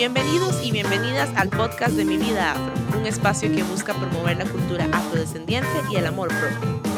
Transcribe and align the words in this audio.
Bienvenidos 0.00 0.64
y 0.64 0.72
bienvenidas 0.72 1.28
al 1.36 1.50
podcast 1.50 1.92
de 1.92 2.06
Mi 2.06 2.16
Vida 2.16 2.52
Afro, 2.52 2.98
un 2.98 3.04
espacio 3.04 3.52
que 3.52 3.62
busca 3.62 3.92
promover 3.92 4.38
la 4.38 4.46
cultura 4.46 4.88
afrodescendiente 4.90 5.68
y 5.92 5.96
el 5.96 6.06
amor 6.06 6.28
propio. 6.28 6.89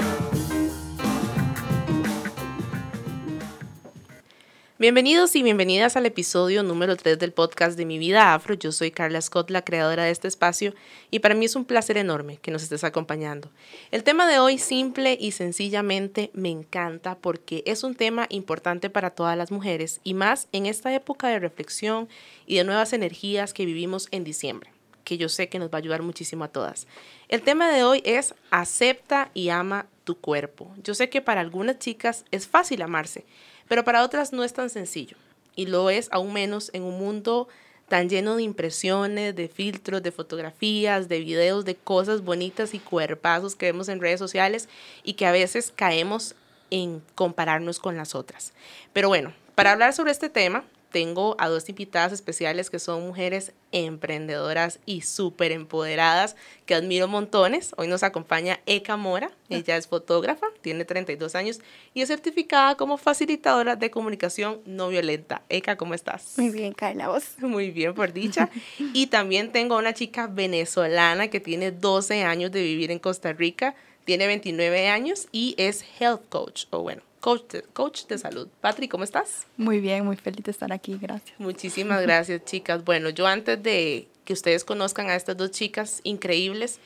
Bienvenidos 4.82 5.37
y 5.37 5.45
bienvenidas 5.45 5.96
al 5.96 6.06
episodio 6.06 6.64
número 6.64 6.96
3 6.96 7.16
del 7.16 7.30
podcast 7.30 7.79
de 7.79 7.86
Mi 7.86 7.98
Vida 7.98 8.34
Afro. 8.34 8.54
Yo 8.54 8.73
soy 8.73 8.91
Carla 8.91 9.20
Scott, 9.20 9.48
la 9.48 9.62
creadora 9.62 10.02
de 10.02 10.11
este 10.11 10.27
espacio, 10.27 10.74
y 11.09 11.20
para 11.20 11.36
mí 11.36 11.45
es 11.45 11.55
un 11.55 11.64
placer 11.64 11.98
enorme 11.98 12.38
que 12.38 12.50
nos 12.50 12.64
estés 12.64 12.82
acompañando. 12.82 13.48
El 13.92 14.02
tema 14.02 14.27
de 14.27 14.41
hoy 14.41 14.59
simple 14.59 15.16
y 15.20 15.30
sencillamente 15.30 16.32
me 16.34 16.48
encanta 16.48 17.14
porque 17.14 17.62
es 17.64 17.84
un 17.84 17.95
tema 17.95 18.27
importante 18.29 18.91
para 18.91 19.10
todas 19.10 19.38
las 19.38 19.52
mujeres 19.52 20.00
y 20.02 20.14
más 20.14 20.48
en 20.50 20.66
esta 20.66 20.92
época 20.92 21.28
de 21.28 21.38
reflexión 21.38 22.09
y 22.48 22.56
de 22.56 22.64
nuevas 22.64 22.92
energías 22.92 23.55
que 23.55 23.66
vivimos 23.66 24.09
en 24.10 24.24
diciembre, 24.24 24.73
que 25.05 25.16
yo 25.16 25.28
sé 25.28 25.48
que 25.48 25.60
nos 25.60 25.69
va 25.69 25.77
a 25.77 25.78
ayudar 25.78 26.02
muchísimo 26.02 26.42
a 26.42 26.48
todas. 26.48 26.88
El 27.28 27.42
tema 27.42 27.70
de 27.70 27.84
hoy 27.84 28.02
es 28.05 28.34
acepta 28.51 29.30
y 29.33 29.51
ama 29.51 29.87
tu 30.02 30.16
cuerpo. 30.16 30.74
Yo 30.83 30.96
sé 30.96 31.09
que 31.09 31.20
para 31.20 31.41
algunas 31.41 31.78
chicas 31.78 32.24
es 32.33 32.48
fácil 32.48 32.83
amarse 32.83 33.24
pero 33.72 33.84
para 33.84 34.02
otras 34.02 34.34
no 34.34 34.44
es 34.44 34.52
tan 34.52 34.68
sencillo 34.68 35.16
y 35.56 35.64
lo 35.64 35.88
es 35.88 36.10
aún 36.12 36.34
menos 36.34 36.68
en 36.74 36.82
un 36.82 36.98
mundo 36.98 37.48
tan 37.88 38.10
lleno 38.10 38.36
de 38.36 38.42
impresiones, 38.42 39.34
de 39.34 39.48
filtros, 39.48 40.02
de 40.02 40.12
fotografías, 40.12 41.08
de 41.08 41.20
videos, 41.20 41.64
de 41.64 41.74
cosas 41.74 42.22
bonitas 42.22 42.74
y 42.74 42.78
cuerpazos 42.80 43.56
que 43.56 43.64
vemos 43.64 43.88
en 43.88 44.02
redes 44.02 44.18
sociales 44.18 44.68
y 45.04 45.14
que 45.14 45.24
a 45.24 45.32
veces 45.32 45.72
caemos 45.74 46.34
en 46.68 47.02
compararnos 47.14 47.80
con 47.80 47.96
las 47.96 48.14
otras. 48.14 48.52
Pero 48.92 49.08
bueno, 49.08 49.32
para 49.54 49.73
hablar 49.73 49.95
sobre 49.95 50.12
este 50.12 50.28
tema, 50.28 50.64
tengo 50.92 51.34
a 51.38 51.48
dos 51.48 51.69
invitadas 51.69 52.12
especiales 52.12 52.70
que 52.70 52.78
son 52.78 53.05
mujeres 53.05 53.52
emprendedoras 53.73 54.79
y 54.85 55.01
súper 55.01 55.51
empoderadas 55.51 56.37
que 56.66 56.74
admiro 56.74 57.09
montones. 57.09 57.74
Hoy 57.76 57.88
nos 57.88 58.02
acompaña 58.02 58.60
Eka 58.66 58.96
Mora, 58.96 59.30
ella 59.48 59.76
es 59.76 59.88
fotógrafa, 59.88 60.46
tiene 60.60 60.85
32 60.85 61.35
años 61.35 61.60
y 61.95 62.02
es 62.02 62.09
certificada 62.09 62.76
como 62.76 62.98
facilitadora 62.98 63.74
de 63.74 63.90
comunicación 63.90 64.60
no 64.66 64.88
violenta. 64.88 65.43
Eka, 65.48 65.76
¿cómo 65.76 65.94
estás? 65.94 66.34
Muy 66.37 66.50
bien, 66.50 66.72
Carla, 66.75 67.09
vos. 67.09 67.25
Muy 67.38 67.70
bien, 67.70 67.94
por 67.94 68.12
dicha. 68.12 68.50
y 68.78 69.06
también 69.06 69.50
tengo 69.50 69.75
a 69.75 69.78
una 69.78 69.94
chica 69.94 70.26
venezolana 70.26 71.28
que 71.28 71.41
tiene 71.41 71.72
12 71.72 72.22
años 72.22 72.53
de 72.53 72.62
vivir 72.62 72.91
en 72.91 72.98
Costa 72.98 73.32
Rica, 73.32 73.75
tiene 74.04 74.26
29 74.26 74.88
años 74.88 75.28
y 75.32 75.54
es 75.56 75.84
health 75.98 76.28
coach, 76.28 76.65
o 76.70 76.82
bueno, 76.82 77.03
coach 77.22 78.06
de, 78.09 78.19
salud. 78.19 78.48
Patri, 78.60 78.88
¿cómo 78.88 79.04
estás? 79.04 79.47
Muy 79.56 79.81
bien, 79.81 80.04
muy 80.04 80.16
feliz 80.16 80.44
de 80.44 80.50
estar 80.50 80.72
aquí, 80.72 80.98
gracias. 81.00 81.38
Muchísimas 81.38 82.03
gracias, 82.03 82.44
chicas. 82.44 82.84
Bueno, 82.84 83.10
yo 83.10 83.26
antes 83.26 83.62
de 83.62 84.09
que 84.25 84.32
ustedes 84.32 84.64
conozcan 84.64 85.09
a 85.09 85.14
estas 85.14 85.37
dos 85.37 85.53
chicas 85.53 86.00
increíbles, 86.03 86.81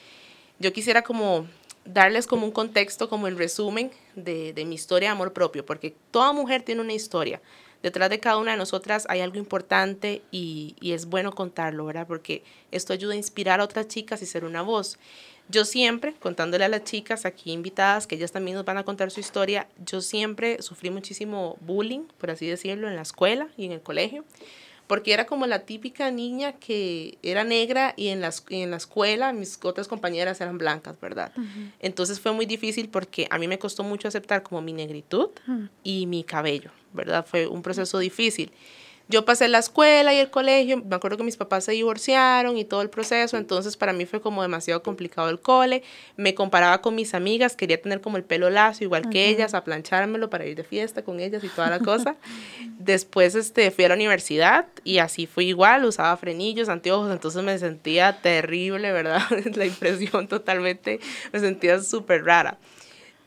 yo 0.58 0.72
quisiera 0.72 1.02
como 1.02 1.46
darles 1.86 2.26
como 2.26 2.44
un 2.44 2.52
contexto, 2.52 3.08
como 3.08 3.28
el 3.28 3.38
resumen 3.38 3.90
de, 4.14 4.52
de 4.52 4.64
mi 4.66 4.74
historia 4.74 5.08
de 5.08 5.12
amor 5.12 5.32
propio, 5.32 5.64
porque 5.64 5.96
toda 6.10 6.32
mujer 6.32 6.62
tiene 6.62 6.82
una 6.82 6.92
historia. 6.92 7.40
Detrás 7.86 8.10
de 8.10 8.18
cada 8.18 8.38
una 8.38 8.50
de 8.50 8.56
nosotras 8.56 9.06
hay 9.08 9.20
algo 9.20 9.38
importante 9.38 10.20
y, 10.32 10.74
es 10.82 11.06
bueno 11.06 11.30
contarlo, 11.30 11.84
¿verdad? 11.84 12.04
Porque 12.04 12.42
esto 12.72 12.92
ayuda 12.92 13.12
a 13.12 13.16
inspirar 13.16 13.60
a 13.60 13.62
otras 13.62 13.86
chicas 13.86 14.20
y 14.22 14.26
ser 14.26 14.44
una 14.44 14.60
voz. 14.60 14.98
Yo 15.48 15.64
siempre, 15.64 16.12
contándole 16.14 16.64
a 16.64 16.68
las 16.68 16.82
chicas 16.82 17.24
aquí 17.24 17.52
invitadas, 17.52 18.08
que 18.08 18.16
ellas 18.16 18.32
también 18.32 18.56
nos 18.56 18.64
van 18.64 18.76
a 18.76 18.82
contar 18.82 19.12
su 19.12 19.20
historia, 19.20 19.68
yo 19.84 20.00
siempre 20.00 20.60
sufrí 20.62 20.90
muchísimo 20.90 21.58
bullying, 21.60 22.08
por 22.18 22.32
así 22.32 22.48
decirlo, 22.48 22.88
en 22.88 22.96
la 22.96 23.02
escuela 23.02 23.46
y 23.56 23.66
en 23.66 23.70
el 23.70 23.80
colegio, 23.80 24.24
porque 24.86 25.12
era 25.12 25.26
como 25.26 25.46
la 25.46 25.60
típica 25.60 26.10
niña 26.10 26.52
que 26.52 27.18
era 27.22 27.44
negra 27.44 27.94
y 27.96 28.08
en 28.08 28.20
la, 28.20 28.32
en 28.50 28.70
la 28.70 28.76
escuela 28.76 29.32
mis 29.32 29.58
otras 29.62 29.88
compañeras 29.88 30.40
eran 30.40 30.58
blancas, 30.58 31.00
¿verdad? 31.00 31.32
Entonces 31.80 32.20
fue 32.20 32.32
muy 32.32 32.46
difícil 32.46 32.88
porque 32.88 33.26
a 33.30 33.38
mí 33.38 33.48
me 33.48 33.58
costó 33.58 33.82
mucho 33.82 34.08
aceptar 34.08 34.42
como 34.42 34.62
mi 34.62 34.72
negritud 34.72 35.30
y 35.82 36.06
mi 36.06 36.24
cabello, 36.24 36.70
¿verdad? 36.92 37.26
Fue 37.26 37.46
un 37.46 37.62
proceso 37.62 37.98
difícil 37.98 38.52
yo 39.08 39.24
pasé 39.24 39.46
la 39.46 39.58
escuela 39.58 40.12
y 40.12 40.18
el 40.18 40.30
colegio, 40.30 40.82
me 40.84 40.96
acuerdo 40.96 41.16
que 41.16 41.22
mis 41.22 41.36
papás 41.36 41.64
se 41.64 41.72
divorciaron 41.72 42.58
y 42.58 42.64
todo 42.64 42.82
el 42.82 42.90
proceso, 42.90 43.36
entonces 43.36 43.76
para 43.76 43.92
mí 43.92 44.04
fue 44.04 44.20
como 44.20 44.42
demasiado 44.42 44.82
complicado 44.82 45.28
el 45.28 45.38
cole, 45.38 45.84
me 46.16 46.34
comparaba 46.34 46.82
con 46.82 46.96
mis 46.96 47.14
amigas, 47.14 47.54
quería 47.54 47.80
tener 47.80 48.00
como 48.00 48.16
el 48.16 48.24
pelo 48.24 48.50
lacio 48.50 48.84
igual 48.84 49.08
que 49.08 49.28
ellas, 49.28 49.54
a 49.54 49.62
planchármelo 49.62 50.28
para 50.28 50.46
ir 50.46 50.56
de 50.56 50.64
fiesta 50.64 51.02
con 51.02 51.20
ellas 51.20 51.44
y 51.44 51.48
toda 51.48 51.70
la 51.70 51.78
cosa. 51.86 52.16
Después 52.78 53.36
este, 53.36 53.70
fui 53.70 53.84
a 53.84 53.88
la 53.88 53.94
universidad 53.94 54.66
y 54.82 54.98
así 54.98 55.26
fui 55.26 55.46
igual, 55.46 55.84
usaba 55.84 56.16
frenillos, 56.16 56.68
anteojos, 56.68 57.12
entonces 57.12 57.44
me 57.44 57.56
sentía 57.58 58.20
terrible, 58.20 58.90
¿verdad? 58.90 59.22
la 59.54 59.66
impresión 59.66 60.26
totalmente, 60.26 60.98
me 61.32 61.38
sentía 61.38 61.80
súper 61.80 62.24
rara. 62.24 62.58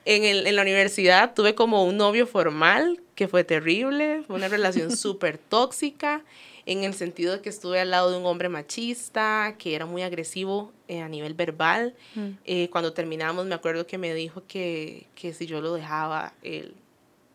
En, 0.04 0.24
el, 0.26 0.48
en 0.48 0.56
la 0.56 0.62
universidad 0.62 1.34
tuve 1.34 1.56
como 1.56 1.86
un 1.86 1.98
novio 1.98 2.26
formal 2.26 3.00
que 3.20 3.28
fue 3.28 3.44
terrible, 3.44 4.24
fue 4.26 4.38
una 4.38 4.48
relación 4.48 4.96
súper 4.96 5.38
tóxica 5.38 6.24
en 6.66 6.86
el 6.86 6.94
sentido 6.94 7.34
de 7.34 7.42
que 7.42 7.50
estuve 7.50 7.82
al 7.82 7.92
lado 7.92 8.12
de 8.12 8.18
un 8.18 8.26
hombre 8.26 8.48
machista, 8.48 9.56
que 9.60 9.76
era 9.76 9.86
muy 9.86 10.04
agresivo 10.04 10.72
eh, 10.88 11.02
a 11.02 11.10
nivel 11.10 11.34
verbal. 11.34 11.98
Mm. 12.16 12.30
Eh, 12.46 12.70
cuando 12.70 12.94
terminamos 12.94 13.46
me 13.46 13.56
acuerdo 13.56 13.86
que 13.86 13.98
me 13.98 14.14
dijo 14.14 14.44
que, 14.48 15.08
que 15.16 15.34
si 15.34 15.48
yo 15.48 15.60
lo 15.60 15.74
dejaba, 15.74 16.32
él 16.44 16.76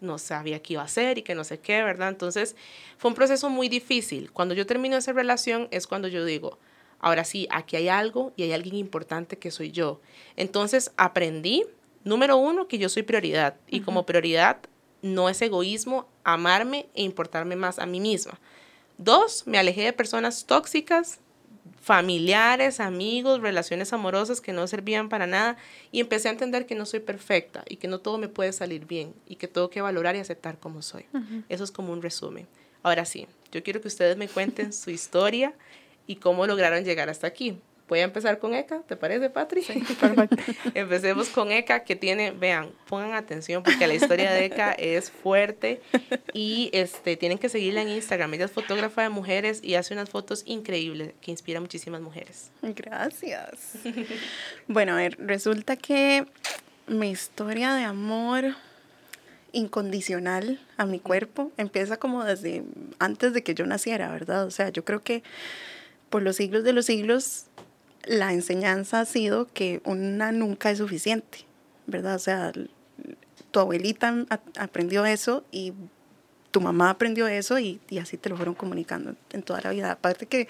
no 0.01 0.17
sabía 0.17 0.63
qué 0.63 0.73
iba 0.73 0.81
a 0.81 0.87
hacer 0.87 1.19
y 1.19 1.23
que 1.23 1.35
no 1.35 1.45
sé 1.45 1.59
qué, 1.59 1.83
¿verdad? 1.83 2.09
Entonces 2.09 2.57
fue 2.97 3.11
un 3.11 3.15
proceso 3.15 3.51
muy 3.51 3.69
difícil. 3.69 4.33
Cuando 4.33 4.55
yo 4.55 4.65
termino 4.65 4.97
esa 4.97 5.13
relación 5.13 5.69
es 5.71 5.87
cuando 5.87 6.09
yo 6.09 6.25
digo, 6.25 6.59
ahora 6.99 7.25
sí, 7.25 7.47
aquí 7.51 7.77
hay 7.77 7.89
algo 7.89 8.33
y 8.37 8.45
hay 8.45 8.53
alguien 8.55 8.77
importante 8.77 9.37
que 9.37 9.51
soy 9.51 9.71
yo. 9.71 10.01
Entonces 10.37 10.93
aprendí, 10.97 11.67
número 12.05 12.39
uno, 12.39 12.69
que 12.69 12.79
yo 12.79 12.89
soy 12.89 13.03
prioridad 13.03 13.57
y 13.69 13.81
como 13.81 14.07
prioridad 14.07 14.63
no 15.05 15.29
es 15.29 15.41
egoísmo 15.43 16.09
amarme 16.25 16.87
e 16.95 17.03
importarme 17.03 17.57
más 17.57 17.79
a 17.79 17.85
mí 17.85 18.01
misma. 18.01 18.41
Dos, 18.97 19.47
me 19.47 19.59
alejé 19.59 19.83
de 19.83 19.93
personas 19.93 20.47
tóxicas, 20.47 21.21
familiares, 21.81 22.81
amigos, 22.81 23.43
relaciones 23.43 23.93
amorosas 23.93 24.41
que 24.41 24.55
no 24.55 24.67
servían 24.67 25.11
para 25.11 25.27
nada 25.27 25.59
y 25.93 26.01
empecé 26.01 26.29
a 26.29 26.33
entender 26.33 26.65
que 26.65 26.75
no 26.75 26.87
soy 26.87 27.01
perfecta 27.01 27.65
y 27.69 27.77
que 27.77 27.87
no 27.87 27.99
todo 28.01 28.17
me 28.17 28.29
puede 28.29 28.55
salir 28.55 28.87
bien 28.87 29.15
y 29.27 29.37
que 29.37 29.47
tengo 29.47 29.69
que 29.69 29.83
valorar 29.83 30.17
y 30.17 30.21
aceptar 30.21 30.59
como 30.59 30.81
soy. 30.81 31.05
Eso 31.51 31.65
es 31.65 31.71
como 31.71 31.93
un 31.93 32.01
resumen. 32.01 32.49
Ahora 32.83 33.05
sí, 33.05 33.27
yo 33.53 33.63
quiero 33.63 33.83
que 33.83 33.89
ustedes 33.89 34.17
me 34.17 34.29
cuenten 34.29 34.73
su 34.73 34.91
historia 34.91 35.53
y 36.07 36.17
cómo 36.17 36.47
lograron 36.47 36.83
llegar 36.83 37.11
hasta 37.11 37.27
aquí. 37.27 37.59
Voy 37.87 38.01
a 38.01 38.05
empezar 38.05 38.39
con 38.39 38.55
Eka, 38.55 38.81
¿te 38.89 38.97
parece, 38.97 39.29
Patri? 39.29 39.63
Sí, 39.63 39.83
perfecto. 40.01 40.37
Empecemos 40.75 41.29
con 41.29 41.53
Eka, 41.53 41.85
que 41.85 41.97
tiene, 41.97 42.31
vean, 42.31 42.71
pongan 42.89 43.13
atención 43.13 43.63
porque 43.63 43.87
la 43.87 43.95
historia 43.95 44.33
de 44.33 44.47
Eka 44.47 44.73
es 44.79 45.11
fuerte 45.11 45.83
y 46.33 46.71
este, 46.73 47.17
tienen 47.17 47.37
que 47.37 47.51
seguirla 47.51 47.83
en 47.83 47.91
Instagram. 47.91 48.33
Ella 48.35 48.47
es 48.47 48.53
fotógrafa 48.53 49.03
de 49.03 49.11
mujeres 49.11 49.61
y 49.63 49.75
hace 49.75 49.93
unas 49.93 50.09
fotos 50.09 50.45
increíbles 50.47 51.13
que 51.21 51.31
inspiran 51.31 51.59
a 51.59 51.61
muchísimas 51.61 52.01
mujeres. 52.01 52.51
Gracias. 52.63 53.75
bueno, 54.67 54.93
a 54.93 54.97
ver, 54.97 55.17
resulta 55.19 55.77
que 55.77 56.27
mi 56.87 57.11
historia 57.11 57.75
de 57.75 57.85
amor 57.85 58.55
incondicional 59.53 60.59
a 60.77 60.87
mi 60.87 60.99
cuerpo 60.99 61.53
empieza 61.59 61.99
como 61.99 62.25
desde 62.25 62.65
antes 62.99 63.35
de 63.35 63.43
que 63.43 63.55
yo 63.55 63.67
naciera, 63.67 64.11
¿verdad? 64.11 64.47
O 64.47 64.51
sea, 64.51 64.71
yo 64.71 64.85
creo 64.85 65.03
que 65.03 65.23
por 66.11 66.23
los 66.23 66.37
siglos 66.37 66.65
de 66.65 66.73
los 66.73 66.87
siglos 66.87 67.47
la 68.07 68.33
enseñanza 68.33 69.01
ha 69.01 69.05
sido 69.05 69.47
que 69.53 69.81
una 69.85 70.33
nunca 70.33 70.71
es 70.71 70.79
suficiente, 70.79 71.47
¿verdad? 71.87 72.17
O 72.17 72.19
sea, 72.19 72.53
tu 73.51 73.61
abuelita 73.61 74.27
aprendió 74.59 75.05
eso 75.07 75.45
y 75.51 75.73
tu 76.51 76.61
mamá 76.61 76.91
aprendió 76.91 77.27
eso 77.27 77.59
y, 77.59 77.81
así 78.01 78.17
te 78.17 78.29
lo 78.29 78.37
fueron 78.37 78.55
comunicando 78.55 79.17
en 79.33 79.43
toda 79.43 79.61
la 79.61 79.71
vida. 79.71 79.91
Aparte 79.91 80.27
que 80.27 80.47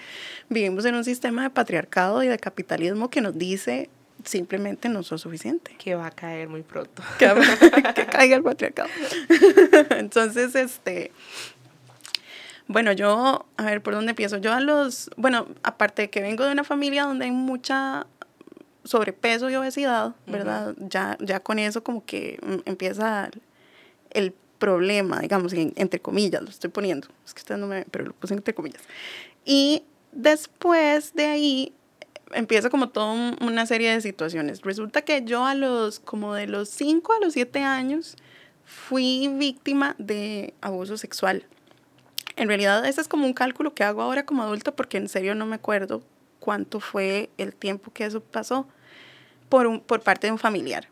vivimos 0.49 0.85
en 0.85 0.95
un 0.95 1.03
sistema 1.03 1.43
de 1.43 1.49
patriarcado 1.49 2.23
y 2.23 2.27
de 2.27 2.37
capitalismo 2.37 3.09
que 3.09 3.21
nos 3.21 3.37
dice 3.37 3.89
simplemente 4.23 4.87
no 4.87 5.03
sos 5.03 5.21
suficiente. 5.21 5.75
Que 5.77 5.95
va 5.95 6.07
a 6.07 6.11
caer 6.11 6.47
muy 6.47 6.61
pronto. 6.61 7.01
Que, 7.17 7.27
que 7.95 8.05
caiga 8.05 8.35
el 8.35 8.43
patriarcado. 8.43 8.89
Entonces, 9.97 10.55
este, 10.55 11.11
bueno, 12.67 12.91
yo, 12.93 13.45
a 13.57 13.65
ver, 13.65 13.81
¿por 13.81 13.93
dónde 13.93 14.11
empiezo? 14.11 14.37
Yo 14.37 14.51
a 14.51 14.59
los, 14.59 15.11
bueno, 15.17 15.47
aparte 15.63 16.03
de 16.03 16.09
que 16.09 16.21
vengo 16.21 16.45
de 16.45 16.51
una 16.51 16.63
familia 16.63 17.03
donde 17.03 17.25
hay 17.25 17.31
mucha 17.31 18.07
sobrepeso 18.83 19.49
y 19.49 19.55
obesidad, 19.55 20.15
¿verdad? 20.27 20.75
ya, 20.77 21.17
ya 21.19 21.39
con 21.39 21.59
eso 21.59 21.83
como 21.83 22.05
que 22.05 22.39
empieza 22.65 23.29
el 24.11 24.33
problema, 24.59 25.19
digamos, 25.19 25.53
entre 25.53 25.99
comillas, 25.99 26.41
lo 26.41 26.49
estoy 26.49 26.69
poniendo. 26.69 27.07
Es 27.25 27.33
que 27.33 27.39
ustedes 27.39 27.59
no 27.59 27.67
me 27.67 27.77
ven, 27.77 27.87
pero 27.91 28.05
lo 28.05 28.13
puse 28.13 28.33
entre 28.33 28.53
comillas. 28.53 28.81
Y 29.43 29.83
después 30.11 31.13
de 31.13 31.25
ahí 31.25 31.73
empieza 32.33 32.69
como 32.69 32.89
toda 32.89 33.35
una 33.41 33.65
serie 33.65 33.91
de 33.91 34.01
situaciones. 34.01 34.61
Resulta 34.61 35.03
que 35.03 35.23
yo 35.23 35.45
a 35.45 35.55
los, 35.55 35.99
como 35.99 36.33
de 36.33 36.47
los 36.47 36.69
5 36.69 37.13
a 37.13 37.19
los 37.19 37.33
7 37.33 37.59
años, 37.59 38.15
fui 38.65 39.27
víctima 39.37 39.95
de 39.99 40.53
abuso 40.61 40.97
sexual 40.97 41.45
En 42.35 42.47
realidad 42.47 42.85
ese 42.85 43.01
es 43.01 43.07
como 43.07 43.25
un 43.25 43.33
cálculo 43.33 43.73
que 43.73 43.83
hago 43.83 44.01
ahora 44.01 44.25
como 44.25 44.43
adulto 44.43 44.75
porque 44.75 44.97
en 44.97 45.07
serio 45.07 45.35
no 45.35 45.45
me 45.45 45.55
acuerdo 45.55 46.03
cuánto 46.39 46.79
fue 46.79 47.29
el 47.37 47.55
tiempo 47.55 47.91
que 47.91 48.05
eso 48.05 48.21
pasó 48.21 48.67
por, 49.49 49.67
un, 49.67 49.79
por 49.79 50.01
parte 50.01 50.27
de 50.27 50.31
un 50.31 50.39
familiar. 50.39 50.87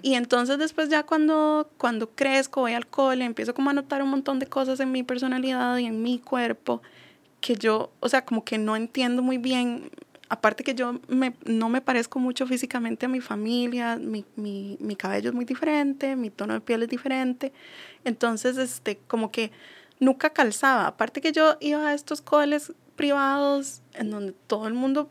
Y 0.00 0.14
entonces 0.14 0.58
después 0.58 0.88
ya 0.88 1.02
cuando, 1.02 1.68
cuando 1.76 2.10
crezco, 2.10 2.60
voy 2.60 2.74
al 2.74 2.86
cole, 2.86 3.24
empiezo 3.24 3.52
como 3.52 3.70
a 3.70 3.72
notar 3.72 4.00
un 4.00 4.08
montón 4.08 4.38
de 4.38 4.46
cosas 4.46 4.78
en 4.78 4.92
mi 4.92 5.02
personalidad 5.02 5.76
y 5.78 5.86
en 5.86 6.02
mi 6.02 6.20
cuerpo 6.20 6.82
que 7.40 7.56
yo, 7.56 7.90
o 8.00 8.08
sea, 8.08 8.24
como 8.24 8.44
que 8.44 8.58
no 8.58 8.76
entiendo 8.76 9.22
muy 9.22 9.38
bien. 9.38 9.90
Aparte 10.28 10.62
que 10.62 10.76
yo 10.76 11.00
me, 11.08 11.34
no 11.44 11.68
me 11.68 11.80
parezco 11.80 12.20
mucho 12.20 12.46
físicamente 12.46 13.06
a 13.06 13.08
mi 13.08 13.20
familia, 13.20 13.96
mi, 13.96 14.24
mi, 14.36 14.76
mi 14.78 14.94
cabello 14.94 15.30
es 15.30 15.34
muy 15.34 15.44
diferente, 15.44 16.14
mi 16.14 16.30
tono 16.30 16.54
de 16.54 16.60
piel 16.60 16.84
es 16.84 16.88
diferente. 16.88 17.52
Entonces, 18.04 18.56
este, 18.56 18.98
como 19.08 19.32
que 19.32 19.50
nunca 20.00 20.30
calzaba. 20.30 20.88
Aparte 20.88 21.20
que 21.20 21.30
yo 21.30 21.56
iba 21.60 21.88
a 21.88 21.94
estos 21.94 22.20
coles 22.20 22.72
privados 22.96 23.82
en 23.94 24.10
donde 24.10 24.34
todo 24.46 24.66
el 24.66 24.74
mundo 24.74 25.08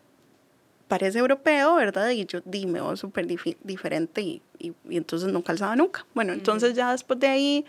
parece 0.90 1.20
europeo, 1.20 1.76
¿verdad? 1.76 2.10
Y 2.10 2.26
yo 2.26 2.42
dime, 2.44 2.82
oh, 2.82 2.98
súper 2.98 3.28
diferente 3.64 4.22
y, 4.22 4.42
y, 4.58 4.74
entonces 4.90 5.32
no 5.32 5.44
calzaba 5.44 5.76
nunca. 5.76 6.06
Bueno, 6.14 6.34
entonces 6.34 6.74
ya 6.74 6.92
después 6.92 7.20
de 7.20 7.28
ahí, 7.28 7.66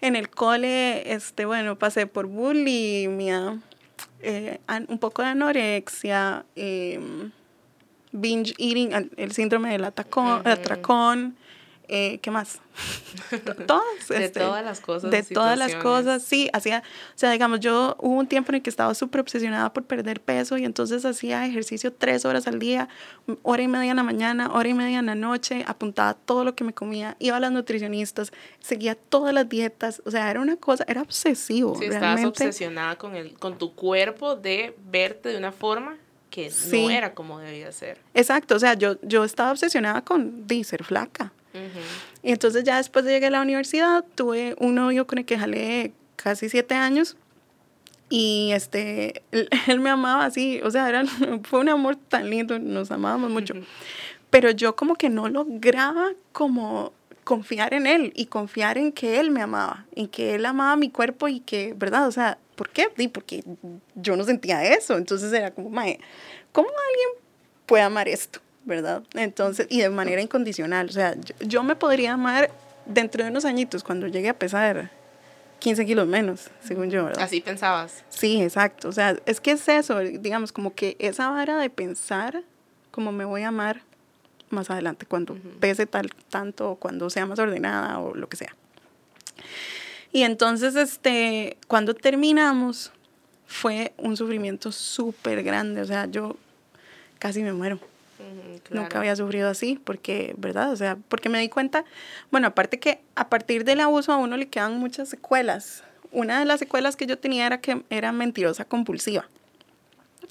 en 0.00 0.16
el 0.16 0.28
cole, 0.30 1.12
este, 1.12 1.44
bueno, 1.44 1.78
pasé 1.78 2.06
por 2.06 2.26
bulimia, 2.26 3.60
eh, 4.20 4.58
un 4.88 4.98
poco 4.98 5.22
de 5.22 5.28
anorexia, 5.28 6.44
em, 6.56 7.30
binge 8.12 8.54
eating, 8.58 9.10
el, 9.16 9.32
síndrome 9.32 9.70
del 9.72 9.84
atacón, 9.84 10.46
atracón, 10.46 11.36
eh, 11.88 12.18
¿qué 12.20 12.30
más? 12.30 12.60
todas. 13.66 14.08
de 14.08 14.24
este, 14.24 14.40
todas 14.40 14.64
las 14.64 14.80
cosas. 14.80 15.10
De 15.10 15.22
todas 15.22 15.58
las 15.58 15.74
cosas, 15.76 16.22
sí, 16.22 16.48
hacía, 16.52 16.82
o 17.14 17.18
sea, 17.18 17.30
digamos, 17.30 17.60
yo 17.60 17.96
hubo 17.98 18.14
un 18.14 18.26
tiempo 18.26 18.50
en 18.52 18.56
el 18.56 18.62
que 18.62 18.70
estaba 18.70 18.94
súper 18.94 19.20
obsesionada 19.20 19.72
por 19.72 19.84
perder 19.84 20.20
peso 20.20 20.58
y 20.58 20.64
entonces 20.64 21.04
hacía 21.04 21.46
ejercicio 21.46 21.92
tres 21.92 22.24
horas 22.24 22.46
al 22.46 22.58
día, 22.58 22.88
hora 23.42 23.62
y 23.62 23.68
media 23.68 23.90
en 23.90 23.96
la 23.96 24.02
mañana, 24.02 24.50
hora 24.52 24.68
y 24.68 24.74
media 24.74 24.98
en 24.98 25.06
la 25.06 25.14
noche, 25.14 25.64
apuntaba 25.66 26.14
todo 26.14 26.44
lo 26.44 26.54
que 26.54 26.64
me 26.64 26.72
comía, 26.72 27.16
iba 27.18 27.36
a 27.36 27.40
las 27.40 27.52
nutricionistas, 27.52 28.32
seguía 28.60 28.94
todas 28.94 29.32
las 29.32 29.48
dietas, 29.48 30.02
o 30.04 30.10
sea, 30.10 30.30
era 30.30 30.40
una 30.40 30.56
cosa, 30.56 30.84
era 30.88 31.02
obsesivo. 31.02 31.76
Sí, 31.76 31.86
estabas 31.86 32.24
obsesionada 32.24 32.96
con, 32.96 33.14
el, 33.14 33.34
con 33.34 33.58
tu 33.58 33.74
cuerpo 33.74 34.36
de 34.36 34.76
verte 34.90 35.30
de 35.30 35.38
una 35.38 35.52
forma 35.52 35.96
que 36.30 36.52
no 36.70 36.90
era 36.90 37.14
como 37.14 37.38
debía 37.38 37.72
ser. 37.72 37.98
Exacto, 38.12 38.56
o 38.56 38.58
sea, 38.58 38.74
yo, 38.74 39.00
yo 39.02 39.24
estaba 39.24 39.52
obsesionada 39.52 40.02
con 40.02 40.46
de 40.46 40.64
ser 40.64 40.84
flaca. 40.84 41.32
Y 42.22 42.32
entonces 42.32 42.64
ya 42.64 42.76
después 42.76 43.04
de 43.04 43.12
llegar 43.12 43.28
a 43.28 43.38
la 43.38 43.42
universidad, 43.42 44.04
tuve 44.14 44.56
un 44.58 44.74
novio 44.74 45.06
con 45.06 45.18
el 45.18 45.24
que 45.24 45.38
jalé 45.38 45.92
casi 46.16 46.48
siete 46.48 46.74
años. 46.74 47.16
Y 48.08 48.50
este, 48.52 49.22
él, 49.32 49.48
me 49.80 49.90
amaba 49.90 50.24
así, 50.24 50.60
o 50.62 50.70
sea, 50.70 50.88
era, 50.88 51.04
fue 51.42 51.60
un 51.60 51.68
amor 51.68 51.96
tan 51.96 52.30
lindo, 52.30 52.58
nos 52.58 52.90
amábamos 52.90 53.30
mucho. 53.30 53.54
Pero 54.30 54.50
yo 54.50 54.76
como 54.76 54.96
que 54.96 55.08
no 55.08 55.28
lograba 55.28 56.12
como 56.32 56.92
confiar 57.24 57.74
en 57.74 57.86
él 57.86 58.12
y 58.14 58.26
confiar 58.26 58.78
en 58.78 58.92
que 58.92 59.18
él 59.18 59.30
me 59.30 59.42
amaba, 59.42 59.86
en 59.96 60.08
que 60.08 60.36
él 60.36 60.46
amaba 60.46 60.76
mi 60.76 60.90
cuerpo 60.90 61.26
y 61.26 61.40
que, 61.40 61.74
¿verdad? 61.76 62.06
O 62.06 62.12
sea, 62.12 62.38
¿por 62.54 62.70
qué? 62.70 62.88
porque 63.12 63.42
yo 63.94 64.16
no 64.16 64.24
sentía 64.24 64.64
eso. 64.64 64.96
Entonces 64.96 65.32
era 65.32 65.50
como, 65.50 65.70
mae, 65.70 65.98
¿cómo 66.52 66.68
alguien 66.68 67.26
puede 67.66 67.82
amar 67.82 68.08
esto? 68.08 68.40
¿Verdad? 68.66 69.02
Entonces, 69.14 69.66
y 69.70 69.80
de 69.80 69.88
manera 69.88 70.20
incondicional. 70.20 70.88
O 70.90 70.92
sea, 70.92 71.16
yo, 71.40 71.62
me 71.62 71.76
podría 71.76 72.12
amar 72.12 72.50
dentro 72.84 73.24
de 73.24 73.30
unos 73.30 73.46
añitos 73.46 73.82
cuando 73.82 74.06
llegue 74.08 74.28
a 74.28 74.38
pesar 74.38 74.90
15 75.60 75.86
kilos 75.86 76.06
menos, 76.06 76.50
según 76.62 76.90
yo, 76.90 77.04
¿verdad? 77.04 77.22
Así 77.22 77.40
pensabas. 77.40 78.04
Sí, 78.10 78.42
exacto. 78.42 78.88
O 78.88 78.92
sea, 78.92 79.16
es 79.24 79.40
que 79.40 79.52
es 79.52 79.66
eso, 79.68 79.98
digamos, 80.00 80.52
como 80.52 80.74
que 80.74 80.96
esa 80.98 81.30
vara 81.30 81.56
de 81.56 81.70
pensar 81.70 82.42
como 82.90 83.12
me 83.12 83.24
voy 83.24 83.42
a 83.42 83.48
amar 83.48 83.82
más 84.50 84.70
adelante, 84.70 85.06
cuando 85.06 85.36
pese 85.60 85.86
tal, 85.86 86.10
tanto, 86.30 86.76
cuando 86.76 87.10
sea 87.10 87.26
más 87.26 87.38
ordenada 87.38 87.98
o 87.98 88.14
lo 88.14 88.28
que 88.28 88.36
sea. 88.36 88.54
Y 90.12 90.22
entonces, 90.22 90.76
este, 90.76 91.56
cuando 91.68 91.94
terminamos, 91.94 92.92
fue 93.46 93.92
un 93.98 94.16
sufrimiento 94.16 94.72
súper 94.72 95.42
grande. 95.42 95.80
O 95.80 95.84
sea, 95.84 96.06
yo 96.06 96.36
casi 97.18 97.42
me 97.42 97.52
muero. 97.52 97.78
Nunca 98.70 98.98
había 98.98 99.14
sufrido 99.16 99.48
así, 99.48 99.80
porque, 99.82 100.34
¿verdad? 100.38 100.72
O 100.72 100.76
sea, 100.76 100.96
porque 101.08 101.28
me 101.28 101.38
di 101.38 101.48
cuenta, 101.48 101.84
bueno, 102.30 102.48
aparte 102.48 102.78
que 102.78 103.00
a 103.14 103.28
partir 103.28 103.64
del 103.64 103.80
abuso 103.80 104.12
a 104.12 104.16
uno 104.16 104.36
le 104.36 104.48
quedan 104.48 104.78
muchas 104.78 105.08
secuelas. 105.08 105.84
Una 106.12 106.38
de 106.38 106.44
las 106.44 106.58
secuelas 106.58 106.96
que 106.96 107.06
yo 107.06 107.18
tenía 107.18 107.46
era 107.46 107.60
que 107.60 107.82
era 107.90 108.12
mentirosa 108.12 108.64
compulsiva. 108.64 109.28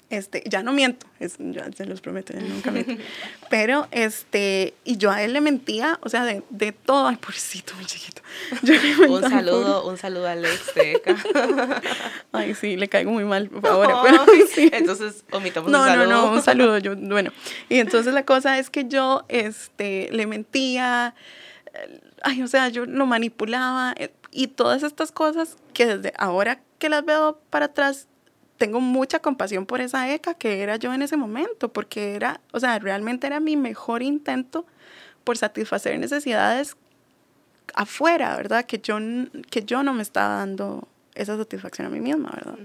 Este, 0.10 0.44
ya 0.48 0.62
no 0.62 0.72
miento, 0.72 1.08
es, 1.20 1.36
ya 1.40 1.72
se 1.72 1.86
los 1.86 2.00
prometo, 2.00 2.34
ya 2.34 2.40
nunca 2.40 2.70
miento. 2.72 2.94
Pero, 3.50 3.88
este, 3.92 4.76
y 4.84 4.98
yo 4.98 5.12
a 5.12 5.24
él 5.24 5.34
le 5.34 5.42
mentía, 5.42 6.00
o 6.04 6.10
sea, 6.10 6.26
de, 6.26 6.44
de 6.50 6.72
todo, 6.72 7.08
ay, 7.08 7.18
pobrecito, 7.18 7.74
mi 7.76 7.86
chiquito. 7.86 8.22
un 9.10 9.22
saludo, 9.22 9.88
un 9.88 9.98
saludo 9.98 10.28
a 10.28 10.34
Alex 10.34 10.76
de 10.76 11.02
ay, 12.32 12.54
sí, 12.54 12.78
le 12.78 12.88
caigo 12.88 13.12
muy 13.12 13.26
mal 13.26 13.50
ahora, 13.64 14.02
pero 14.04 14.26
sí. 14.54 14.70
Entonces, 14.72 15.26
omitamos 15.32 15.72
no, 15.72 15.82
un 15.82 15.86
saludo. 15.88 16.06
No, 16.08 16.26
no, 16.28 16.32
un 16.34 16.42
saludo, 16.42 16.78
yo, 16.78 16.96
bueno. 16.96 17.32
Y 17.70 17.80
entonces 17.80 18.14
la 18.14 18.26
cosa 18.26 18.60
es 18.60 18.70
que 18.70 18.86
yo, 18.88 19.26
este, 19.28 20.10
le 20.12 20.28
mentía, 20.28 21.16
ay, 22.22 22.44
o 22.44 22.48
sea, 22.48 22.70
yo 22.70 22.86
lo 22.86 23.06
manipulaba, 23.06 23.94
eh, 23.98 24.12
y 24.32 24.48
todas 24.48 24.84
estas 24.84 25.12
cosas 25.12 25.56
que 25.74 25.86
desde 25.86 26.14
ahora 26.18 26.60
que 26.78 26.90
las 26.90 27.06
veo 27.06 27.40
para 27.50 27.68
atrás 27.68 28.08
tengo 28.58 28.80
mucha 28.80 29.20
compasión 29.20 29.66
por 29.66 29.82
esa 29.82 30.12
ECA 30.14 30.34
que 30.34 30.62
era 30.62 30.78
yo 30.78 30.94
en 30.94 31.02
ese 31.02 31.18
momento, 31.18 31.72
porque 31.72 32.16
era, 32.16 32.40
o 32.52 32.60
sea, 32.60 32.80
realmente 32.80 33.28
era 33.28 33.40
mi 33.40 33.58
mejor 33.58 34.02
intento 34.02 34.66
por 35.24 35.38
satisfacer 35.38 36.00
necesidades 36.00 36.78
afuera, 37.74 38.36
¿verdad? 38.38 38.66
Que 38.66 38.80
yo, 38.80 38.98
que 39.50 39.64
yo 39.64 39.84
no 39.84 39.94
me 39.94 40.04
estaba 40.04 40.36
dando 40.36 40.88
esa 41.16 41.38
satisfacción 41.38 41.88
a 41.88 41.90
mí 41.90 42.00
misma, 42.00 42.32
¿verdad? 42.34 42.56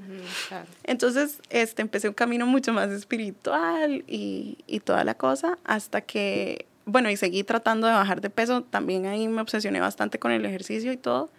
Entonces, 0.85 1.41
este, 1.51 1.83
empecé 1.83 2.09
un 2.09 2.15
camino 2.15 2.47
mucho 2.47 2.73
más 2.73 2.91
espiritual 2.91 4.05
y, 4.07 4.59
y 4.67 4.81
toda 4.81 5.05
la 5.05 5.15
cosa, 5.15 5.59
hasta 5.65 6.01
que, 6.01 6.67
bueno, 6.85 7.11
y 7.11 7.17
seguí 7.17 7.45
tratando 7.45 7.87
de 7.87 7.93
bajar 7.93 8.21
de 8.21 8.31
peso, 8.31 8.63
también 8.63 9.07
ahí 9.07 9.29
me 9.29 9.41
obsesioné 9.41 9.81
bastante 9.81 10.19
con 10.19 10.33
el 10.33 10.45
ejercicio 10.45 10.93
y 10.93 10.97
todo, 10.97 11.31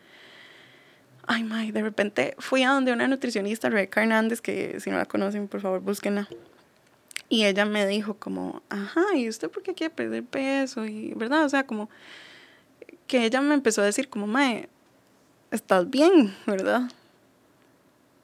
ay, 1.32 1.44
my, 1.46 1.72
de 1.72 1.82
repente 1.82 2.36
fui 2.40 2.64
a 2.64 2.72
donde 2.72 2.92
una 2.92 3.08
nutricionista, 3.08 3.70
Rebeca 3.70 4.02
Hernández, 4.02 4.42
que 4.42 4.80
si 4.82 4.90
no 4.90 4.98
la 4.98 5.06
conocen, 5.06 5.48
por 5.48 5.62
favor, 5.62 5.80
búsquenla. 5.80 6.28
Y 7.30 7.46
ella 7.46 7.64
me 7.64 7.88
dijo 7.88 8.16
como, 8.16 8.62
ajá, 8.68 9.16
¿y 9.16 9.30
usted 9.30 9.50
por 9.50 9.64
qué 9.64 9.74
quiere 9.74 9.94
perder 9.94 10.26
peso? 10.26 10.86
Y, 10.86 11.14
¿verdad? 11.14 11.46
O 11.46 11.50
sea, 11.50 11.66
como 11.66 11.90
que 13.08 13.24
ella 13.24 13.40
me 13.40 13.54
empezó 13.54 13.82
a 13.82 13.86
decir 13.86 14.10
como, 14.10 14.28
mae, 14.28 14.68
estás 15.52 15.90
bien, 15.90 16.36
¿verdad? 16.46 16.92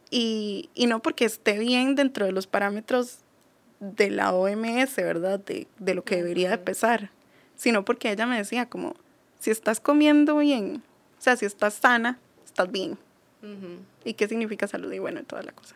Y, 0.10 0.70
y 0.74 0.88
no 0.88 1.02
porque 1.02 1.24
esté 1.24 1.58
bien 1.60 1.96
dentro 1.96 2.26
de 2.26 2.34
los 2.34 2.46
parámetros 2.46 3.20
de 3.80 4.10
la 4.10 4.34
OMS, 4.34 4.98
¿verdad? 4.98 5.40
De, 5.40 5.68
de 5.80 5.96
lo 5.96 6.04
que 6.04 6.18
debería 6.18 6.50
de 6.50 6.58
pesar, 6.58 7.12
sino 7.56 7.86
porque 7.86 8.12
ella 8.12 8.26
me 8.26 8.36
decía 8.36 8.68
como, 8.68 8.96
si 9.40 9.50
estás 9.50 9.80
comiendo 9.80 10.38
bien, 10.40 10.84
o 11.18 11.22
sea, 11.22 11.38
si 11.38 11.46
estás 11.46 11.76
sana, 11.76 12.20
estás 12.58 12.72
bien. 12.72 12.98
¿Y 14.04 14.14
qué 14.16 14.28
significa 14.28 14.68
salud? 14.68 14.92
Y 14.92 14.98
bueno, 14.98 15.24
toda 15.24 15.44
la 15.44 15.52
cosa. 15.52 15.76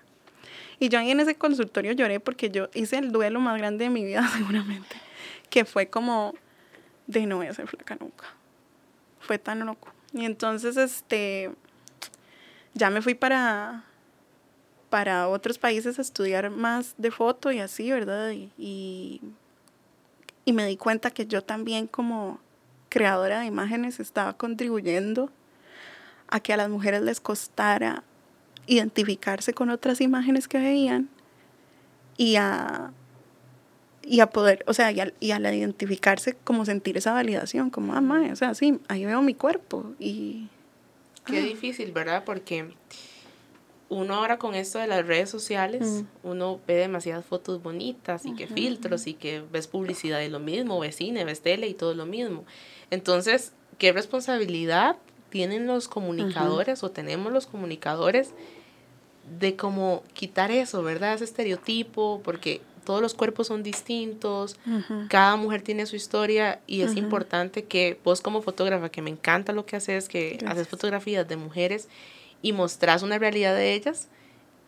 Y 0.79 0.89
yo 0.89 0.97
ahí 0.97 1.11
en 1.11 1.19
ese 1.19 1.35
consultorio 1.35 1.91
lloré 1.91 2.19
porque 2.19 2.49
yo 2.49 2.69
hice 2.73 2.97
el 2.97 3.11
duelo 3.11 3.39
más 3.39 3.57
grande 3.59 3.83
de 3.83 3.91
mi 3.91 4.03
vida, 4.03 4.27
seguramente, 4.37 4.95
que 5.51 5.63
fue 5.63 5.87
como 5.87 6.33
de 7.05 7.27
no 7.27 7.37
voy 7.37 7.47
a 7.47 7.53
ser 7.53 7.67
flaca 7.67 7.95
nunca. 7.99 8.25
Fue 9.19 9.37
tan 9.37 9.63
loco. 9.65 9.93
Y 10.11 10.25
entonces, 10.25 10.75
este, 10.75 11.51
ya 12.73 12.89
me 12.89 13.03
fui 13.03 13.13
para, 13.13 13.85
para 14.89 15.27
otros 15.27 15.59
países 15.59 15.99
a 15.99 16.01
estudiar 16.01 16.49
más 16.49 16.95
de 16.97 17.11
foto 17.11 17.51
y 17.51 17.59
así, 17.59 17.91
¿verdad? 17.91 18.31
y, 18.31 19.21
y 20.45 20.53
me 20.53 20.65
di 20.65 20.77
cuenta 20.77 21.11
que 21.11 21.27
yo 21.27 21.43
también 21.43 21.85
como 21.85 22.39
creadora 22.89 23.41
de 23.41 23.45
imágenes 23.45 23.99
estaba 23.99 24.33
contribuyendo 24.33 25.31
a 26.31 26.39
que 26.39 26.53
a 26.53 26.57
las 26.57 26.69
mujeres 26.69 27.01
les 27.01 27.19
costara 27.19 28.03
identificarse 28.65 29.53
con 29.53 29.69
otras 29.69 30.01
imágenes 30.01 30.47
que 30.47 30.57
veían 30.57 31.09
y 32.17 32.37
a, 32.37 32.93
y 34.01 34.19
a 34.21 34.27
poder, 34.27 34.63
o 34.67 34.73
sea, 34.73 34.91
y, 34.91 34.99
a, 34.99 35.13
y 35.19 35.31
al 35.31 35.45
identificarse 35.53 36.35
como 36.43 36.65
sentir 36.65 36.97
esa 36.97 37.13
validación, 37.13 37.69
como, 37.69 37.93
ah, 37.93 38.29
o 38.31 38.35
sea, 38.35 38.53
sí, 38.55 38.79
ahí 38.87 39.05
veo 39.05 39.21
mi 39.21 39.35
cuerpo 39.35 39.93
y... 39.99 40.47
Qué 41.25 41.37
ah. 41.37 41.41
difícil, 41.41 41.91
¿verdad? 41.91 42.23
Porque 42.25 42.73
uno 43.89 44.15
ahora 44.15 44.39
con 44.39 44.55
esto 44.55 44.79
de 44.79 44.87
las 44.87 45.05
redes 45.05 45.29
sociales, 45.29 46.05
mm. 46.23 46.27
uno 46.27 46.59
ve 46.65 46.75
demasiadas 46.75 47.25
fotos 47.25 47.61
bonitas 47.61 48.25
y 48.25 48.33
que 48.33 48.47
filtros 48.47 49.05
y 49.05 49.13
que 49.13 49.43
ves 49.51 49.67
publicidad 49.67 50.21
y 50.21 50.29
lo 50.29 50.39
mismo, 50.39 50.79
ves 50.79 50.95
cine, 50.95 51.25
ves 51.25 51.41
tele 51.41 51.67
y 51.67 51.73
todo 51.73 51.93
lo 51.93 52.05
mismo. 52.05 52.45
Entonces, 52.89 53.51
qué 53.77 53.91
responsabilidad 53.91 54.95
tienen 55.31 55.65
los 55.65 55.87
comunicadores 55.87 56.83
o 56.83 56.91
tenemos 56.91 57.33
los 57.33 57.47
comunicadores 57.47 58.33
de 59.39 59.55
como 59.55 60.03
quitar 60.13 60.51
eso, 60.51 60.83
¿verdad? 60.83 61.15
Ese 61.15 61.23
estereotipo, 61.23 62.21
porque 62.23 62.61
todos 62.83 63.01
los 63.01 63.13
cuerpos 63.13 63.47
son 63.47 63.63
distintos, 63.63 64.57
cada 65.07 65.35
mujer 65.37 65.61
tiene 65.61 65.85
su 65.85 65.95
historia 65.95 66.59
y 66.67 66.81
es 66.81 66.95
importante 66.95 67.63
que 67.63 67.97
vos 68.03 68.21
como 68.21 68.41
fotógrafa, 68.41 68.89
que 68.89 69.01
me 69.01 69.09
encanta 69.09 69.53
lo 69.53 69.65
que 69.65 69.77
haces, 69.77 70.09
que 70.09 70.37
haces 70.45 70.67
fotografías 70.67 71.27
de 71.27 71.37
mujeres 71.37 71.87
y 72.41 72.53
mostrás 72.53 73.03
una 73.03 73.17
realidad 73.17 73.55
de 73.55 73.73
ellas, 73.73 74.09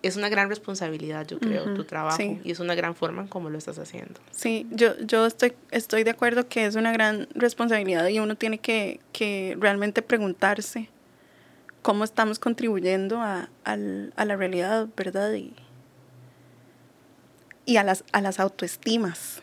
es 0.03 0.17
una 0.17 0.27
gran 0.27 0.49
responsabilidad, 0.49 1.25
yo 1.25 1.39
creo, 1.39 1.73
tu 1.73 1.85
trabajo. 1.85 2.21
Y 2.43 2.51
es 2.51 2.59
una 2.59 2.75
gran 2.75 2.93
forma 2.93 3.21
en 3.21 3.29
cómo 3.29 3.49
lo 3.49 3.57
estás 3.57 3.79
haciendo. 3.79 4.19
Sí, 4.31 4.67
yo, 4.69 4.99
yo 4.99 5.25
estoy, 5.25 5.53
estoy 5.71 6.03
de 6.03 6.11
acuerdo 6.11 6.47
que 6.49 6.65
es 6.65 6.75
una 6.75 6.91
gran 6.91 7.29
responsabilidad 7.33 8.09
y 8.09 8.19
uno 8.19 8.35
tiene 8.35 8.57
que, 8.57 8.99
que 9.13 9.55
realmente 9.57 10.01
preguntarse 10.01 10.89
cómo 11.81 12.03
estamos 12.03 12.37
contribuyendo 12.37 13.21
a, 13.21 13.49
a, 13.63 13.75
la 13.77 14.35
realidad, 14.35 14.89
¿verdad? 14.97 15.33
Y, 15.33 15.53
y 17.65 17.77
a, 17.77 17.83
las, 17.83 18.03
a 18.11 18.19
las 18.19 18.41
autoestimas, 18.41 19.41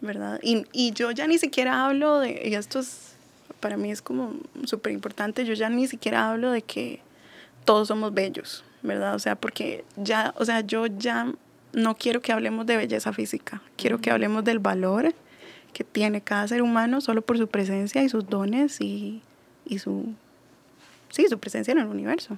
¿verdad? 0.00 0.38
Y, 0.44 0.64
y 0.72 0.92
yo 0.92 1.10
ya 1.10 1.26
ni 1.26 1.38
siquiera 1.38 1.86
hablo 1.86 2.20
de, 2.20 2.40
y 2.44 2.54
esto 2.54 2.78
es, 2.78 3.14
para 3.58 3.76
mí 3.76 3.90
es 3.90 4.00
como 4.00 4.34
súper 4.64 4.92
importante, 4.92 5.44
yo 5.44 5.54
ya 5.54 5.68
ni 5.70 5.88
siquiera 5.88 6.30
hablo 6.30 6.52
de 6.52 6.62
que 6.62 7.00
todos 7.64 7.88
somos 7.88 8.14
bellos, 8.14 8.64
¿verdad? 8.86 9.14
O 9.14 9.18
sea, 9.18 9.36
porque 9.36 9.84
ya, 9.96 10.34
o 10.36 10.44
sea, 10.44 10.60
yo 10.60 10.86
ya 10.86 11.32
no 11.72 11.96
quiero 11.96 12.22
que 12.22 12.32
hablemos 12.32 12.66
de 12.66 12.76
belleza 12.76 13.12
física, 13.12 13.60
quiero 13.76 14.00
que 14.00 14.10
hablemos 14.10 14.44
del 14.44 14.58
valor 14.58 15.14
que 15.72 15.84
tiene 15.84 16.22
cada 16.22 16.48
ser 16.48 16.62
humano 16.62 17.02
solo 17.02 17.20
por 17.20 17.36
su 17.36 17.48
presencia 17.48 18.02
y 18.02 18.08
sus 18.08 18.26
dones 18.26 18.80
y, 18.80 19.20
y 19.66 19.78
su 19.78 20.14
sí, 21.10 21.26
su 21.28 21.38
presencia 21.38 21.72
en 21.72 21.78
el 21.78 21.86
universo. 21.86 22.36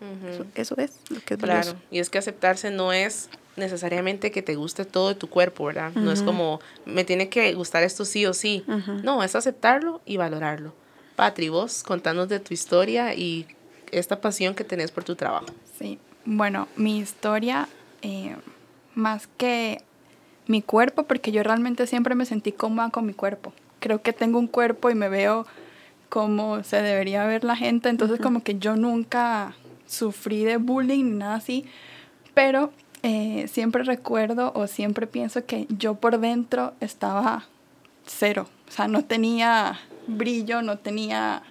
eso, 0.54 0.74
es 0.78 1.00
lo 1.10 1.20
que 1.20 1.34
es 1.34 1.40
Claro, 1.40 1.74
y 1.90 2.00
es 2.00 2.10
que 2.10 2.18
aceptarse 2.18 2.70
no 2.70 2.92
es 2.92 3.28
necesariamente 3.56 4.30
que 4.30 4.42
te 4.42 4.54
guste 4.54 4.84
todo 4.84 5.08
de 5.08 5.14
tu 5.14 5.28
cuerpo, 5.28 5.64
¿verdad? 5.66 5.92
No 5.92 6.12
es 6.12 6.22
como, 6.22 6.60
me 6.84 7.04
tiene 7.04 7.28
que 7.28 7.52
gustar 7.54 7.82
esto 7.82 8.04
sí 8.04 8.24
o 8.26 8.32
sí. 8.32 8.64
No, 9.02 9.22
es 9.22 9.34
aceptarlo 9.34 10.00
y 10.06 10.16
valorarlo. 10.16 10.72
Patri, 11.16 11.48
vos 11.48 11.82
contanos 11.82 12.28
de 12.28 12.38
tu 12.38 12.54
historia 12.54 13.14
y 13.14 13.46
esta 13.90 14.20
pasión 14.20 14.54
que 14.54 14.64
tenés 14.64 14.92
por 14.92 15.02
tu 15.02 15.16
trabajo. 15.16 15.46
Sí, 15.78 15.98
bueno, 16.30 16.68
mi 16.76 16.98
historia, 16.98 17.68
eh, 18.02 18.36
más 18.94 19.28
que 19.38 19.80
mi 20.46 20.60
cuerpo, 20.60 21.04
porque 21.04 21.32
yo 21.32 21.42
realmente 21.42 21.86
siempre 21.86 22.14
me 22.14 22.26
sentí 22.26 22.52
cómoda 22.52 22.90
con 22.90 23.06
mi 23.06 23.14
cuerpo. 23.14 23.54
Creo 23.80 24.02
que 24.02 24.12
tengo 24.12 24.38
un 24.38 24.46
cuerpo 24.46 24.90
y 24.90 24.94
me 24.94 25.08
veo 25.08 25.46
como 26.10 26.62
se 26.64 26.82
debería 26.82 27.24
ver 27.24 27.44
la 27.44 27.56
gente, 27.56 27.88
entonces 27.88 28.20
como 28.20 28.42
que 28.42 28.58
yo 28.58 28.76
nunca 28.76 29.54
sufrí 29.86 30.44
de 30.44 30.58
bullying 30.58 31.04
ni 31.04 31.16
nada 31.16 31.36
así, 31.36 31.64
pero 32.34 32.72
eh, 33.02 33.46
siempre 33.48 33.82
recuerdo 33.84 34.52
o 34.54 34.66
siempre 34.66 35.06
pienso 35.06 35.46
que 35.46 35.66
yo 35.70 35.94
por 35.94 36.18
dentro 36.18 36.74
estaba 36.80 37.46
cero, 38.04 38.48
o 38.68 38.70
sea, 38.70 38.86
no 38.86 39.02
tenía 39.02 39.78
brillo, 40.06 40.60
no 40.60 40.76
tenía 40.78 41.42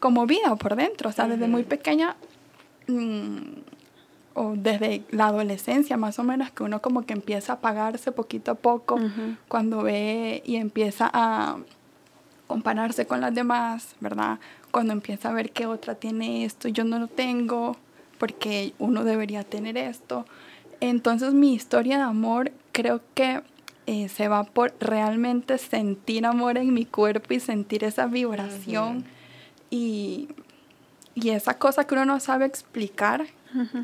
como 0.00 0.26
vida 0.26 0.54
por 0.56 0.74
dentro, 0.74 1.10
o 1.10 1.12
sea, 1.12 1.28
desde 1.28 1.48
muy 1.48 1.62
pequeña 1.62 2.16
mm, 2.86 3.73
o 4.34 4.54
desde 4.56 5.04
la 5.10 5.28
adolescencia 5.28 5.96
más 5.96 6.18
o 6.18 6.24
menos 6.24 6.50
que 6.50 6.64
uno 6.64 6.82
como 6.82 7.06
que 7.06 7.12
empieza 7.12 7.52
a 7.52 7.56
apagarse 7.56 8.12
poquito 8.12 8.50
a 8.50 8.54
poco 8.56 8.98
cuando 9.48 9.82
ve 9.82 10.42
y 10.44 10.56
empieza 10.56 11.08
a 11.12 11.58
compararse 12.46 13.06
con 13.06 13.20
las 13.20 13.34
demás, 13.34 13.94
¿verdad? 14.00 14.38
Cuando 14.70 14.92
empieza 14.92 15.30
a 15.30 15.32
ver 15.32 15.50
que 15.50 15.66
otra 15.66 15.94
tiene 15.94 16.44
esto 16.44 16.68
y 16.68 16.72
yo 16.72 16.84
no 16.84 16.98
lo 16.98 17.06
tengo, 17.06 17.76
porque 18.18 18.74
uno 18.78 19.04
debería 19.04 19.44
tener 19.44 19.76
esto. 19.76 20.26
Entonces 20.80 21.32
mi 21.32 21.54
historia 21.54 21.96
de 21.96 22.02
amor 22.02 22.52
creo 22.72 23.00
que 23.14 23.42
eh, 23.86 24.08
se 24.08 24.28
va 24.28 24.44
por 24.44 24.74
realmente 24.80 25.58
sentir 25.58 26.26
amor 26.26 26.58
en 26.58 26.72
mi 26.72 26.84
cuerpo 26.84 27.34
y 27.34 27.40
sentir 27.40 27.84
esa 27.84 28.06
vibración 28.06 29.04
y, 29.70 30.28
y, 31.14 31.30
esa 31.30 31.58
cosa 31.58 31.86
que 31.86 31.94
uno 31.94 32.04
no 32.04 32.20
sabe 32.20 32.46
explicar. 32.46 33.26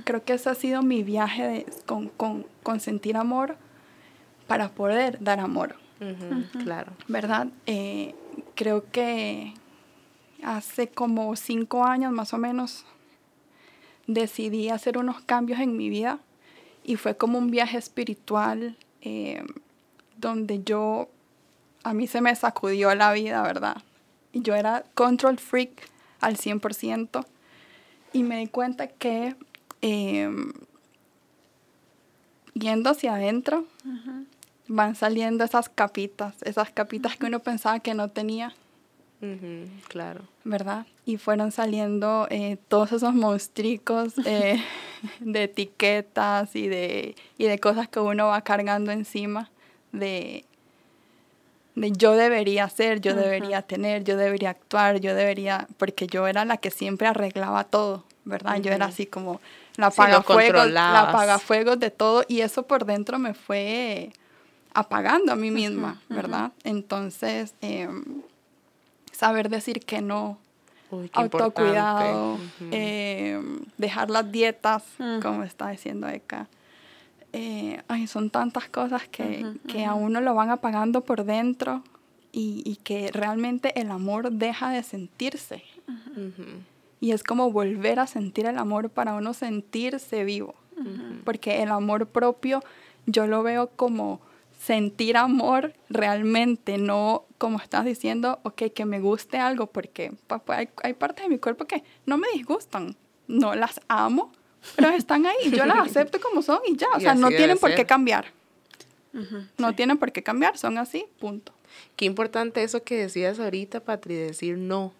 Creo 0.04 0.24
que 0.24 0.34
ese 0.34 0.50
ha 0.50 0.54
sido 0.54 0.82
mi 0.82 1.02
viaje 1.02 1.66
con, 1.86 2.08
con, 2.08 2.46
con, 2.62 2.80
sentir 2.80 3.16
amor 3.16 3.56
para 4.46 4.70
poder 4.70 5.22
dar 5.22 5.40
amor. 5.40 5.76
Claro. 6.64 6.92
¿Verdad? 7.08 7.48
Eh, 7.66 8.14
creo 8.54 8.90
que 8.90 9.54
hace 10.42 10.88
como 10.88 11.36
cinco 11.36 11.84
años 11.84 12.12
más 12.12 12.32
o 12.32 12.38
menos 12.38 12.86
decidí 14.06 14.70
hacer 14.70 14.98
unos 14.98 15.20
cambios 15.20 15.60
en 15.60 15.76
mi 15.76 15.88
vida 15.88 16.18
y 16.82 16.96
fue 16.96 17.16
como 17.16 17.38
un 17.38 17.50
viaje 17.50 17.78
espiritual 17.78 18.76
eh, 19.02 19.44
donde 20.16 20.62
yo, 20.64 21.10
a 21.84 21.92
mí 21.92 22.06
se 22.06 22.20
me 22.20 22.34
sacudió 22.34 22.94
la 22.94 23.12
vida, 23.12 23.42
¿verdad? 23.42 23.76
yo 24.32 24.54
era 24.54 24.84
control 24.94 25.38
freak 25.38 25.88
al 26.20 26.36
100% 26.36 27.24
y 28.12 28.22
me 28.22 28.38
di 28.38 28.46
cuenta 28.46 28.88
que 28.88 29.36
em, 29.82 30.52
yendo 32.54 32.90
hacia 32.90 33.14
adentro 33.14 33.66
van 34.68 34.94
saliendo 34.94 35.44
esas 35.44 35.68
capitas, 35.68 36.34
esas 36.42 36.70
capitas 36.70 37.16
que 37.16 37.26
uno 37.26 37.40
pensaba 37.40 37.80
que 37.80 37.94
no 37.94 38.08
tenía. 38.08 38.54
claro. 39.88 40.22
¿Verdad? 40.44 40.86
Y 41.04 41.18
fueron 41.18 41.52
saliendo 41.52 42.26
eh, 42.30 42.56
todos 42.68 42.92
esos 42.92 43.14
monstruos 43.14 44.14
eh, 44.24 44.62
de 45.20 45.42
etiquetas 45.44 46.54
y 46.56 46.68
de, 46.68 47.16
y 47.36 47.44
de 47.44 47.58
cosas 47.58 47.88
que 47.88 48.00
uno 48.00 48.28
va 48.28 48.40
cargando 48.42 48.92
encima 48.92 49.50
de, 49.92 50.44
de 51.74 51.92
yo 51.92 52.12
debería 52.12 52.68
ser, 52.68 53.00
yo 53.00 53.14
debería 53.14 53.62
tener, 53.62 54.04
yo 54.04 54.16
debería 54.16 54.50
actuar, 54.50 55.00
yo 55.00 55.14
debería, 55.14 55.66
porque 55.78 56.06
yo 56.06 56.26
era 56.26 56.44
la 56.44 56.56
que 56.56 56.70
siempre 56.70 57.08
arreglaba 57.08 57.64
todo, 57.64 58.04
¿verdad? 58.24 58.60
Yo 58.60 58.72
era 58.72 58.86
así 58.86 59.06
como 59.06 59.40
la 59.76 59.86
apagafuegos, 59.86 60.70
la 60.70 61.08
apagafuegos 61.08 61.78
de 61.78 61.90
todo 61.90 62.24
y 62.28 62.40
eso 62.40 62.64
por 62.66 62.84
dentro 62.84 63.18
me 63.18 63.34
fue 63.34 64.12
apagando 64.74 65.32
a 65.32 65.36
mí 65.36 65.50
misma, 65.50 66.00
¿verdad? 66.08 66.52
Entonces, 66.64 67.54
em, 67.60 68.22
saber 69.12 69.48
decir 69.48 69.80
que 69.80 70.00
no, 70.00 70.38
autocuidado, 71.12 72.38
em, 72.70 73.60
dejar 73.78 74.10
las 74.10 74.30
dietas, 74.30 74.84
como 75.22 75.44
está 75.44 75.70
diciendo 75.70 76.08
Eka. 76.08 76.48
Eh, 77.32 77.80
ay, 77.86 78.08
son 78.08 78.30
tantas 78.30 78.68
cosas 78.68 79.06
que, 79.08 79.46
que, 79.68 79.84
a 79.84 79.94
uno 79.94 80.20
lo 80.20 80.34
van 80.34 80.50
apagando 80.50 81.02
por 81.02 81.24
dentro 81.24 81.84
y, 82.32 82.62
y, 82.64 82.76
que 82.76 83.12
realmente 83.12 83.80
el 83.80 83.92
amor 83.92 84.32
deja 84.32 84.70
de 84.70 84.82
sentirse. 84.82 85.62
Y 87.00 87.12
es 87.12 87.22
como 87.22 87.50
volver 87.50 87.98
a 87.98 88.06
sentir 88.06 88.46
el 88.46 88.58
amor 88.58 88.90
para 88.90 89.14
uno 89.14 89.32
sentirse 89.34 90.24
vivo. 90.24 90.54
Porque 91.24 91.62
el 91.62 91.70
amor 91.70 92.06
propio 92.06 92.62
yo 93.06 93.26
lo 93.26 93.42
veo 93.42 93.68
como 93.76 94.20
sentir 94.60 95.16
amor 95.16 95.74
realmente, 95.88 96.78
no 96.78 97.24
como 97.38 97.58
estás 97.58 97.84
diciendo, 97.84 98.38
ok, 98.42 98.64
que 98.74 98.84
me 98.84 99.00
guste 99.00 99.38
algo, 99.38 99.66
porque 99.66 100.12
pues, 100.26 100.40
hay, 100.48 100.68
hay 100.82 100.92
partes 100.92 101.24
de 101.24 101.30
mi 101.30 101.38
cuerpo 101.38 101.66
que 101.66 101.82
no 102.04 102.18
me 102.18 102.28
disgustan, 102.34 102.96
no 103.26 103.54
las 103.54 103.80
amo, 103.88 104.32
pero 104.76 104.90
están 104.90 105.26
ahí, 105.26 105.50
yo 105.50 105.64
las 105.64 105.78
acepto 105.88 106.20
como 106.20 106.42
son 106.42 106.60
y 106.66 106.76
ya, 106.76 106.88
o 106.94 107.00
sea, 107.00 107.14
no 107.14 107.28
tienen 107.28 107.58
por 107.58 107.74
qué 107.74 107.86
cambiar. 107.86 108.26
no 109.58 109.74
tienen 109.74 109.98
por 109.98 110.12
qué 110.12 110.22
cambiar, 110.22 110.58
son 110.58 110.76
así, 110.76 111.06
punto. 111.18 111.52
Qué 111.96 112.04
importante 112.04 112.62
eso 112.62 112.82
que 112.82 112.96
decías 112.96 113.38
ahorita, 113.40 113.80
Patri, 113.80 114.14
decir 114.14 114.58
no. 114.58 114.92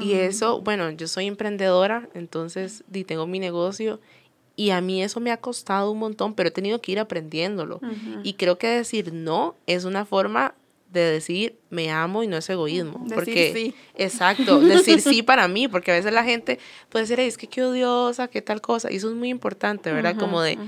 Y 0.00 0.14
eso, 0.14 0.60
bueno, 0.60 0.90
yo 0.90 1.08
soy 1.08 1.26
emprendedora, 1.26 2.08
entonces 2.14 2.84
y 2.92 3.04
tengo 3.04 3.26
mi 3.26 3.38
negocio 3.38 4.00
y 4.56 4.70
a 4.70 4.80
mí 4.80 5.02
eso 5.02 5.20
me 5.20 5.30
ha 5.30 5.36
costado 5.36 5.92
un 5.92 5.98
montón, 6.00 6.34
pero 6.34 6.48
he 6.48 6.52
tenido 6.52 6.80
que 6.80 6.92
ir 6.92 6.98
aprendiéndolo. 6.98 7.80
Y 8.24 8.34
creo 8.34 8.58
que 8.58 8.68
decir 8.68 9.12
no 9.12 9.54
es 9.66 9.84
una 9.84 10.04
forma 10.04 10.54
de 10.92 11.00
decir 11.00 11.56
me 11.70 11.90
amo 11.90 12.22
y 12.22 12.26
no 12.26 12.36
es 12.36 12.48
egoísmo. 12.48 12.98
Decir 13.04 13.14
porque, 13.14 13.52
sí. 13.54 13.74
Exacto, 13.94 14.60
decir 14.60 15.00
sí 15.00 15.22
para 15.22 15.46
mí, 15.46 15.68
porque 15.68 15.90
a 15.92 15.94
veces 15.94 16.12
la 16.12 16.24
gente 16.24 16.58
puede 16.88 17.04
decir, 17.04 17.20
es 17.20 17.36
que 17.36 17.46
qué 17.46 17.62
odiosa, 17.62 18.28
qué 18.28 18.42
tal 18.42 18.60
cosa. 18.60 18.90
Y 18.90 18.96
eso 18.96 19.10
es 19.10 19.14
muy 19.14 19.28
importante, 19.28 19.92
¿verdad? 19.92 20.16
Como 20.16 20.40
de 20.40 20.58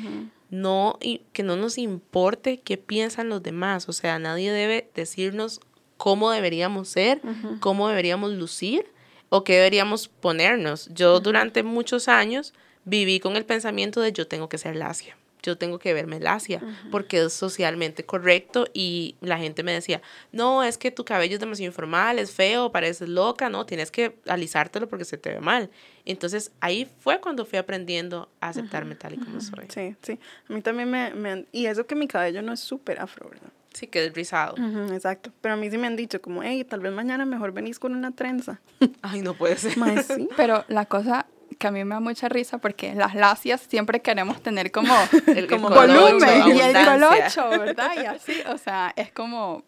no, 0.50 0.98
y 1.00 1.22
que 1.32 1.42
no 1.42 1.56
nos 1.56 1.78
importe 1.78 2.60
qué 2.60 2.76
piensan 2.76 3.28
los 3.28 3.42
demás. 3.42 3.88
O 3.88 3.92
sea, 3.92 4.18
nadie 4.18 4.52
debe 4.52 4.90
decirnos 4.94 5.60
cómo 5.96 6.30
deberíamos 6.30 6.88
ser, 6.88 7.20
cómo 7.60 7.88
deberíamos 7.88 8.32
lucir 8.32 8.86
o 9.28 9.44
qué 9.44 9.54
deberíamos 9.54 10.08
ponernos. 10.08 10.88
Yo 10.92 11.20
durante 11.20 11.62
muchos 11.62 12.08
años 12.08 12.52
viví 12.84 13.20
con 13.20 13.36
el 13.36 13.44
pensamiento 13.44 14.00
de 14.00 14.12
yo 14.12 14.26
tengo 14.26 14.48
que 14.48 14.58
ser 14.58 14.76
lacia. 14.76 15.16
Yo 15.42 15.56
tengo 15.56 15.78
que 15.78 15.94
verme 15.94 16.20
lacia, 16.20 16.60
porque 16.90 17.22
es 17.24 17.32
socialmente 17.32 18.04
correcto 18.04 18.66
y 18.72 19.16
la 19.20 19.38
gente 19.38 19.62
me 19.62 19.72
decía, 19.72 20.02
no, 20.32 20.62
es 20.62 20.78
que 20.78 20.90
tu 20.90 21.04
cabello 21.04 21.34
es 21.34 21.40
demasiado 21.40 21.68
informal, 21.68 22.18
es 22.18 22.32
feo, 22.32 22.72
pareces 22.72 23.08
loca, 23.08 23.48
no, 23.48 23.66
tienes 23.66 23.90
que 23.90 24.16
alisártelo 24.26 24.88
porque 24.88 25.04
se 25.04 25.18
te 25.18 25.30
ve 25.30 25.40
mal. 25.40 25.70
Entonces 26.04 26.52
ahí 26.60 26.88
fue 26.98 27.20
cuando 27.20 27.44
fui 27.44 27.58
aprendiendo 27.58 28.28
a 28.40 28.48
aceptarme 28.48 28.94
tal 28.94 29.14
y 29.14 29.18
como 29.18 29.40
soy. 29.40 29.66
Sí, 29.68 29.96
sí. 30.02 30.18
A 30.48 30.52
mí 30.52 30.62
también 30.62 30.90
me, 30.90 31.14
me 31.14 31.46
y 31.52 31.66
eso 31.66 31.86
que 31.86 31.94
mi 31.94 32.08
cabello 32.08 32.42
no 32.42 32.52
es 32.52 32.60
súper 32.60 33.00
afro, 33.00 33.28
¿verdad? 33.28 33.50
Sí, 33.72 33.86
que 33.86 34.06
es 34.06 34.14
rizado. 34.14 34.56
exacto. 34.92 35.30
Pero 35.40 35.54
a 35.54 35.56
mí 35.56 35.70
sí 35.70 35.78
me 35.78 35.86
han 35.86 35.96
dicho 35.96 36.20
como, 36.20 36.42
hey, 36.42 36.64
tal 36.64 36.80
vez 36.80 36.92
mañana 36.92 37.24
mejor 37.24 37.52
venís 37.52 37.78
con 37.78 37.94
una 37.94 38.10
trenza. 38.10 38.60
Ay, 39.02 39.22
no 39.22 39.34
puede 39.34 39.56
ser. 39.56 39.72
sí. 40.02 40.28
Pero 40.36 40.64
la 40.68 40.86
cosa 40.86 41.26
que 41.60 41.66
a 41.68 41.70
mí 41.70 41.84
me 41.84 41.94
da 41.94 42.00
mucha 42.00 42.28
risa 42.28 42.58
porque 42.58 42.94
las 42.94 43.14
lacias 43.14 43.60
siempre 43.60 44.00
queremos 44.00 44.42
tener 44.42 44.72
como, 44.72 44.92
El 45.28 45.46
como 45.46 45.68
colocho, 45.68 46.00
volumen 46.14 46.56
y 46.56 46.60
el 46.60 46.84
colocho, 46.84 47.50
¿verdad? 47.50 47.90
Y 48.02 48.06
así, 48.06 48.32
o 48.48 48.56
sea, 48.58 48.92
es 48.96 49.12
como, 49.12 49.62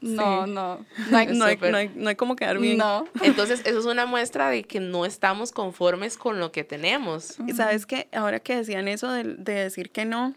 no, 0.00 0.44
Sí. 0.44 0.50
no, 0.52 0.84
no 1.10 1.16
hay, 1.16 1.26
No 1.28 1.44
hay, 1.46 1.56
no, 1.56 1.76
hay, 1.78 1.90
no 1.94 2.08
hay 2.10 2.16
como 2.16 2.34
quedar 2.36 2.58
bien. 2.58 2.76
no. 2.78 3.06
Entonces, 3.22 3.62
eso 3.64 3.78
es 3.78 3.86
una 3.86 4.06
muestra 4.06 4.50
de 4.50 4.64
que 4.64 4.80
no 4.80 5.06
estamos 5.06 5.52
conformes 5.52 6.18
con 6.18 6.40
lo 6.40 6.50
que 6.52 6.64
tenemos. 6.64 7.36
Y 7.46 7.52
sabes 7.52 7.86
que 7.86 8.08
ahora 8.12 8.40
que 8.40 8.56
decían 8.56 8.88
eso 8.88 9.10
de, 9.12 9.22
de 9.22 9.52
decir 9.54 9.90
que 9.90 10.04
no, 10.04 10.34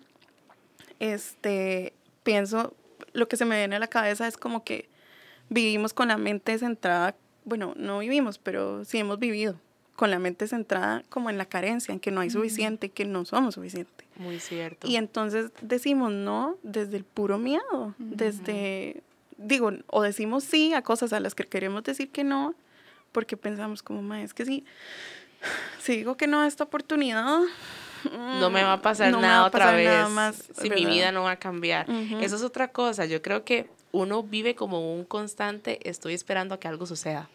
este, 0.99 1.93
pienso, 2.23 2.75
lo 3.13 3.27
que 3.27 3.35
se 3.35 3.45
me 3.45 3.57
viene 3.57 3.75
a 3.75 3.79
la 3.79 3.87
cabeza 3.87 4.27
es 4.27 4.37
como 4.37 4.63
que 4.63 4.89
vivimos 5.49 5.93
con 5.93 6.09
la 6.09 6.17
mente 6.17 6.57
centrada, 6.59 7.15
bueno, 7.45 7.73
no 7.75 7.99
vivimos, 7.99 8.37
pero 8.37 8.85
sí 8.85 8.99
hemos 8.99 9.17
vivido 9.17 9.59
con 9.99 10.11
la 10.11 10.17
mente 10.17 10.47
centrada 10.47 11.03
como 11.09 11.29
en 11.29 11.37
la 11.37 11.43
carencia, 11.43 11.91
en 11.91 11.99
que 11.99 12.09
no 12.09 12.21
hay 12.21 12.29
suficiente, 12.29 12.87
que 12.87 13.03
no 13.03 13.25
somos 13.25 13.55
suficientes. 13.55 14.07
Muy 14.15 14.39
cierto. 14.39 14.87
Y 14.87 14.95
entonces 14.95 15.51
decimos 15.59 16.13
no 16.13 16.55
desde 16.63 16.95
el 16.95 17.03
puro 17.03 17.37
miedo, 17.37 17.95
desde, 17.97 19.03
digo, 19.35 19.73
o 19.87 20.01
decimos 20.01 20.45
sí 20.45 20.73
a 20.73 20.83
cosas 20.83 21.11
a 21.11 21.19
las 21.19 21.35
que 21.35 21.43
queremos 21.43 21.83
decir 21.83 22.11
que 22.11 22.23
no, 22.23 22.55
porque 23.11 23.35
pensamos 23.35 23.83
como, 23.83 24.01
"Ma, 24.01 24.23
es 24.23 24.33
que 24.33 24.45
si, 24.45 24.63
si 25.81 25.97
digo 25.97 26.15
que 26.15 26.27
no 26.27 26.39
a 26.39 26.47
esta 26.47 26.63
oportunidad, 26.63 27.41
no 28.39 28.49
me 28.49 28.63
va 28.63 28.73
a 28.73 28.81
pasar 28.81 29.11
no 29.11 29.19
nada 29.19 29.39
va 29.39 29.43
a 29.43 29.47
otra 29.49 29.59
pasar 29.65 29.75
vez. 29.75 29.87
nada 29.87 30.07
más, 30.07 30.45
si 30.61 30.69
mi 30.69 30.85
vida 30.85 31.11
no 31.11 31.23
va 31.23 31.31
a 31.31 31.39
cambiar. 31.39 31.87
Eso 32.21 32.37
es 32.37 32.41
otra 32.41 32.69
cosa. 32.69 33.05
Yo 33.05 33.21
creo 33.21 33.43
que 33.43 33.69
uno 33.91 34.23
vive 34.23 34.55
como 34.55 34.95
un 34.95 35.03
constante, 35.03 35.77
estoy 35.89 36.13
esperando 36.13 36.55
a 36.55 36.57
que 36.57 36.69
algo 36.69 36.85
suceda. 36.85 37.27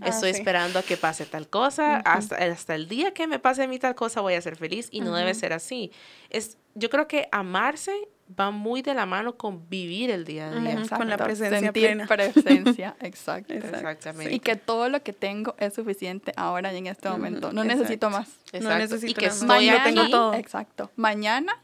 Ah, 0.00 0.08
estoy 0.08 0.32
sí. 0.32 0.38
esperando 0.38 0.78
a 0.78 0.82
que 0.82 0.96
pase 0.96 1.26
tal 1.26 1.48
cosa. 1.48 1.96
hasta, 1.98 2.36
hasta 2.36 2.74
el 2.74 2.88
día 2.88 3.12
que 3.12 3.26
me 3.26 3.38
pase 3.38 3.62
a 3.62 3.66
mí 3.66 3.78
tal 3.78 3.94
cosa 3.94 4.20
voy 4.20 4.34
a 4.34 4.40
ser 4.40 4.56
feliz 4.56 4.88
y 4.90 5.00
no 5.00 5.14
debe 5.14 5.34
ser 5.34 5.52
así. 5.52 5.92
Es, 6.30 6.58
yo 6.74 6.90
creo 6.90 7.08
que 7.08 7.28
amarse 7.32 7.92
va 8.38 8.50
muy 8.50 8.82
de 8.82 8.94
la 8.94 9.06
mano 9.06 9.36
con 9.36 9.68
vivir 9.68 10.10
el 10.10 10.24
día 10.24 10.48
a 10.48 10.54
día. 10.54 10.74
Ujú. 10.76 10.96
con 10.96 11.08
la 11.08 11.16
presencia 11.16 11.60
sentir 11.60 11.84
plena. 11.84 12.06
presencia, 12.06 12.96
exacto. 13.00 13.52
Exacto. 13.62 13.76
Exactamente. 13.76 14.34
Y 14.34 14.40
que 14.40 14.56
todo 14.56 14.88
lo 14.88 15.02
que 15.02 15.12
tengo 15.12 15.54
es 15.58 15.74
suficiente 15.74 16.32
ahora 16.36 16.72
y 16.72 16.78
en 16.78 16.86
este 16.86 17.08
momento. 17.08 17.52
No 17.52 17.62
exacto. 17.62 17.82
necesito 17.82 18.10
más. 18.10 18.28
Exacto. 18.46 18.68
No 18.68 18.78
necesito 18.78 19.10
y 19.10 19.14
que 19.14 19.26
más. 19.26 19.42
estoy 19.42 19.66
Yo 19.66 19.82
tengo 19.82 20.08
todo. 20.08 20.34
Exacto. 20.34 20.90
Mañana, 20.96 21.60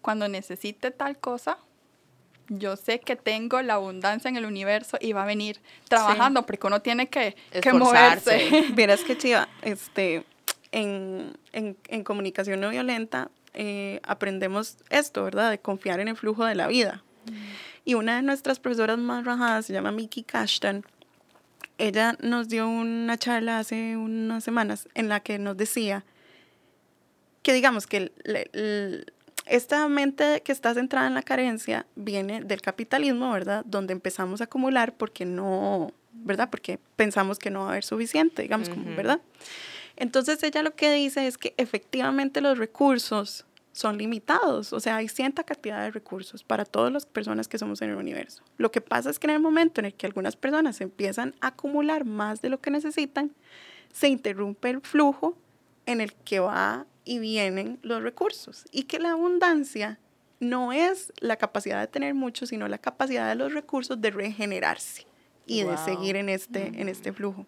cuando 0.00 0.28
necesite 0.28 0.90
tal 0.90 1.18
cosa, 1.18 1.58
yo 2.52 2.76
sé 2.76 3.00
que 3.00 3.16
tengo 3.16 3.62
la 3.62 3.74
abundancia 3.74 4.28
en 4.28 4.36
el 4.36 4.44
universo 4.44 4.98
y 5.00 5.12
va 5.12 5.22
a 5.22 5.26
venir 5.26 5.60
trabajando 5.88 6.44
porque 6.46 6.66
uno 6.66 6.82
tiene 6.82 7.08
que, 7.08 7.34
que 7.52 7.60
moverse. 7.72 8.66
Vieras 8.74 9.00
que 9.02 9.16
chiva, 9.16 9.48
este, 9.62 10.24
en, 10.72 11.36
en, 11.52 11.76
en 11.88 12.04
comunicación 12.04 12.60
no 12.60 12.68
violenta 12.70 13.30
eh, 13.54 14.00
aprendemos 14.04 14.76
esto, 14.90 15.24
¿verdad? 15.24 15.50
De 15.50 15.58
confiar 15.58 16.00
en 16.00 16.08
el 16.08 16.16
flujo 16.16 16.44
de 16.44 16.54
la 16.56 16.66
vida. 16.66 17.02
Y 17.84 17.94
una 17.94 18.16
de 18.16 18.22
nuestras 18.22 18.58
profesoras 18.60 18.98
más 18.98 19.24
rajadas 19.24 19.66
se 19.66 19.72
llama 19.72 19.90
Miki 19.92 20.22
Kashtan. 20.24 20.84
Ella 21.78 22.16
nos 22.20 22.48
dio 22.48 22.68
una 22.68 23.16
charla 23.16 23.58
hace 23.58 23.96
unas 23.96 24.44
semanas 24.44 24.88
en 24.94 25.08
la 25.08 25.20
que 25.20 25.38
nos 25.38 25.56
decía 25.56 26.04
que 27.42 27.52
digamos 27.54 27.86
que 27.86 27.96
el- 27.96 28.12
el- 28.24 28.50
el- 28.52 29.12
esta 29.50 29.86
mente 29.88 30.42
que 30.42 30.52
está 30.52 30.74
centrada 30.74 31.08
en 31.08 31.14
la 31.14 31.22
carencia 31.22 31.84
viene 31.96 32.42
del 32.42 32.62
capitalismo, 32.62 33.32
¿verdad? 33.32 33.64
Donde 33.66 33.92
empezamos 33.92 34.40
a 34.40 34.44
acumular 34.44 34.94
porque 34.96 35.24
no, 35.24 35.92
¿verdad? 36.12 36.48
Porque 36.50 36.78
pensamos 36.96 37.38
que 37.38 37.50
no 37.50 37.60
va 37.60 37.66
a 37.66 37.70
haber 37.70 37.84
suficiente, 37.84 38.42
digamos, 38.42 38.68
como. 38.68 38.94
¿verdad? 38.94 39.20
Entonces 39.96 40.42
ella 40.44 40.62
lo 40.62 40.74
que 40.74 40.92
dice 40.92 41.26
es 41.26 41.36
que 41.36 41.54
efectivamente 41.56 42.40
los 42.40 42.58
recursos 42.58 43.44
son 43.72 43.98
limitados, 43.98 44.72
o 44.72 44.80
sea, 44.80 44.96
hay 44.96 45.08
cierta 45.08 45.44
cantidad 45.44 45.82
de 45.82 45.90
recursos 45.90 46.42
para 46.42 46.64
todas 46.64 46.92
las 46.92 47.06
personas 47.06 47.48
que 47.48 47.58
somos 47.58 47.82
en 47.82 47.90
el 47.90 47.96
universo. 47.96 48.42
Lo 48.56 48.70
que 48.70 48.80
pasa 48.80 49.10
es 49.10 49.18
que 49.18 49.26
en 49.26 49.32
el 49.32 49.40
momento 49.40 49.80
en 49.80 49.86
el 49.86 49.94
que 49.94 50.06
algunas 50.06 50.36
personas 50.36 50.80
empiezan 50.80 51.34
a 51.40 51.48
acumular 51.48 52.04
más 52.04 52.40
de 52.40 52.50
lo 52.50 52.60
que 52.60 52.70
necesitan, 52.70 53.32
se 53.92 54.08
interrumpe 54.08 54.70
el 54.70 54.80
flujo 54.80 55.36
en 55.86 56.00
el 56.00 56.12
que 56.12 56.40
va 56.40 56.86
y 57.10 57.18
vienen 57.18 57.78
los 57.82 58.02
recursos 58.04 58.64
y 58.70 58.84
que 58.84 59.00
la 59.00 59.10
abundancia 59.12 59.98
no 60.38 60.72
es 60.72 61.12
la 61.18 61.34
capacidad 61.36 61.80
de 61.80 61.88
tener 61.88 62.14
mucho, 62.14 62.46
sino 62.46 62.68
la 62.68 62.78
capacidad 62.78 63.28
de 63.28 63.34
los 63.34 63.52
recursos 63.52 64.00
de 64.00 64.10
regenerarse 64.12 65.06
y 65.44 65.62
de 65.64 65.76
seguir 65.84 66.14
en 66.14 66.28
este, 66.28 66.68
en 66.80 66.88
este 66.88 67.12
flujo. 67.12 67.46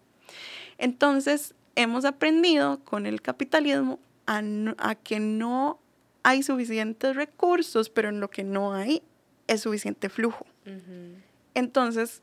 Entonces, 0.77 1.55
hemos 1.75 2.03
aprendido 2.03 2.79
con 2.83 3.05
el 3.05 3.21
capitalismo 3.21 3.99
a, 4.25 4.41
no- 4.41 4.75
a 4.77 4.95
que 4.95 5.19
no 5.21 5.79
hay 6.23 6.43
suficientes 6.43 7.15
recursos, 7.15 7.89
pero 7.89 8.09
en 8.09 8.19
lo 8.19 8.29
que 8.29 8.43
no 8.43 8.73
hay 8.73 9.01
es 9.47 9.61
suficiente 9.61 10.09
flujo. 10.09 10.45
Entonces, 11.53 12.21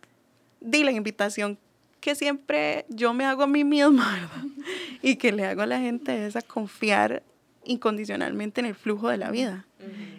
di 0.61 0.85
la 0.85 0.93
invitación 0.93 1.59
que 2.01 2.15
siempre 2.15 2.87
yo 2.89 3.13
me 3.13 3.25
hago 3.27 3.43
a 3.43 3.47
mí 3.47 3.65
misma, 3.65 4.13
¿verdad? 4.21 4.67
Y 5.03 5.17
que 5.17 5.33
le 5.33 5.47
hago 5.47 5.63
a 5.63 5.67
la 5.67 5.79
gente 5.81 6.27
es 6.27 6.37
a 6.37 6.43
confiar 6.43 7.23
incondicionalmente 7.71 8.61
en 8.61 8.67
el 8.67 8.75
flujo 8.75 9.09
de 9.09 9.17
la 9.17 9.31
vida, 9.31 9.65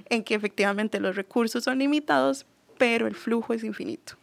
en 0.09 0.23
que 0.23 0.35
efectivamente 0.35 0.99
los 0.99 1.15
recursos 1.15 1.63
son 1.63 1.79
limitados, 1.79 2.45
pero 2.77 3.07
el 3.07 3.15
flujo 3.15 3.53
es 3.53 3.63
infinito. 3.63 4.15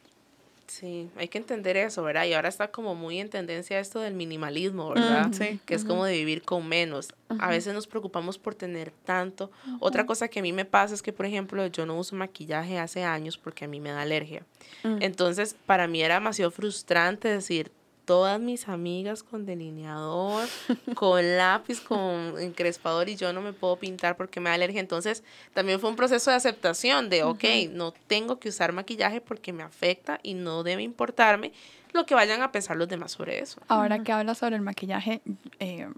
Sí, 0.66 1.08
hay 1.16 1.28
que 1.28 1.38
entender 1.38 1.78
eso, 1.78 2.02
¿verdad? 2.02 2.26
Y 2.26 2.34
ahora 2.34 2.50
está 2.50 2.70
como 2.70 2.94
muy 2.94 3.18
en 3.18 3.30
tendencia 3.30 3.80
esto 3.80 4.00
del 4.00 4.12
minimalismo, 4.12 4.90
¿verdad? 4.90 5.28
Mm, 5.28 5.32
sí. 5.32 5.60
Que 5.64 5.74
es 5.74 5.84
como 5.84 6.04
de 6.04 6.12
vivir 6.12 6.42
con 6.42 6.68
menos. 6.68 7.08
A 7.38 7.48
veces 7.48 7.72
nos 7.72 7.86
preocupamos 7.86 8.38
por 8.38 8.54
tener 8.54 8.90
tanto. 8.90 9.50
Otra 9.80 10.04
cosa 10.04 10.28
que 10.28 10.40
a 10.40 10.42
mí 10.42 10.52
me 10.52 10.66
pasa 10.66 10.94
es 10.94 11.00
que, 11.00 11.12
por 11.12 11.24
ejemplo, 11.24 11.66
yo 11.68 11.86
no 11.86 11.98
uso 11.98 12.16
maquillaje 12.16 12.78
hace 12.78 13.02
años 13.02 13.38
porque 13.38 13.64
a 13.64 13.68
mí 13.68 13.80
me 13.80 13.90
da 13.90 14.02
alergia. 14.02 14.44
Mm. 14.82 14.98
Entonces, 15.00 15.56
para 15.64 15.88
mí 15.88 16.02
era 16.02 16.16
demasiado 16.16 16.50
frustrante 16.50 17.28
decir, 17.28 17.72
todas 18.08 18.40
mis 18.40 18.68
amigas 18.68 19.22
con 19.22 19.44
delineador, 19.44 20.48
con 20.94 21.36
lápiz, 21.36 21.80
con 21.82 22.40
encrespador 22.40 23.10
y 23.10 23.16
yo 23.16 23.34
no 23.34 23.42
me 23.42 23.52
puedo 23.52 23.76
pintar 23.76 24.16
porque 24.16 24.40
me 24.40 24.48
da 24.48 24.54
alergia. 24.54 24.80
Entonces, 24.80 25.22
también 25.52 25.78
fue 25.78 25.90
un 25.90 25.96
proceso 25.96 26.30
de 26.30 26.36
aceptación 26.36 27.10
de, 27.10 27.22
ok, 27.22 27.44
no 27.70 27.92
tengo 28.06 28.38
que 28.40 28.48
usar 28.48 28.72
maquillaje 28.72 29.20
porque 29.20 29.52
me 29.52 29.62
afecta 29.62 30.18
y 30.22 30.32
no 30.32 30.62
debe 30.62 30.82
importarme 30.82 31.52
lo 31.92 32.06
que 32.06 32.14
vayan 32.14 32.40
a 32.40 32.50
pensar 32.50 32.78
los 32.78 32.88
demás 32.88 33.12
sobre 33.12 33.40
eso. 33.40 33.60
Ahora 33.68 34.02
que 34.02 34.10
hablas 34.10 34.38
sobre 34.38 34.56
el 34.56 34.62
maquillaje, 34.62 35.20
eh, 35.60 35.88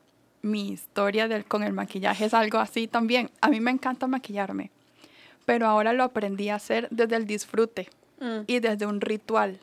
mi 0.43 0.69
historia 0.71 1.29
del, 1.29 1.45
con 1.45 1.63
el 1.63 1.73
maquillaje 1.73 2.25
es 2.25 2.35
algo 2.35 2.59
así 2.59 2.89
también. 2.89 3.31
A 3.41 3.49
mí 3.49 3.61
me 3.61 3.71
encanta 3.71 4.09
maquillarme, 4.09 4.73
pero 5.47 5.67
ahora 5.69 5.93
lo 5.93 6.03
aprendí 6.03 6.49
a 6.49 6.57
hacer 6.57 6.89
desde 6.91 7.15
el 7.17 7.27
disfrute 7.27 7.89
Mm. 8.21 8.41
y 8.47 8.61
desde 8.61 8.85
un 8.85 9.01
ritual. 9.01 9.59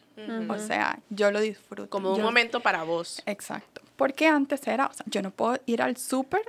O 0.49 0.58
sea, 0.58 0.99
yo 1.10 1.32
lo 1.32 1.39
disfruto. 1.39 1.89
Como 1.89 2.12
un 2.12 2.17
Yo- 2.17 2.23
momento 2.23 2.60
para 2.60 2.84
vos. 2.84 3.21
Exacto. 3.25 3.82
Porque 3.95 4.27
antes 4.27 4.65
era, 4.67 4.88
o 4.88 4.93
sea, 4.93 5.06
yo 5.10 5.21
no 5.21 5.32
puedo 5.32 5.60
ir 5.65 5.82
al 5.82 5.97
súper 5.97 6.41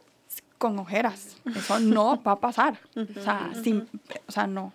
con 0.58 0.78
ojeras. 0.78 1.36
Eso 1.54 1.78
no 1.78 2.20
va 2.26 2.32
a 2.32 2.40
pasar. 2.40 2.78
O 2.96 3.20
sea, 3.22 3.50
sin, 3.62 3.88
o 4.26 4.32
sea 4.32 4.46
no. 4.46 4.72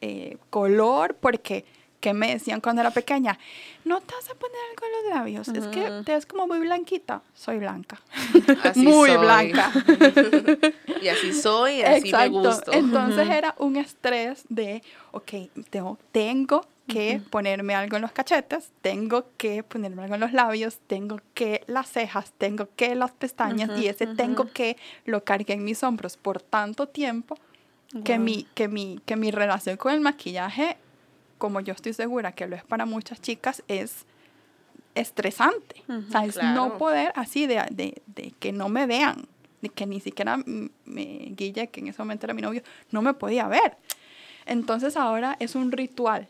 Eh, 0.00 0.36
color, 0.50 1.16
porque, 1.20 1.64
¿qué 2.00 2.14
me 2.14 2.30
decían 2.32 2.60
cuando 2.60 2.80
era 2.80 2.90
pequeña? 2.92 3.38
No 3.84 4.00
te 4.00 4.14
vas 4.14 4.30
a 4.30 4.34
poner 4.34 4.56
algo 4.70 4.86
en 4.86 4.92
los 5.04 5.14
labios. 5.16 5.48
Es 5.48 5.66
que 5.68 6.02
te 6.04 6.12
ves 6.14 6.24
como 6.26 6.46
muy 6.46 6.60
blanquita. 6.60 7.22
Soy 7.34 7.58
blanca. 7.58 8.00
Así 8.64 8.80
muy 8.86 9.10
soy. 9.10 9.18
blanca. 9.18 9.70
Y 11.02 11.08
así 11.08 11.32
soy, 11.32 11.80
y 11.80 11.82
así 11.82 12.12
me 12.12 12.28
gusto. 12.28 12.72
Entonces 12.72 13.28
era 13.28 13.54
un 13.58 13.76
estrés 13.76 14.44
de, 14.48 14.82
ok, 15.10 15.32
tengo, 15.68 15.98
tengo 16.12 16.64
que 16.88 17.20
ponerme 17.30 17.74
algo 17.74 17.96
en 17.96 18.02
los 18.02 18.12
cachetes, 18.12 18.70
tengo 18.82 19.26
que 19.36 19.62
ponerme 19.62 20.02
algo 20.02 20.14
en 20.16 20.20
los 20.20 20.32
labios, 20.32 20.78
tengo 20.86 21.20
que 21.34 21.62
las 21.66 21.88
cejas, 21.90 22.32
tengo 22.38 22.68
que 22.76 22.94
las 22.94 23.12
pestañas 23.12 23.70
y 23.80 23.86
ese 23.86 24.06
tengo 24.08 24.50
que 24.52 24.76
lo 25.04 25.24
cargué 25.24 25.54
en 25.54 25.64
mis 25.64 25.82
hombros 25.84 26.16
por 26.16 26.42
tanto 26.42 26.88
tiempo 26.88 27.36
que, 28.04 28.18
mi, 28.18 28.44
que, 28.54 28.68
mi, 28.68 29.00
que 29.06 29.16
mi 29.16 29.30
relación 29.30 29.76
con 29.76 29.92
el 29.92 30.00
maquillaje, 30.00 30.76
como 31.38 31.60
yo 31.60 31.72
estoy 31.72 31.92
segura 31.92 32.32
que 32.32 32.46
lo 32.46 32.56
es 32.56 32.64
para 32.64 32.84
muchas 32.86 33.20
chicas, 33.20 33.62
es 33.68 34.04
estresante. 34.94 35.82
O 35.88 36.10
sea, 36.10 36.24
es 36.24 36.34
Claro. 36.34 36.54
no 36.54 36.78
poder 36.78 37.12
así 37.16 37.46
de, 37.46 37.64
de, 37.70 38.02
de 38.06 38.32
que 38.38 38.52
no 38.52 38.68
me 38.68 38.86
vean. 38.86 39.26
de 39.62 39.68
que 39.68 39.86
ni 39.86 40.00
siquiera 40.00 40.38
me, 40.38 40.72
Guille, 41.36 41.68
que 41.68 41.78
en 41.80 41.86
ese 41.86 42.02
momento 42.02 42.26
era 42.26 42.34
mi 42.34 42.42
novio, 42.42 42.62
no 42.90 43.00
me 43.00 43.14
podía 43.14 43.46
ver. 43.46 43.76
Entonces 44.44 44.96
ahora 44.96 45.36
es 45.38 45.54
un 45.54 45.70
ritual. 45.70 46.28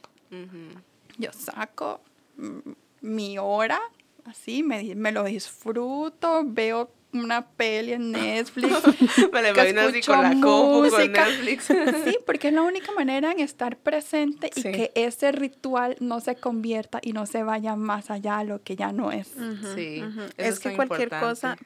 Yo 1.19 1.31
saco 1.33 2.01
mi 3.01 3.39
hora, 3.39 3.81
así, 4.25 4.63
me, 4.63 4.95
me 4.95 5.13
lo 5.13 5.25
disfruto, 5.25 6.43
veo 6.47 6.91
una 7.13 7.47
peli 7.47 7.93
en 7.93 8.11
Netflix. 8.11 8.73
me 9.33 9.43
la 9.43 9.51
imagino 9.51 9.81
así 9.83 10.01
con 10.01 10.23
la 10.23 10.41
con 10.41 11.13
Netflix. 11.13 11.65
sí, 12.05 12.19
porque 12.25 12.49
es 12.49 12.55
la 12.55 12.63
única 12.63 12.93
manera 12.93 13.33
en 13.33 13.41
estar 13.41 13.77
presente 13.77 14.51
y 14.55 14.63
que 14.63 14.93
ese 14.95 15.33
ritual 15.33 15.97
no 16.01 16.21
se 16.21 16.37
convierta 16.37 17.01
y 17.03 17.13
no 17.13 17.27
se 17.27 17.43
vaya 17.43 17.77
más 17.77 18.11
allá 18.11 18.39
a 18.39 18.45
lo 18.45 18.63
que 18.63 18.77
ya 18.77 18.93
no 18.93 19.13
es. 19.13 19.29
sí, 19.75 20.03
es, 20.37 20.59
que 20.59 20.75
cualquier 20.75 21.11
cosa, 21.11 21.59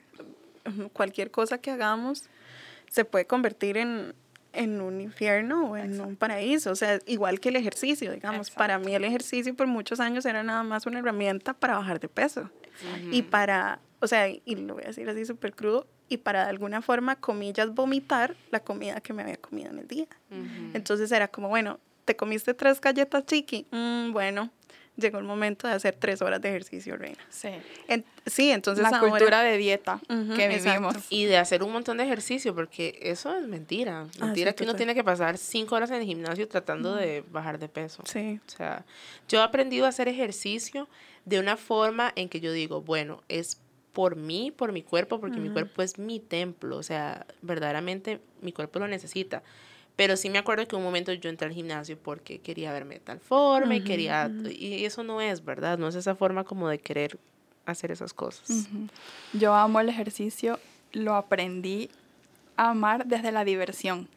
cualquier 0.92 1.30
cosa 1.30 1.58
que 1.58 1.70
hagamos 1.70 2.24
se 2.90 3.04
puede 3.04 3.26
convertir 3.26 3.76
en, 3.76 4.14
en 4.56 4.80
un 4.80 5.00
infierno 5.00 5.70
o 5.70 5.76
en 5.76 6.00
un 6.00 6.16
paraíso. 6.16 6.70
O 6.70 6.76
sea, 6.76 6.98
igual 7.06 7.40
que 7.40 7.50
el 7.50 7.56
ejercicio, 7.56 8.12
digamos. 8.12 8.50
Para 8.50 8.78
mí 8.78 8.94
el 8.94 9.04
ejercicio 9.04 9.54
por 9.54 9.66
muchos 9.66 10.00
años 10.00 10.24
era 10.26 10.42
nada 10.42 10.62
más 10.62 10.86
una 10.86 10.98
herramienta 10.98 11.54
para 11.54 11.76
bajar 11.76 12.00
de 12.00 12.08
peso. 12.08 12.50
Y 13.10 13.22
para, 13.22 13.80
o 14.00 14.06
sea, 14.06 14.28
y 14.28 14.56
lo 14.56 14.74
voy 14.74 14.84
a 14.84 14.88
decir 14.88 15.08
así 15.08 15.24
súper 15.24 15.54
crudo, 15.54 15.86
y 16.08 16.18
para 16.18 16.44
de 16.44 16.50
alguna 16.50 16.82
forma, 16.82 17.16
comillas, 17.16 17.74
vomitar 17.74 18.36
la 18.50 18.60
comida 18.60 19.00
que 19.00 19.12
me 19.12 19.22
había 19.22 19.36
comido 19.36 19.70
en 19.70 19.78
el 19.78 19.88
día. 19.88 20.06
Entonces 20.74 21.10
era 21.10 21.28
como, 21.28 21.48
bueno, 21.48 21.80
te 22.04 22.16
comiste 22.16 22.54
tres 22.54 22.80
galletas 22.80 23.26
chiqui, 23.26 23.66
mm, 23.70 24.12
bueno, 24.12 24.50
llegó 24.96 25.18
el 25.18 25.24
momento 25.24 25.68
de 25.68 25.74
hacer 25.74 25.94
tres 25.98 26.22
horas 26.22 26.40
de 26.40 26.48
ejercicio, 26.48 26.96
Reina. 26.96 27.18
Sí. 27.28 27.50
sí, 28.26 28.50
entonces 28.50 28.82
La 28.90 28.98
cultura 28.98 29.42
de 29.42 29.56
dieta 29.56 30.00
que 30.08 30.48
vivimos. 30.48 30.96
Y 31.10 31.24
de 31.26 31.36
hacer 31.38 31.62
un 31.62 31.72
montón 31.72 31.98
de 31.98 32.04
ejercicio, 32.04 32.54
porque 32.54 32.98
eso 33.02 33.36
es 33.36 33.46
mentira. 33.46 34.06
Ah, 34.20 34.26
mentira 34.26 34.52
que 34.52 34.64
uno 34.64 34.74
tiene 34.74 34.94
que 34.94 35.04
pasar 35.04 35.38
cinco 35.38 35.74
horas 35.74 35.90
en 35.90 35.96
el 35.96 36.04
gimnasio 36.04 36.48
tratando 36.48 36.94
de 36.94 37.24
bajar 37.30 37.58
de 37.58 37.68
peso. 37.68 38.02
Sí. 38.06 38.40
O 38.46 38.50
sea, 38.50 38.84
yo 39.28 39.40
he 39.40 39.42
aprendido 39.42 39.86
a 39.86 39.88
hacer 39.88 40.08
ejercicio 40.08 40.88
de 41.24 41.38
una 41.38 41.56
forma 41.56 42.12
en 42.16 42.28
que 42.28 42.40
yo 42.40 42.52
digo, 42.52 42.80
bueno, 42.80 43.22
es 43.28 43.60
por 43.92 44.14
mí, 44.14 44.52
por 44.54 44.72
mi 44.72 44.82
cuerpo, 44.82 45.20
porque 45.20 45.38
mi 45.38 45.48
cuerpo 45.48 45.80
es 45.80 45.98
mi 45.98 46.20
templo, 46.20 46.76
o 46.76 46.82
sea, 46.82 47.26
verdaderamente 47.40 48.20
mi 48.42 48.52
cuerpo 48.52 48.78
lo 48.78 48.88
necesita. 48.88 49.42
Pero 49.96 50.16
sí 50.16 50.28
me 50.28 50.38
acuerdo 50.38 50.68
que 50.68 50.76
un 50.76 50.82
momento 50.82 51.12
yo 51.12 51.30
entré 51.30 51.48
al 51.48 51.54
gimnasio 51.54 51.98
porque 51.98 52.38
quería 52.38 52.70
verme 52.70 52.96
de 52.96 53.00
tal 53.00 53.18
forma 53.18 53.74
y 53.76 53.82
quería... 53.82 54.30
Y 54.50 54.84
eso 54.84 55.02
no 55.02 55.22
es, 55.22 55.44
¿verdad? 55.44 55.78
No 55.78 55.88
es 55.88 55.94
esa 55.94 56.14
forma 56.14 56.44
como 56.44 56.68
de 56.68 56.78
querer 56.78 57.18
hacer 57.64 57.90
esas 57.90 58.12
cosas. 58.12 58.68
Yo 59.32 59.54
amo 59.54 59.80
el 59.80 59.88
ejercicio, 59.88 60.60
lo 60.92 61.14
aprendí 61.14 61.90
a 62.56 62.70
amar 62.70 63.06
desde 63.06 63.32
la 63.32 63.44
diversión, 63.44 64.08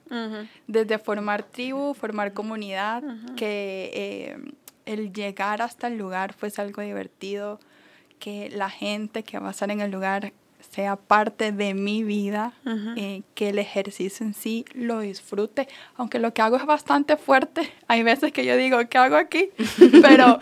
desde 0.68 0.98
formar 0.98 1.44
tribu, 1.44 1.94
formar 1.94 2.34
comunidad, 2.34 3.04
que 3.36 3.92
eh, 3.94 4.54
el 4.86 5.13
llegar 5.13 5.62
hasta 5.62 5.88
el 5.88 5.98
lugar 5.98 6.34
fuese 6.34 6.62
algo 6.62 6.82
divertido, 6.82 7.60
que 8.20 8.50
la 8.50 8.70
gente 8.70 9.24
que 9.24 9.39
va 9.39 9.48
a 9.50 9.52
estar 9.52 9.72
en 9.72 9.82
el 9.82 9.92
lugar 9.92 10.34
sea 10.60 10.95
parte 10.95 11.52
de 11.52 11.74
mi 11.74 12.04
vida, 12.04 12.54
eh, 12.95 13.22
que 13.34 13.50
el 13.50 13.60
ejercicio 13.60 14.26
en 14.26 14.34
sí 14.34 14.65
lo 14.74 15.00
disfrute, 15.00 15.67
aunque 15.95 16.19
lo 16.19 16.34
que 16.34 16.41
hago 16.41 16.58
es 16.58 16.65
bastante 16.65 17.17
fuerte, 17.17 17.72
hay 17.88 18.04
veces 18.04 18.32
que 18.32 18.45
yo 18.45 18.56
digo, 18.58 18.78
¿qué 18.89 18.98
hago 18.98 19.15
aquí? 19.15 19.50
Pero 20.02 20.39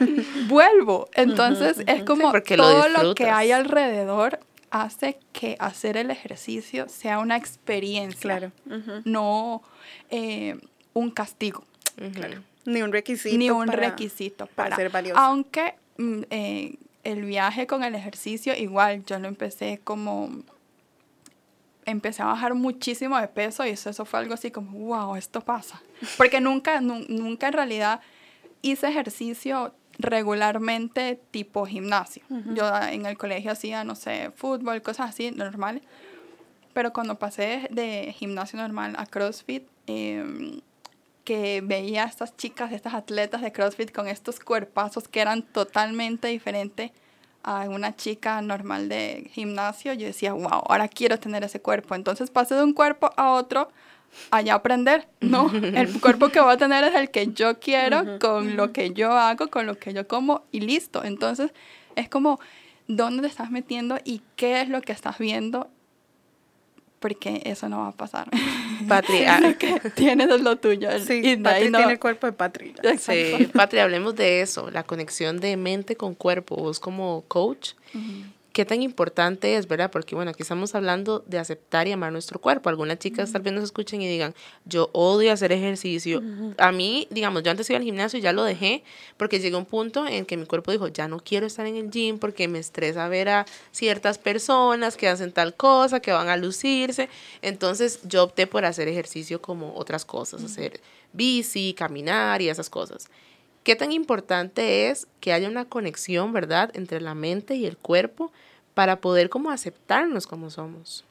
vuelvo, 0.47 1.10
entonces 1.13 1.84
es 1.88 2.03
como 2.03 2.32
todo 2.32 2.89
lo, 2.89 3.15
que 3.15 3.30
hay 3.30 3.51
alrededor 3.51 4.39
hace 4.69 5.17
que 5.32 5.56
hacer 5.60 5.95
el 5.95 6.12
ejercicio 6.12 6.89
sea 6.89 7.19
una 7.19 7.38
experiencia, 7.38 8.19
claro. 8.19 8.51
no 9.06 9.62
eh, 10.10 10.58
un 10.93 11.12
castigo. 11.12 11.63
Ni 12.65 12.82
un 12.82 12.91
requisito. 12.91 13.38
Ni 13.38 13.49
un 13.49 13.67
requisito 13.67 14.47
para, 14.47 14.75
ser 14.75 14.89
valioso. 14.89 15.17
Aunque 15.17 15.75
mm, 15.97 16.21
eh, 16.30 16.75
el 17.08 17.24
viaje 17.24 17.67
con 17.67 17.86
el 17.86 17.96
ejercicio, 17.96 18.54
igual, 18.54 19.06
yo 19.06 19.17
lo 19.17 19.30
empecé 19.30 19.80
como, 19.82 20.30
empecé 21.86 22.22
a 22.22 22.26
bajar 22.26 22.54
muchísimo 22.54 23.17
de 23.17 23.30
peso 23.30 23.65
y 23.65 23.70
eso, 23.70 23.89
eso 23.89 24.04
fue 24.04 24.20
algo 24.20 24.34
así 24.34 24.52
como, 24.52 24.78
wow, 24.78 25.15
esto 25.15 25.39
pasa. 25.39 25.82
Porque 26.17 26.41
nunca, 26.41 26.82
nunca 26.82 27.48
en 27.48 27.54
realidad 27.54 28.02
hice 28.62 28.89
ejercicio 28.89 29.74
regularmente 30.00 31.20
tipo 31.32 31.65
gimnasio. 31.65 32.24
Yo 32.54 32.70
en 32.91 33.06
el 33.06 33.17
colegio 33.17 33.54
hacía, 33.54 33.86
no 33.86 33.96
sé, 33.96 34.32
fútbol, 34.36 34.82
cosas 34.82 35.10
así, 35.10 35.32
normales. 35.32 35.84
Pero 36.74 36.91
cuando 36.91 37.17
pasé 37.17 37.67
de 37.72 38.13
gimnasio 38.17 38.60
normal 38.60 38.96
a 38.98 39.06
CrossFit, 39.06 39.63
eh, 39.88 40.62
que 41.28 41.60
veía 41.62 42.06
a 42.06 42.08
estas 42.08 42.38
chicas, 42.38 42.72
estas 42.72 42.94
atletas 42.94 43.42
de 43.42 43.52
CrossFit 43.52 43.92
con 43.92 44.08
estos 44.08 44.40
cuerpazos 44.40 45.10
que 45.10 45.20
eran 45.20 45.42
totalmente 45.42 46.30
diferentes 46.30 46.92
a 47.44 47.68
una 47.68 47.94
chica 47.98 48.42
normal 48.42 48.88
de 48.88 49.30
gimnasio, 49.34 49.92
yo 49.92 50.08
decía, 50.08 50.32
wow, 50.32 50.63
ahora 50.70 50.88
quiero 50.88 51.20
tener 51.20 51.44
ese 51.44 51.60
cuerpo. 51.60 51.96
Entonces 51.96 52.30
pasé 52.30 52.56
de 52.56 52.63
un 52.63 52.72
cuerpo 52.72 53.12
a 53.18 53.32
otro 53.32 53.70
allá 54.32 54.54
aprender, 54.54 55.10
¿no? 55.20 55.52
El 55.76 56.00
cuerpo 56.00 56.30
que 56.30 56.40
voy 56.40 56.54
a 56.54 56.58
tener 56.58 56.86
es 56.86 56.96
el 56.96 57.12
que 57.12 57.28
yo 57.34 57.60
quiero, 57.60 58.20
con 58.20 58.56
lo 58.56 58.72
que 58.72 58.94
yo 58.94 59.12
hago, 59.12 59.50
con 59.50 59.66
lo 59.66 59.78
que 59.78 59.94
yo 59.94 60.08
como 60.08 60.44
y 60.54 60.62
listo. 60.62 61.04
Entonces 61.04 61.52
es 61.98 62.08
como, 62.08 62.40
¿dónde 62.88 63.24
te 63.24 63.28
estás 63.28 63.52
metiendo 63.52 63.98
y 64.06 64.22
qué 64.38 64.62
es 64.62 64.70
lo 64.70 64.80
que 64.80 64.94
estás 64.94 65.18
viendo 65.18 65.70
porque 66.99 67.41
eso 67.45 67.69
no 67.69 67.79
va 67.79 67.88
a 67.89 67.91
pasar. 67.91 68.27
Patria. 68.88 69.57
tienes 69.95 70.41
lo 70.41 70.55
tuyo. 70.57 70.89
Sí, 70.99 71.21
y 71.23 71.38
Patria 71.38 71.71
tiene 71.71 71.91
el 71.93 71.99
cuerpo 71.99 72.27
de 72.27 72.33
Patria. 72.33 72.73
Sí, 72.97 73.49
Patria, 73.53 73.83
hablemos 73.83 74.15
de 74.15 74.41
eso, 74.41 74.69
la 74.71 74.83
conexión 74.83 75.39
de 75.39 75.57
mente 75.57 75.95
con 75.95 76.15
cuerpo. 76.15 76.55
Vos 76.55 76.79
como 76.79 77.23
coach, 77.27 77.71
qué 78.58 78.65
tan 78.65 78.82
importante 78.82 79.56
es, 79.56 79.67
¿verdad? 79.67 79.91
Porque 79.91 80.15
bueno, 80.15 80.32
aquí 80.32 80.41
estamos 80.41 80.74
hablando 80.74 81.24
de 81.28 81.38
aceptar 81.38 81.88
y 81.88 81.91
amar 81.91 82.12
nuestro 82.12 82.41
cuerpo. 82.41 82.70
Algunas 82.70 82.98
chicas 82.98 83.32
tal 83.32 83.43
vez 83.43 83.54
nos 83.54 83.63
escuchen 83.63 84.02
y 84.02 84.08
digan, 84.08 84.34
yo 84.65 84.89
odio 84.93 85.32
hacer 85.32 85.52
ejercicio. 85.52 86.24
A 86.58 86.72
mí, 86.72 87.08
digamos, 87.12 87.43
yo 87.43 87.52
antes 87.52 87.70
iba 87.70 87.78
al 87.78 87.84
gimnasio 87.84 88.17
y 88.17 88.24
ya 88.24 88.34
lo 88.34 88.43
dejé 88.43 88.84
porque 89.15 89.39
llegó 89.39 89.60
un 89.60 89.65
punto 89.65 90.08
en 90.08 90.26
que 90.26 90.38
mi 90.38 90.48
cuerpo 90.48 90.72
dijo, 90.72 90.88
ya 90.88 91.08
no 91.08 91.20
quiero 91.20 91.46
estar 91.46 91.67
en 91.67 91.76
el 91.76 91.91
gym 91.91 92.17
porque 92.17 92.48
me 92.48 92.58
estresa 92.58 93.08
ver 93.08 93.30
a 93.30 93.46
ciertas 93.70 94.17
personas 94.17 94.98
que 94.98 95.08
hacen 95.08 95.32
tal 95.32 95.54
cosa, 95.54 96.00
que 96.00 96.12
van 96.12 96.28
a 96.28 96.36
lucirse. 96.36 97.10
Entonces 97.43 98.00
yo 98.06 98.24
opté 98.24 98.48
por 98.48 98.65
hacer 98.65 98.88
ejercicio 98.88 99.39
como 99.39 99.76
otras 99.76 100.04
cosas, 100.04 100.43
hacer 100.43 100.82
bici, 101.13 101.76
caminar 101.78 102.41
y 102.41 102.50
esas 102.50 102.72
cosas. 102.72 103.08
¿Qué 103.67 103.75
tan 103.75 103.91
importante 103.91 104.88
es 104.88 105.08
que 105.19 105.34
haya 105.34 105.49
una 105.49 105.65
conexión, 105.65 106.32
verdad, 106.32 106.71
entre 106.73 107.01
la 107.01 107.15
mente 107.15 107.56
y 107.56 107.65
el 107.65 107.75
cuerpo 107.75 108.32
para 108.73 109.01
poder 109.01 109.30
como 109.30 109.49
aceptarnos 109.51 110.25
como 110.25 110.49
somos? 110.49 111.03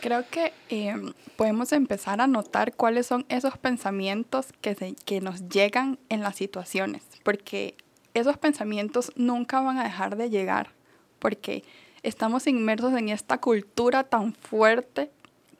Creo 0.00 0.24
que 0.30 0.54
em, 0.70 1.12
podemos 1.36 1.72
empezar 1.72 2.22
a 2.22 2.26
notar 2.26 2.74
cuáles 2.74 3.06
son 3.06 3.26
esos 3.28 3.58
pensamientos 3.58 4.54
que, 4.62 4.96
que 5.04 5.20
nos 5.20 5.50
llegan 5.50 5.98
en 6.08 6.22
las 6.22 6.36
situaciones, 6.36 7.02
porque 7.22 7.74
esos 8.14 8.38
pensamientos 8.38 9.12
nunca 9.14 9.60
van 9.60 9.76
a 9.76 9.84
dejar 9.84 10.16
de 10.16 10.30
llegar, 10.30 10.70
porque 11.18 11.62
estamos 12.02 12.46
inmersos 12.46 12.94
en 12.94 13.10
esta 13.10 13.36
cultura 13.36 14.04
tan 14.04 14.32
fuerte 14.32 15.10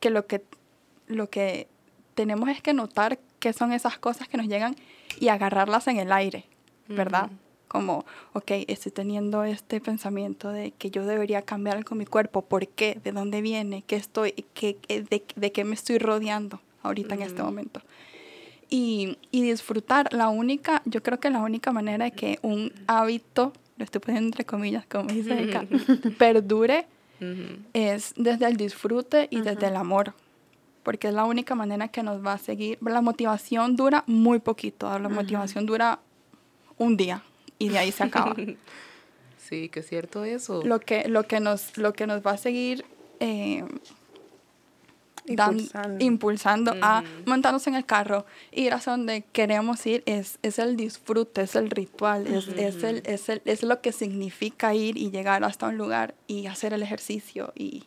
que 0.00 0.09
lo 0.09 0.26
que, 0.26 0.42
lo 1.09 1.29
que 1.29 1.68
tenemos 2.14 2.48
es 2.48 2.62
que 2.62 2.72
notar 2.72 3.18
qué 3.38 3.52
son 3.52 3.74
esas 3.74 3.98
cosas 3.98 4.29
que 4.29 4.38
nos 4.38 4.46
llegan 4.46 4.76
y 5.18 5.29
agarrarlas 5.29 5.87
en 5.88 5.98
el 5.98 6.12
aire, 6.12 6.44
¿verdad? 6.88 7.31
Como, 7.68 8.05
ok, 8.33 8.52
estoy 8.68 8.92
teniendo 8.92 9.44
este 9.44 9.81
pensamiento 9.81 10.50
de 10.50 10.70
que 10.72 10.90
yo 10.90 11.05
debería 11.05 11.42
cambiar 11.42 11.85
con 11.85 11.98
mi 11.98 12.07
cuerpo, 12.07 12.42
¿por 12.42 12.68
qué? 12.68 12.98
¿De 13.02 13.12
dónde 13.12 13.42
viene? 13.42 13.83
¿Qué 13.87 13.96
estoy, 13.96 14.33
qué, 14.55 14.76
de, 14.88 15.24
de, 15.35 15.52
qué 15.52 15.64
me 15.64 15.74
estoy 15.74 15.98
rodeando 15.98 16.61
ahorita 16.83 17.16
en 17.16 17.22
este 17.22 17.42
momento? 17.42 17.81
Y, 18.68 19.18
y, 19.31 19.42
disfrutar, 19.42 20.12
la 20.12 20.29
única, 20.29 20.83
yo 20.85 21.02
creo 21.02 21.20
que 21.20 21.31
la 21.31 21.40
única 21.40 21.72
manera 21.72 22.07
de 22.07 22.12
que 22.12 22.38
un 22.42 22.72
hábito, 22.87 23.52
lo 23.76 23.85
estoy 23.85 24.00
poniendo 24.00 24.29
entre 24.29 24.44
comillas, 24.44 24.87
como 24.87 25.09
dice 25.11 25.33
acá, 25.33 25.66
perdure, 26.18 26.87
es 27.72 28.12
desde 28.16 28.46
el 28.46 28.57
disfrute 28.57 29.29
y 29.31 29.40
desde 29.40 29.68
el 29.68 29.76
amor 29.76 30.14
porque 30.87 31.09
es 31.09 31.14
la 31.14 31.25
única 31.25 31.57
manera 31.57 31.88
que 31.88 32.05
nos 32.05 32.25
va 32.25 32.35
a 32.35 32.38
seguir. 32.38 32.79
La 32.81 33.01
motivación 33.01 33.75
dura 33.75 34.05
muy 34.07 34.38
poquito, 34.38 34.96
la 35.01 35.09
motivación 35.09 35.66
dura 35.66 35.99
un 36.79 36.96
día 36.96 37.25
y 37.59 37.70
de 37.70 37.79
ahí 37.79 37.90
se 37.90 38.05
acaba. 38.05 38.37
sí, 39.37 39.68
que 39.68 39.81
es 39.81 39.88
cierto 39.88 40.22
eso. 40.22 40.62
Lo 40.64 40.79
que, 40.79 41.09
lo 41.09 41.25
que, 41.25 41.40
nos, 41.40 41.77
lo 41.77 41.92
que 41.92 42.07
nos 42.07 42.25
va 42.25 42.31
a 42.31 42.37
seguir 42.37 42.85
eh, 43.18 43.64
impulsando, 45.27 46.05
impulsando 46.05 46.77
a 46.81 47.03
montarnos 47.27 47.66
en 47.66 47.75
el 47.75 47.85
carro, 47.85 48.25
ir 48.53 48.72
a 48.72 48.79
donde 48.79 49.25
queremos 49.33 49.85
ir, 49.87 50.05
es, 50.07 50.38
es 50.44 50.61
el 50.61 50.77
disfrute, 50.77 51.42
es 51.42 51.57
el 51.57 51.68
ritual, 51.68 52.29
es, 52.29 52.46
es, 52.46 52.85
el, 52.85 53.03
es, 53.07 53.29
el, 53.29 53.42
es 53.44 53.64
lo 53.64 53.81
que 53.81 53.90
significa 53.90 54.72
ir 54.72 54.96
y 54.96 55.11
llegar 55.11 55.42
hasta 55.42 55.66
un 55.66 55.79
lugar 55.79 56.14
y 56.29 56.46
hacer 56.46 56.72
el 56.72 56.85
ejercicio 56.85 57.53
y 57.57 57.83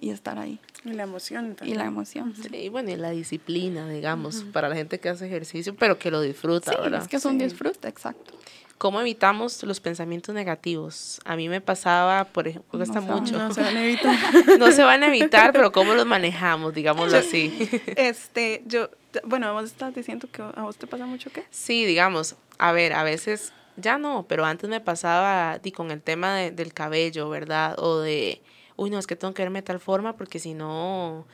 y 0.00 0.10
estar 0.10 0.38
ahí. 0.38 0.58
Y 0.84 0.92
la 0.94 1.02
emoción 1.02 1.56
Y 1.62 1.74
la 1.74 1.84
emoción. 1.84 2.34
sí. 2.34 2.68
Bueno, 2.70 2.90
y 2.90 2.96
la 2.96 3.10
disciplina, 3.10 3.88
digamos, 3.88 4.44
para 4.52 4.68
la 4.68 4.74
gente 4.76 4.98
que 4.98 5.08
hace 5.10 5.26
ejercicio, 5.26 5.74
pero 5.76 5.98
que 5.98 6.10
lo 6.10 6.20
disfruta, 6.22 6.72
Sí, 6.72 6.78
¿verdad? 6.82 7.02
es 7.02 7.08
que 7.08 7.16
es 7.16 7.24
un 7.24 7.38
Sí. 7.38 7.44
disfrute, 7.44 7.86
exacto. 7.88 8.32
¿Cómo 8.78 8.98
evitamos 9.02 9.62
los 9.64 9.78
pensamientos 9.78 10.34
negativos? 10.34 11.20
A 11.26 11.36
mí 11.36 11.50
me 11.50 11.60
pasaba, 11.60 12.24
por 12.24 12.48
ejemplo, 12.48 12.78
No 12.78 12.78
cuesta 12.78 13.02
se 13.02 13.06
van, 13.08 13.20
mucho. 13.20 13.36
No 13.38 13.52
se 13.52 13.60
van 13.60 13.76
a 13.76 13.82
evitar. 13.84 14.16
No 14.58 14.72
se 14.72 14.82
van 14.82 15.02
a 15.02 15.06
evitar, 15.08 15.52
pero 15.52 15.70
¿cómo 15.70 15.92
los 15.94 16.06
manejamos? 16.06 16.72
Digámoslo 16.72 17.18
así. 17.18 17.52
Este, 17.96 18.62
yo, 18.64 18.88
bueno, 19.24 19.52
vos 19.52 19.64
estás 19.64 19.94
diciendo 19.94 20.28
que 20.32 20.40
a 20.40 20.62
vos 20.62 20.76
te 20.78 20.86
pasa 20.86 21.04
mucho 21.04 21.30
qué? 21.30 21.44
Sí, 21.50 21.84
digamos, 21.84 22.36
a 22.58 22.72
ver, 22.72 22.94
a 22.94 23.02
veces 23.02 23.52
ya 23.76 23.98
no, 23.98 24.24
pero 24.26 24.46
antes 24.46 24.70
me 24.70 24.80
pasaba 24.80 25.58
di, 25.58 25.72
con 25.72 25.90
el 25.90 26.00
tema 26.00 26.34
de- 26.36 26.50
del 26.50 26.72
cabello, 26.72 27.28
¿verdad? 27.28 27.74
O 27.78 27.98
de, 27.98 28.40
uy, 28.80 28.88
no, 28.90 28.98
es 28.98 29.06
que 29.06 29.14
tengo 29.16 29.34
que 29.34 29.42
verme 29.42 29.58
de 29.60 29.66
tal 29.66 29.78
forma 29.78 30.16
porque 30.16 30.38
si 30.38 30.54
no, 30.54 31.26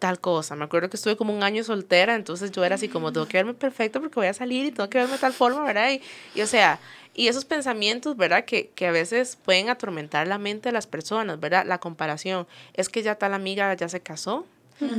tal 0.00 0.18
cosa. 0.20 0.56
Me 0.56 0.64
acuerdo 0.64 0.90
que 0.90 0.96
estuve 0.96 1.16
como 1.16 1.32
un 1.32 1.42
año 1.44 1.62
soltera, 1.62 2.14
entonces 2.16 2.50
yo 2.50 2.64
era 2.64 2.74
así 2.74 2.88
como, 2.88 3.12
tengo 3.12 3.28
que 3.28 3.36
verme 3.36 3.54
perfecto 3.54 4.00
porque 4.00 4.16
voy 4.18 4.26
a 4.26 4.34
salir 4.34 4.64
y 4.66 4.72
tengo 4.72 4.90
que 4.90 4.98
verme 4.98 5.12
de 5.12 5.18
tal 5.20 5.32
forma, 5.32 5.62
¿verdad? 5.64 5.90
Y, 5.92 6.00
y, 6.34 6.42
o 6.42 6.46
sea, 6.46 6.80
y 7.14 7.28
esos 7.28 7.44
pensamientos, 7.44 8.16
¿verdad? 8.16 8.44
Que, 8.44 8.70
que 8.74 8.86
a 8.88 8.92
veces 8.92 9.36
pueden 9.36 9.68
atormentar 9.68 10.26
la 10.26 10.38
mente 10.38 10.70
de 10.70 10.72
las 10.72 10.86
personas, 10.86 11.38
¿verdad? 11.38 11.64
La 11.66 11.78
comparación. 11.78 12.46
Es 12.74 12.88
que 12.88 13.02
ya 13.02 13.14
tal 13.14 13.34
amiga 13.34 13.72
ya 13.74 13.88
se 13.88 14.00
casó, 14.00 14.46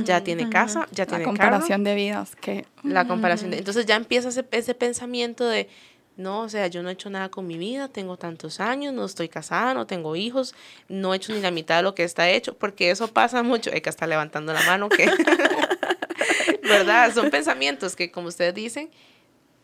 ya 0.04 0.22
tiene 0.22 0.48
casa, 0.48 0.86
ya 0.92 1.04
La 1.04 1.08
tiene 1.08 1.24
carro 1.24 1.24
comparación 1.24 1.82
de 1.84 1.94
vidas 1.96 2.36
que... 2.36 2.64
la 2.84 3.06
comparación. 3.06 3.50
de- 3.50 3.58
entonces 3.58 3.84
ya 3.84 3.96
empieza 3.96 4.28
ese, 4.28 4.44
ese 4.52 4.74
pensamiento 4.74 5.44
de, 5.48 5.68
no, 6.16 6.42
o 6.42 6.48
sea, 6.48 6.66
yo 6.66 6.82
no 6.82 6.90
he 6.90 6.92
hecho 6.92 7.08
nada 7.08 7.30
con 7.30 7.46
mi 7.46 7.56
vida, 7.56 7.88
tengo 7.88 8.16
tantos 8.16 8.60
años, 8.60 8.92
no 8.92 9.04
estoy 9.04 9.28
casada, 9.28 9.72
no 9.74 9.86
tengo 9.86 10.14
hijos, 10.14 10.54
no 10.88 11.12
he 11.12 11.16
hecho 11.16 11.32
ni 11.32 11.40
la 11.40 11.50
mitad 11.50 11.76
de 11.76 11.82
lo 11.82 11.94
que 11.94 12.04
está 12.04 12.28
hecho, 12.28 12.54
porque 12.56 12.90
eso 12.90 13.08
pasa 13.08 13.42
mucho. 13.42 13.70
Hay 13.72 13.80
que 13.80 13.90
estar 13.90 14.08
levantando 14.08 14.52
la 14.52 14.62
mano, 14.64 14.88
que, 14.88 15.06
¿verdad? 16.62 17.14
Son 17.14 17.30
pensamientos 17.30 17.96
que, 17.96 18.10
como 18.10 18.28
ustedes 18.28 18.54
dicen, 18.54 18.90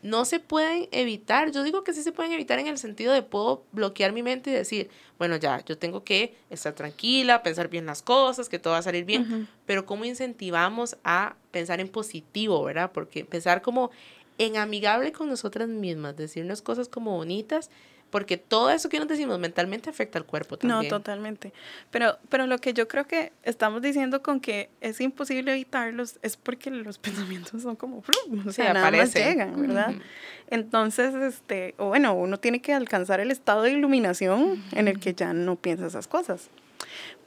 no 0.03 0.25
se 0.25 0.41
pueden 0.41 0.89
evitar. 0.93 1.51
Yo 1.51 1.63
digo 1.63 1.83
que 1.83 1.93
sí 1.93 2.03
se 2.03 2.13
pueden 2.13 2.33
evitar 2.33 2.59
en 2.59 2.67
el 2.67 2.79
sentido 2.79 3.13
de 3.13 3.23
puedo 3.23 3.65
bloquear 3.73 4.13
mi 4.13 4.23
mente 4.23 4.51
y 4.51 4.55
decir, 4.55 4.91
bueno, 5.19 5.37
ya, 5.37 5.65
yo 5.65 5.77
tengo 5.77 6.05
que 6.05 6.37
estar 6.51 6.73
tranquila, 6.73 7.43
pensar 7.43 7.69
bien 7.69 7.87
las 7.87 8.03
cosas, 8.03 8.49
que 8.49 8.59
todo 8.59 8.75
va 8.75 8.79
a 8.79 8.83
salir 8.83 9.05
bien, 9.05 9.49
pero 9.67 9.85
¿cómo 9.87 10.05
incentivamos 10.05 10.97
a 11.03 11.37
pensar 11.51 11.81
en 11.81 11.89
positivo, 11.89 12.63
verdad? 12.63 12.93
Porque 12.93 13.25
pensar 13.25 13.61
como 13.61 13.91
en 14.39 14.57
amigable 14.57 15.13
con 15.13 15.29
nosotras 15.29 15.69
mismas, 15.69 16.17
decirnos 16.17 16.63
cosas 16.63 16.89
como 16.89 17.17
bonitas, 17.17 17.71
porque 18.11 18.39
todo 18.39 18.71
eso 18.71 18.89
que 18.89 18.99
nos 18.99 19.07
decimos 19.09 19.39
mentalmente 19.39 19.91
afecta 19.91 20.19
al 20.19 20.25
cuerpo 20.25 20.57
No, 20.63 20.69
también. 20.77 20.89
totalmente. 20.89 21.53
Pero, 21.91 22.17
pero 22.31 22.47
lo 22.47 22.57
que 22.59 22.73
yo 22.73 22.89
creo 22.89 23.07
que 23.07 23.33
estamos 23.43 23.83
diciendo 23.83 24.23
con 24.23 24.41
que 24.41 24.71
es 24.81 24.99
imposible 25.03 25.53
evitarlos 25.53 26.19
es 26.23 26.39
porque 26.39 26.71
los 26.71 26.97
pensamientos 26.99 27.61
son 27.63 27.77
como, 27.77 27.99
o 27.99 28.03
Sí, 28.47 28.53
sea, 28.53 28.73
nada 28.73 28.91
más 28.91 29.13
llegan, 29.13 29.61
¿verdad? 29.61 29.91
Ujú. 29.91 30.01
Entonces, 30.49 31.15
este, 31.15 31.75
o 31.77 31.89
bueno, 31.89 32.15
uno 32.15 32.39
tiene 32.39 32.63
que 32.63 32.73
alcanzar 32.73 33.21
el 33.21 33.31
estado 33.31 33.63
de 33.65 33.73
iluminación 33.73 34.63
en 34.73 34.89
el 34.89 34.99
que 35.01 35.13
ya 35.13 35.35
no 35.35 35.57
piensa 35.57 35.87
esas 35.87 36.09
cosas. 36.09 36.49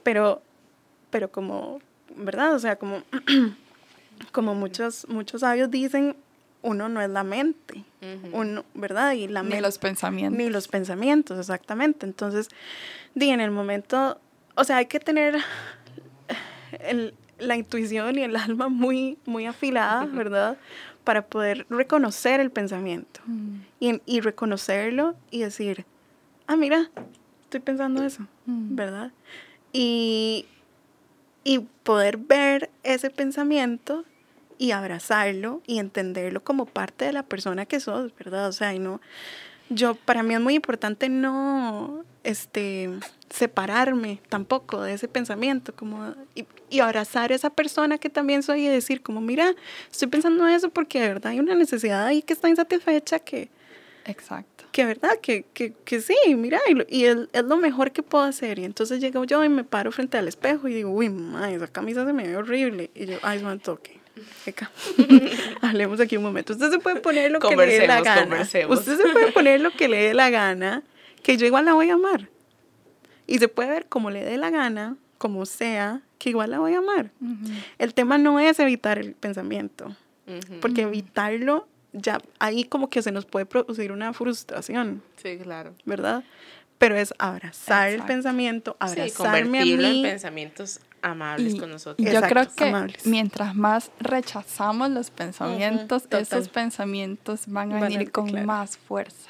Pero, 0.01 0.41
pero 1.11 1.31
como, 1.31 1.79
¿verdad? 2.15 2.55
O 2.55 2.59
sea, 2.59 2.77
como, 2.77 3.03
como 4.31 4.55
muchos, 4.55 5.07
muchos 5.09 5.41
sabios 5.41 5.69
dicen, 5.69 6.15
uno 6.63 6.89
no 6.89 7.01
es 7.01 7.09
la 7.09 7.23
mente, 7.23 7.83
uno, 8.33 8.63
¿verdad? 8.73 9.13
Y 9.13 9.27
la 9.27 9.41
Ni 9.43 9.49
mente 9.49 9.61
los 9.61 9.77
pensamientos. 9.77 10.37
ni 10.37 10.49
los 10.49 10.67
pensamientos, 10.67 11.39
exactamente. 11.39 12.05
Entonces, 12.05 12.49
di, 13.15 13.29
en 13.29 13.41
el 13.41 13.51
momento, 13.51 14.19
o 14.55 14.63
sea, 14.63 14.77
hay 14.77 14.85
que 14.87 14.99
tener 14.99 15.35
el- 16.79 17.13
la 17.39 17.55
intuición 17.57 18.17
y 18.19 18.23
el 18.23 18.35
alma 18.35 18.69
muy, 18.69 19.17
muy 19.25 19.45
afilada, 19.47 20.05
¿verdad? 20.05 20.57
Para 21.03 21.25
poder 21.25 21.65
reconocer 21.69 22.39
el 22.39 22.51
pensamiento 22.51 23.19
Mm, 23.25 23.55
y, 23.79 24.01
y 24.05 24.19
reconocerlo 24.21 25.15
y 25.31 25.41
decir, 25.41 25.85
ah, 26.47 26.55
mira, 26.55 26.89
estoy 27.43 27.59
pensando 27.61 28.03
eso, 28.03 28.27
mm. 28.45 28.75
¿verdad? 28.75 29.11
Y, 29.73 30.45
y 31.43 31.59
poder 31.83 32.17
ver 32.17 32.69
ese 32.83 33.09
pensamiento 33.09 34.03
y 34.61 34.73
abrazarlo 34.73 35.63
y 35.65 35.79
entenderlo 35.79 36.43
como 36.43 36.67
parte 36.67 37.05
de 37.05 37.13
la 37.13 37.23
persona 37.23 37.65
que 37.65 37.79
sos, 37.79 38.15
¿verdad? 38.15 38.47
O 38.47 38.51
sea, 38.51 38.75
y 38.75 38.79
no, 38.79 39.01
yo, 39.69 39.95
para 39.95 40.21
mí 40.21 40.35
es 40.35 40.39
muy 40.39 40.53
importante 40.53 41.09
no, 41.09 42.05
este, 42.23 42.91
separarme 43.31 44.21
tampoco 44.29 44.83
de 44.83 44.93
ese 44.93 45.07
pensamiento, 45.07 45.73
como, 45.75 46.13
y, 46.35 46.45
y 46.69 46.79
abrazar 46.79 47.31
a 47.31 47.35
esa 47.35 47.49
persona 47.49 47.97
que 47.97 48.09
también 48.11 48.43
soy 48.43 48.67
y 48.67 48.69
decir 48.69 49.01
como, 49.01 49.19
mira, 49.19 49.55
estoy 49.91 50.09
pensando 50.09 50.47
eso 50.47 50.69
porque 50.69 51.01
de 51.01 51.07
verdad 51.07 51.31
hay 51.31 51.39
una 51.39 51.55
necesidad 51.55 52.05
ahí 52.05 52.21
que 52.21 52.33
está 52.33 52.47
insatisfecha 52.47 53.17
que, 53.17 53.49
Exacto. 54.05 54.65
que 54.71 54.85
verdad, 54.85 55.17
que, 55.23 55.45
que, 55.55 55.73
que 55.85 56.01
sí, 56.01 56.15
mira, 56.37 56.59
y, 56.69 56.75
lo- 56.75 56.85
y 56.87 57.05
es, 57.05 57.17
es 57.33 57.43
lo 57.45 57.57
mejor 57.57 57.91
que 57.91 58.03
puedo 58.03 58.25
hacer. 58.25 58.59
Y 58.59 58.65
entonces 58.65 58.99
llego 58.99 59.23
yo 59.23 59.43
y 59.43 59.49
me 59.49 59.63
paro 59.63 59.91
frente 59.91 60.19
al 60.19 60.27
espejo 60.27 60.67
y 60.67 60.73
digo, 60.75 60.91
uy, 60.91 61.09
mamá, 61.09 61.51
esa 61.51 61.65
camisa 61.67 62.05
se 62.05 62.13
me 62.13 62.27
ve 62.27 62.35
horrible. 62.35 62.91
Y 62.93 63.07
yo, 63.07 63.17
ay, 63.23 63.39
man, 63.41 63.59
toque. 63.59 64.00
Hablemos 65.61 65.99
aquí 65.99 66.17
un 66.17 66.23
momento. 66.23 66.53
Usted 66.53 66.71
se 66.71 66.79
puede 66.79 66.99
poner 66.99 67.31
lo 67.31 67.39
que 67.39 67.55
le 67.55 67.65
dé 67.79 67.87
la 67.87 68.01
gana. 68.01 68.21
conversemos. 68.21 68.79
Usted 68.79 68.97
se 68.97 69.09
puede 69.09 69.31
poner 69.31 69.61
lo 69.61 69.71
que 69.71 69.87
le 69.87 69.97
dé 70.01 70.13
la 70.13 70.29
gana, 70.29 70.83
que 71.23 71.37
yo 71.37 71.45
igual 71.45 71.65
la 71.65 71.73
voy 71.73 71.89
a 71.89 71.93
amar. 71.93 72.29
Y 73.27 73.37
se 73.39 73.47
puede 73.47 73.69
ver 73.69 73.85
como 73.87 74.09
le 74.11 74.23
dé 74.23 74.37
la 74.37 74.49
gana, 74.49 74.97
como 75.17 75.45
sea, 75.45 76.01
que 76.17 76.29
igual 76.29 76.51
la 76.51 76.59
voy 76.59 76.73
a 76.73 76.79
amar. 76.79 77.11
Ujú. 77.21 77.51
El 77.77 77.93
tema 77.93 78.17
no 78.17 78.39
es 78.39 78.59
evitar 78.59 78.97
el 78.99 79.13
pensamiento, 79.13 79.95
Ujú. 80.27 80.59
porque 80.61 80.81
evitarlo, 80.81 81.67
ya 81.93 82.19
ahí 82.39 82.63
como 82.65 82.89
que 82.89 83.01
se 83.01 83.11
nos 83.11 83.25
puede 83.25 83.45
producir 83.45 83.91
una 83.91 84.13
frustración. 84.13 85.01
Sí, 85.21 85.37
claro. 85.41 85.73
¿verdad? 85.85 86.23
Pero 86.77 86.95
es 86.95 87.13
abrazar 87.19 87.89
el 87.89 87.93
Exacto. 87.95 88.13
pensamiento, 88.13 88.71
Sí, 88.71 88.77
abrazarme 88.99 89.37
a 89.37 89.61
convertirlo 89.61 89.87
en 89.87 89.93
mí. 89.93 90.01
pensamientos 90.03 90.79
amables 91.01 91.53
Y- 91.55 91.59
con 91.59 91.69
y 91.69 91.73
nosotros. 91.73 92.05
yo 92.05 92.13
Exacto, 92.13 92.33
creo 92.35 92.55
que 92.55 92.63
amables. 92.69 93.05
mientras 93.05 93.55
más 93.55 93.91
rechazamos 93.99 94.89
los 94.91 95.09
pensamientos, 95.11 96.03
esos 96.11 96.49
pensamientos 96.49 97.41
van 97.47 97.71
a 97.71 97.75
Van 97.75 97.83
a- 97.83 97.87
venir 97.89 98.11
con 98.11 98.27
claro. 98.29 98.45
más 98.45 98.77
fuerza. 98.77 99.29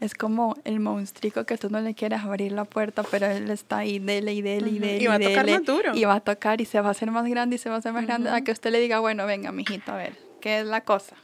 Es 0.00 0.14
como 0.14 0.56
el 0.64 0.78
monstruo 0.78 1.44
que 1.44 1.58
tú 1.58 1.70
no 1.70 1.80
le 1.80 1.92
quieres 1.94 2.20
abrir 2.20 2.52
la 2.52 2.64
puerta, 2.64 3.02
pero 3.02 3.26
él 3.26 3.50
está 3.50 3.78
ahí, 3.78 3.98
dele 3.98 4.32
y 4.32 4.42
dele 4.42 4.70
y 4.70 4.78
dele 4.78 5.02
Y 5.02 5.06
va 5.08 5.14
a 5.14 5.18
tocar 5.18 5.44
dele, 5.44 5.58
más 5.58 5.66
duro. 5.66 5.96
Y 5.96 6.04
va 6.04 6.14
a 6.14 6.20
tocar 6.20 6.60
y 6.60 6.66
se 6.66 6.80
va 6.80 6.88
a 6.88 6.90
hacer 6.92 7.10
más 7.10 7.28
grande 7.28 7.56
y 7.56 7.58
se 7.58 7.68
va 7.68 7.74
a 7.76 7.78
hacer 7.78 7.92
más 7.92 8.06
grande. 8.06 8.30
A 8.30 8.40
que 8.42 8.52
usted 8.52 8.70
le 8.70 8.78
diga, 8.80 9.00
bueno, 9.00 9.26
venga, 9.26 9.50
mijito, 9.50 9.90
a 9.90 9.96
ver, 9.96 10.16
¿qué 10.40 10.60
es 10.60 10.66
la 10.66 10.82
cosa? 10.82 11.16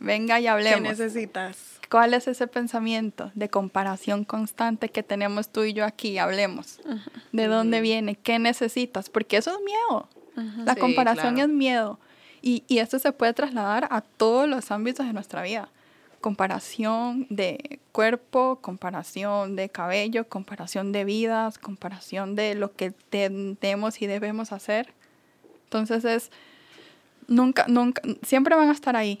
Venga 0.00 0.38
y 0.38 0.42
¿Qué 0.42 0.48
hablemos. 0.50 0.82
necesitas? 0.82 1.79
¿Cuál 1.90 2.14
es 2.14 2.28
ese 2.28 2.46
pensamiento 2.46 3.32
de 3.34 3.48
comparación 3.48 4.24
constante 4.24 4.88
que 4.90 5.02
tenemos 5.02 5.48
tú 5.48 5.64
y 5.64 5.72
yo 5.72 5.84
aquí? 5.84 6.18
Hablemos. 6.18 6.80
¿De 7.32 7.46
dónde 7.48 7.80
viene? 7.80 8.14
¿Qué 8.14 8.38
necesitas? 8.38 9.10
Porque 9.10 9.36
eso 9.38 9.50
es 9.50 9.58
miedo. 9.64 10.08
La 10.64 10.74
Sí, 10.74 10.80
comparación 10.80 11.34
claro. 11.34 11.50
es 11.50 11.54
miedo. 11.56 11.98
Y, 12.42 12.62
y 12.68 12.78
esto 12.78 12.98
se 12.98 13.12
puede 13.12 13.34
trasladar 13.34 13.88
a 13.90 14.00
todos 14.02 14.48
los 14.48 14.70
ámbitos 14.70 15.04
de 15.04 15.12
nuestra 15.12 15.42
vida. 15.42 15.68
Comparación 16.20 17.26
de 17.28 17.80
cuerpo, 17.92 18.60
comparación 18.62 19.56
de 19.56 19.68
cabello, 19.68 20.28
comparación 20.28 20.92
de 20.92 21.04
vidas, 21.04 21.58
comparación 21.58 22.36
de 22.36 22.54
lo 22.54 22.72
que 22.72 22.92
tenemos 22.92 24.00
y 24.00 24.06
debemos 24.06 24.52
hacer. 24.52 24.92
Entonces 25.64 26.04
es, 26.04 26.30
nunca, 27.26 27.66
nunca, 27.68 28.00
siempre 28.22 28.54
van 28.54 28.68
a 28.68 28.72
estar 28.72 28.96
ahí, 28.96 29.18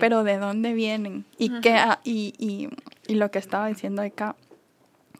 Pero 0.00 0.24
¿de 0.24 0.38
dónde 0.38 0.72
vienen? 0.72 1.24
Y, 1.38 1.60
qué, 1.60 1.80
y, 2.04 2.34
y, 2.38 2.68
y 3.06 3.14
lo 3.14 3.30
que 3.30 3.38
estaba 3.38 3.68
diciendo 3.68 4.02
acá, 4.02 4.34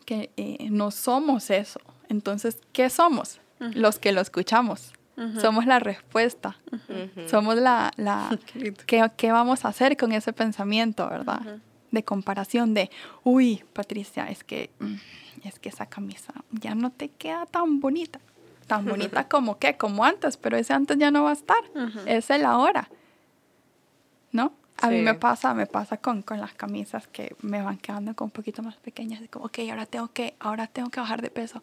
que 0.05 0.31
eh, 0.37 0.69
no 0.71 0.91
somos 0.91 1.51
eso. 1.51 1.81
Entonces, 2.09 2.59
¿qué 2.73 2.91
somos? 2.91 3.41
Los 3.59 3.99
que 3.99 4.13
lo 4.13 4.21
escuchamos. 4.21 4.93
Somos 5.41 5.67
la 5.67 5.79
respuesta. 5.79 6.57
Somos 7.29 7.57
la... 7.57 7.93
la 7.97 8.37
Qué. 8.87 9.09
¿qué, 9.17 9.33
vamos 9.33 9.65
a 9.65 9.69
hacer 9.69 9.97
con 9.97 10.13
ese 10.13 10.33
pensamiento, 10.33 11.09
verdad? 11.09 11.61
De 11.91 12.03
comparación, 12.03 12.75
de, 12.75 12.91
uy, 13.23 13.63
Patricia, 13.73 14.29
es 14.29 14.43
que, 14.43 14.71
mm, 14.81 14.95
es 15.45 15.59
que 15.59 15.69
esa 15.69 15.87
camisa 15.87 16.33
ya 16.51 16.75
no 16.75 16.91
te 16.91 17.09
queda 17.11 17.47
tan 17.47 17.81
bonita. 17.81 18.21
Tan 18.67 18.85
bonita 18.87 19.29
como 19.29 19.59
qué, 19.59 19.77
como 19.77 20.05
antes, 20.05 20.37
pero 20.37 20.57
ese 20.57 20.73
antes 20.73 20.99
ya 20.99 21.11
no 21.11 21.25
va 21.25 21.31
a 21.31 21.35
estar. 21.35 21.63
Es 22.07 22.31
el 22.31 22.45
ahora. 22.45 22.89
¿No? 24.33 24.53
A 24.79 24.91
mí 24.91 25.01
me 25.01 25.15
pasa, 25.15 25.55
me 25.55 25.67
pasa 25.67 25.97
con, 25.99 26.23
con 26.23 26.41
las 26.41 26.55
camisas 26.55 27.07
que 27.07 27.37
me 27.41 27.63
van 27.63 27.79
quedando 27.79 28.15
con 28.17 28.27
un 28.27 28.31
poquito 28.33 28.63
más 28.63 28.77
pequeñas. 28.77 29.23
y 29.23 29.29
como, 29.29 29.45
ok, 29.45 29.61
ahora 29.71 29.87
tengo 29.87 30.09
que, 30.09 30.35
ahora 30.41 30.67
tengo 30.67 30.91
que 30.91 30.99
bajar 30.99 31.23
de 31.23 31.31
peso. 31.31 31.63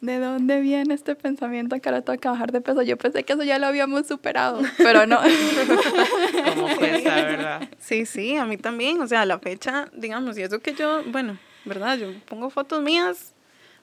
¿De 0.00 0.18
dónde 0.18 0.60
viene 0.60 0.94
este 0.94 1.16
pensamiento 1.16 1.80
que 1.80 1.88
ahora 1.88 2.02
tengo 2.02 2.20
que 2.20 2.28
bajar 2.28 2.52
de 2.52 2.60
peso? 2.60 2.82
Yo 2.82 2.96
pensé 2.96 3.24
que 3.24 3.32
eso 3.32 3.42
ya 3.42 3.58
lo 3.58 3.66
habíamos 3.66 4.06
superado, 4.06 4.60
pero 4.76 5.06
no. 5.06 5.18
Como 6.54 6.68
cuesta, 6.76 7.14
¿verdad? 7.14 7.68
Sí, 7.78 8.06
sí, 8.06 8.36
a 8.36 8.44
mí 8.44 8.58
también. 8.58 9.00
O 9.00 9.08
sea, 9.08 9.24
la 9.24 9.40
fecha, 9.40 9.88
digamos, 9.92 10.38
y 10.38 10.42
eso 10.42 10.60
que 10.60 10.74
yo, 10.74 11.02
bueno, 11.06 11.38
¿verdad? 11.64 11.98
Yo 11.98 12.12
pongo 12.26 12.50
fotos 12.50 12.82
mías 12.82 13.34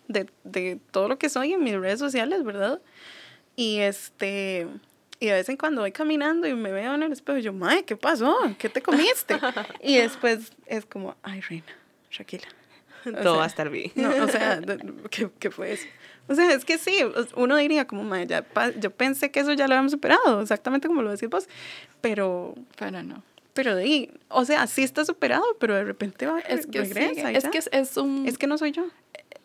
de, 0.08 0.30
de 0.46 0.80
todo 0.92 1.10
lo 1.10 1.18
que 1.18 1.28
soy 1.28 1.54
en 1.54 1.64
mis 1.64 1.76
redes 1.76 2.00
sociales, 2.00 2.44
¿verdad? 2.44 2.80
Y 3.56 3.80
este, 3.80 4.68
y 5.20 5.28
de 5.28 5.34
vez 5.34 5.50
en 5.50 5.58
cuando 5.58 5.82
voy 5.82 5.92
caminando 5.92 6.48
y 6.48 6.54
me 6.54 6.72
veo 6.72 6.94
en 6.96 7.04
el 7.04 7.12
espejo 7.12 7.38
y 7.38 7.44
yo, 7.44 7.54
mae, 7.54 7.84
¿qué 7.84 7.96
pasó? 7.96 8.38
¿Qué 8.58 8.70
te 8.70 8.82
comiste? 8.82 9.38
y 9.82 9.98
después 9.98 10.52
es 10.66 10.86
como, 10.86 11.16
ay, 11.24 11.42
reina, 11.42 11.66
tranquila. 12.14 12.48
Todo 13.22 13.38
va 13.38 13.44
a 13.44 13.48
estar 13.48 13.70
bien. 13.70 13.92
No, 13.96 14.10
o 14.24 14.28
sea, 14.28 14.62
¿qué, 15.12 15.30
¿qué, 15.40 15.52
fue 15.52 15.74
eso? 15.74 15.86
O 16.28 16.36
sea, 16.36 16.52
es 16.54 16.64
que 16.64 16.78
sí, 16.78 17.00
uno 17.36 17.58
diría 17.58 17.86
como, 17.86 18.04
mae, 18.04 18.26
ya, 18.28 18.46
yo 18.80 18.92
pensé 18.92 19.30
que 19.32 19.42
eso 19.42 19.54
ya 19.54 19.68
lo 19.68 19.74
habíamos 19.74 19.92
superado, 19.92 20.42
exactamente 20.42 20.88
como 20.88 21.02
lo 21.02 21.12
decís 21.12 21.30
vos, 21.30 21.50
pero, 22.02 22.56
pero 22.78 23.04
no. 23.04 23.24
Pero 23.54 23.76
de 23.76 23.84
ahí, 23.84 24.12
o 24.30 24.46
sea, 24.46 24.66
sí 24.68 24.84
está 24.84 25.06
superado, 25.06 25.44
pero 25.60 25.76
de 25.76 25.84
repente 25.84 26.26
va, 26.26 26.40
es 26.40 26.66
que 26.66 26.80
regresa. 26.80 27.30
Sí, 27.30 27.36
es 27.36 27.48
que 27.50 27.58
es, 27.60 27.70
es, 27.72 27.98
un... 27.98 28.28
Es 28.28 28.38
que 28.38 28.48
no 28.48 28.58
soy 28.58 28.72
yo. 28.72 28.88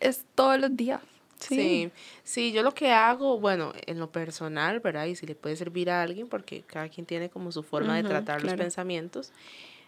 Es 0.01 0.25
todos 0.35 0.59
los 0.59 0.75
días. 0.77 1.01
Sí. 1.39 1.55
sí. 1.55 1.91
sí, 2.25 2.53
yo 2.53 2.63
lo 2.63 2.75
que 2.75 2.91
hago, 2.93 3.39
bueno, 3.39 3.73
en 3.87 3.99
lo 3.99 4.11
personal, 4.11 4.81
¿verdad? 4.81 5.07
Y 5.07 5.17
si 5.17 5.27
le 5.27 5.35
puede 5.35 5.57
servir 5.57 5.91
a 5.91 6.03
alguien, 6.03 6.29
porque 6.29 6.63
cada 6.63 6.89
quien 6.89 7.07
tiene 7.07 7.31
como 7.31 7.53
su 7.53 7.63
forma 7.63 7.97
de 7.97 8.03
tratar 8.03 8.43
los 8.43 8.55
pensamientos, 8.55 9.33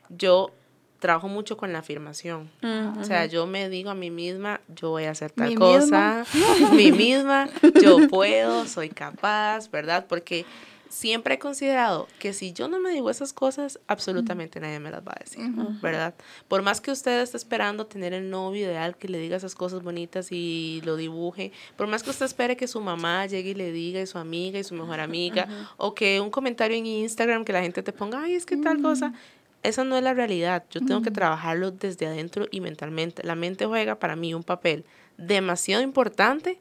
yo 0.08 0.52
trabajo 1.00 1.28
mucho 1.28 1.56
con 1.56 1.72
la 1.72 1.80
afirmación. 1.80 2.50
O 2.98 3.04
sea, 3.04 3.26
yo 3.26 3.46
me 3.46 3.68
digo 3.68 3.90
a 3.90 3.94
mí 3.94 4.10
misma, 4.10 4.60
yo 4.68 4.90
voy 4.90 5.04
a 5.04 5.10
hacer 5.10 5.32
tal 5.32 5.54
cosa, 5.56 6.24
mí 6.72 6.92
misma, 6.92 7.48
yo 7.82 7.96
puedo, 8.08 8.66
soy 8.66 8.90
capaz, 8.90 9.70
¿verdad? 9.70 10.06
Porque 10.08 10.44
siempre 10.90 11.34
he 11.34 11.38
considerado 11.38 12.08
que 12.18 12.32
si 12.32 12.52
yo 12.52 12.68
no 12.68 12.80
me 12.80 12.90
digo 12.90 13.08
esas 13.10 13.32
cosas, 13.32 13.78
absolutamente 13.86 14.60
nadie 14.60 14.80
me 14.80 14.90
las 14.90 15.00
va 15.06 15.12
a 15.16 15.20
decir, 15.20 15.40
¿verdad? 15.80 16.14
Por 16.48 16.62
más 16.62 16.80
que 16.80 16.90
usted 16.90 17.22
esté 17.22 17.36
esperando 17.36 17.86
tener 17.86 18.12
el 18.12 18.28
novio 18.28 18.66
ideal 18.66 18.96
que 18.96 19.08
le 19.08 19.18
diga 19.18 19.36
esas 19.36 19.54
cosas 19.54 19.82
bonitas 19.82 20.32
y 20.32 20.82
lo 20.84 20.96
dibuje, 20.96 21.52
por 21.76 21.86
más 21.86 22.02
que 22.02 22.10
usted 22.10 22.26
espere 22.26 22.56
que 22.56 22.66
su 22.66 22.80
mamá 22.80 23.24
llegue 23.26 23.50
y 23.50 23.54
le 23.54 23.70
diga, 23.72 24.00
y 24.00 24.06
su 24.06 24.18
amiga 24.18 24.58
y 24.58 24.64
su 24.64 24.74
mejor 24.74 25.00
amiga, 25.00 25.48
o 25.76 25.94
que 25.94 26.20
un 26.20 26.30
comentario 26.30 26.76
en 26.76 26.86
Instagram 26.86 27.44
que 27.44 27.52
la 27.52 27.62
gente 27.62 27.82
te 27.82 27.92
ponga, 27.92 28.22
ay, 28.22 28.34
es 28.34 28.44
que 28.44 28.56
tal 28.56 28.82
cosa, 28.82 29.14
esa 29.62 29.84
no 29.84 29.96
es 29.96 30.02
la 30.02 30.12
realidad. 30.12 30.64
Yo 30.70 30.80
tengo 30.84 31.02
que 31.02 31.12
trabajarlo 31.12 31.70
desde 31.70 32.06
adentro 32.06 32.46
y 32.50 32.60
mentalmente. 32.60 33.22
La 33.22 33.36
mente 33.36 33.66
juega 33.66 33.94
para 33.98 34.16
mí 34.16 34.34
un 34.34 34.42
papel 34.42 34.84
demasiado 35.18 35.82
importante 35.82 36.58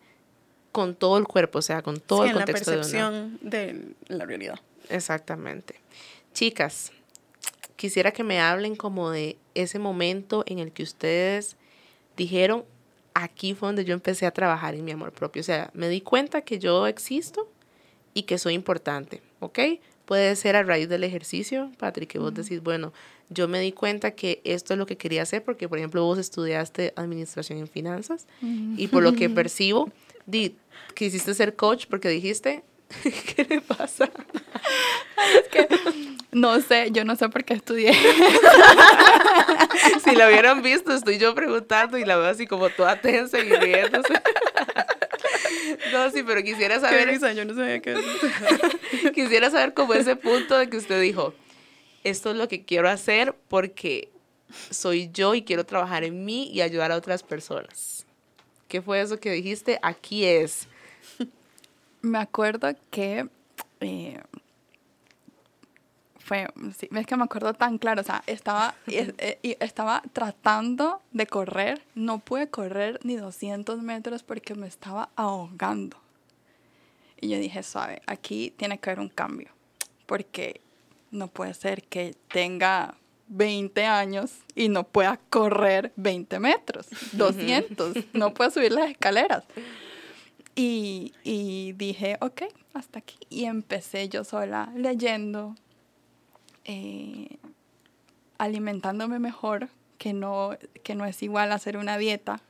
con 0.72 0.96
todo 0.96 1.18
el 1.18 1.26
cuerpo, 1.26 1.60
o 1.60 1.62
sea, 1.62 1.82
con 1.82 2.00
todo 2.00 2.26
el 2.26 2.34
contexto 2.34 2.72
la 2.72 2.78
percepción 2.78 3.40
de, 3.42 3.94
la 4.08 4.26
realidad. 4.26 4.60
Exactamente. 4.90 5.76
Chicas, 6.34 6.92
quisiera 7.76 8.12
que 8.12 8.24
me 8.24 8.40
hablen 8.40 8.76
como 8.76 9.10
de 9.10 9.38
ese 9.56 9.80
momento 9.80 10.44
en 10.46 10.60
el 10.60 10.72
que 10.72 10.84
ustedes 10.84 11.58
dijeron, 12.18 12.66
aquí 13.14 13.54
fue 13.54 13.70
donde 13.70 13.86
yo 13.86 13.94
empecé 13.94 14.26
a 14.26 14.32
trabajar 14.32 14.76
en 14.76 14.86
mi 14.86 14.92
amor 14.92 15.12
propio. 15.12 15.42
O 15.42 15.44
sea, 15.44 15.72
me 15.74 15.90
di 15.90 16.02
cuenta 16.02 16.42
que 16.42 16.60
yo 16.60 16.88
existo 16.88 17.50
y 18.14 18.24
que 18.24 18.38
soy 18.38 18.54
importante, 18.54 19.22
¿ok? 19.40 19.60
Puede 20.06 20.36
ser 20.36 20.56
a 20.56 20.64
raíz 20.64 20.90
del 20.90 21.04
ejercicio, 21.04 21.72
Patrick, 21.78 22.10
que 22.10 22.20
vos 22.20 22.34
decís, 22.34 22.62
bueno, 22.64 22.94
yo 23.30 23.48
me 23.48 23.60
di 23.60 23.72
cuenta 23.72 24.12
que 24.12 24.42
esto 24.44 24.74
es 24.74 24.80
lo 24.80 24.86
que 24.86 24.98
quería 24.98 25.22
hacer 25.22 25.44
porque, 25.44 25.70
por 25.70 25.78
ejemplo, 25.78 26.04
vos 26.04 26.18
estudiaste 26.18 26.94
administración 26.96 27.60
en 27.60 27.68
finanzas 27.68 28.28
y 28.42 28.88
por 28.88 29.04
lo 29.04 29.14
que 29.14 29.30
percibo, 29.30 29.92
di, 30.26 30.56
quisiste 30.96 31.34
ser 31.34 31.56
coach 31.56 31.86
porque 31.90 32.10
dijiste, 32.10 32.64
¿qué 33.36 33.46
le 33.48 33.62
pasa? 33.62 34.10
es 35.36 35.48
que 35.50 35.68
no 36.32 36.62
sé, 36.62 36.90
yo 36.92 37.06
no 37.06 37.16
sé 37.16 37.30
por 37.30 37.44
qué 37.44 37.56
estudié. 37.56 37.94
si 40.04 40.16
la 40.16 40.28
hubieran 40.28 40.62
visto, 40.62 40.94
estoy 40.94 41.18
yo 41.18 41.34
preguntando 41.34 41.98
y 41.98 42.06
la 42.06 42.18
veo 42.18 42.28
así 42.28 42.46
como 42.46 42.70
toda 42.70 43.02
tensa 43.02 43.40
y 43.40 43.50
riéndose. 43.50 44.14
No, 45.92 46.10
sí, 46.12 46.24
pero 46.24 46.44
quisiera 46.44 46.80
saber. 46.80 47.06
Qué 47.06 47.12
risa, 47.14 47.34
yo 47.34 47.46
no 47.46 47.56
sabía 47.56 47.80
qué 47.80 47.96
Quisiera 49.14 49.50
saber 49.50 49.74
cómo 49.74 49.94
ese 49.94 50.16
punto 50.16 50.58
de 50.58 50.70
que 50.70 50.78
usted 50.78 51.02
dijo, 51.02 51.34
esto 52.04 52.32
es 52.32 52.38
lo 52.38 52.48
que 52.48 52.64
quiero 52.66 52.90
hacer 52.90 53.36
porque 53.48 54.10
soy 54.70 55.10
yo 55.12 55.36
y 55.36 55.44
quiero 55.44 55.66
trabajar 55.66 56.04
en 56.04 56.26
mí 56.26 56.50
y 56.52 56.62
ayudar 56.62 56.92
a 56.92 56.98
otras 56.98 57.24
personas. 57.24 58.06
¿Qué 58.68 58.82
fue 58.82 59.02
eso 59.02 59.20
que 59.20 59.32
dijiste? 59.32 59.80
Aquí 59.82 60.26
es. 60.26 60.68
Me 62.02 62.20
acuerdo 62.20 62.70
que 62.92 63.28
eh, 63.82 64.22
fue, 66.20 66.48
sí, 66.78 66.88
es 66.96 67.08
que 67.08 67.18
me 67.18 67.24
acuerdo 67.24 67.54
tan 67.54 67.80
claro, 67.80 68.02
o 68.02 68.04
sea, 68.04 68.24
estaba, 68.28 68.76
eh, 68.88 69.58
estaba 69.60 70.04
tratando 70.14 71.02
de 71.12 71.26
correr, 71.26 71.82
no 71.96 72.20
pude 72.20 72.50
correr 72.50 73.00
ni 73.04 73.16
200 73.16 73.82
metros 73.82 74.22
porque 74.24 74.54
me 74.54 74.68
estaba 74.68 75.10
ahogando. 75.16 75.98
Y 77.20 77.30
yo 77.30 77.40
dije, 77.40 77.64
suave, 77.64 78.02
aquí 78.06 78.54
tiene 78.56 78.78
que 78.78 78.92
haber 78.92 79.00
un 79.00 79.10
cambio, 79.10 79.50
porque 80.06 80.62
no 81.12 81.28
puede 81.28 81.54
ser 81.54 81.84
que 81.84 82.16
tenga 82.32 82.96
20 83.30 83.86
años 83.86 84.32
y 84.56 84.70
no 84.70 84.84
pueda 84.84 85.20
correr 85.30 85.94
20 85.96 86.40
metros, 86.40 86.88
200, 87.14 87.96
no 88.14 88.34
puedo 88.34 88.52
subir 88.52 88.72
las 88.72 88.90
escaleras. 88.90 89.44
Y, 90.56 91.14
y, 91.24 91.74
dije, 91.74 92.18
ok, 92.20 92.44
hasta 92.74 93.00
aquí. 93.00 93.18
Y 93.30 93.46
empecé 93.46 94.10
yo 94.10 94.24
sola 94.26 94.74
leyendo, 94.76 95.56
eh, 96.66 97.38
alimentándome 98.38 99.20
mejor, 99.20 99.70
que 99.98 100.12
no, 100.12 100.58
que 100.84 100.96
no 100.96 101.06
es 101.06 101.24
igual 101.24 101.52
hacer 101.52 101.78
una 101.78 101.98
dieta, 101.98 102.42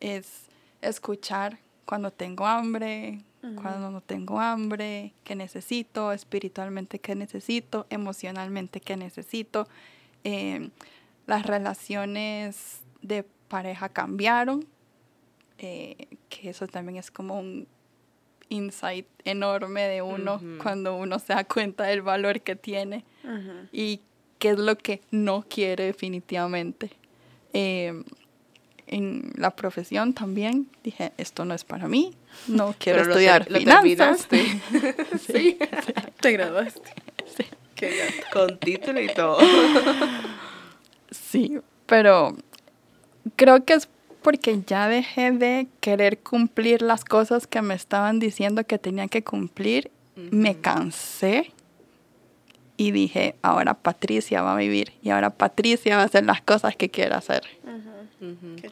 es 0.00 0.46
escuchar 0.80 1.58
cuando 1.84 2.10
tengo 2.10 2.46
hambre, 2.46 3.20
cuando 3.60 3.90
no 3.90 4.00
tengo 4.00 4.40
hambre, 4.40 5.12
qué 5.24 5.34
necesito, 5.34 6.12
espiritualmente 6.12 6.98
qué 6.98 7.14
necesito, 7.14 7.86
emocionalmente 7.90 8.80
qué 8.80 8.96
necesito. 8.96 9.68
Eh, 10.24 10.70
las 11.26 11.46
relaciones 11.46 12.80
de 13.02 13.24
pareja 13.48 13.88
cambiaron, 13.88 14.66
eh, 15.58 16.08
que 16.28 16.50
eso 16.50 16.66
también 16.66 16.96
es 16.96 17.10
como 17.10 17.38
un 17.38 17.66
insight 18.48 19.06
enorme 19.24 19.82
de 19.82 20.02
uno 20.02 20.40
cuando 20.62 20.96
uno 20.96 21.18
se 21.18 21.32
da 21.32 21.44
cuenta 21.44 21.84
del 21.84 22.02
valor 22.02 22.40
que 22.40 22.56
tiene 22.56 23.04
y 23.72 24.00
qué 24.38 24.50
es 24.50 24.58
lo 24.58 24.76
que 24.76 25.00
no 25.10 25.44
quiere 25.48 25.84
definitivamente. 25.84 26.90
Eh, 27.52 28.02
en 28.94 29.32
la 29.36 29.50
profesión 29.50 30.12
también 30.12 30.68
dije, 30.84 31.12
esto 31.18 31.44
no 31.44 31.52
es 31.52 31.64
para 31.64 31.88
mí, 31.88 32.14
no 32.46 32.74
quiero 32.78 33.02
estudiar 33.02 33.46
finanzas. 33.82 34.28
sí. 35.26 35.58
Te 36.20 36.32
graduaste. 36.32 36.90
Sí. 37.36 37.44
Con 38.32 38.56
título 38.58 39.00
y 39.00 39.08
todo. 39.08 39.38
sí, 41.10 41.58
pero 41.86 42.36
creo 43.36 43.64
que 43.64 43.74
es 43.74 43.88
porque 44.22 44.62
ya 44.64 44.88
dejé 44.88 45.32
de 45.32 45.66
querer 45.80 46.18
cumplir 46.18 46.80
las 46.80 47.04
cosas 47.04 47.46
que 47.46 47.60
me 47.60 47.74
estaban 47.74 48.20
diciendo 48.20 48.64
que 48.64 48.78
tenía 48.78 49.08
que 49.08 49.22
cumplir. 49.22 49.90
Me 50.16 50.56
cansé 50.56 51.52
y 52.76 52.92
dije, 52.92 53.34
ahora 53.42 53.74
Patricia 53.74 54.40
va 54.40 54.54
a 54.54 54.56
vivir 54.56 54.92
y 55.02 55.10
ahora 55.10 55.30
Patricia 55.30 55.96
va 55.96 56.02
a 56.02 56.06
hacer 56.06 56.24
las 56.24 56.40
cosas 56.40 56.76
que 56.76 56.88
quiere 56.88 57.14
hacer. 57.14 57.42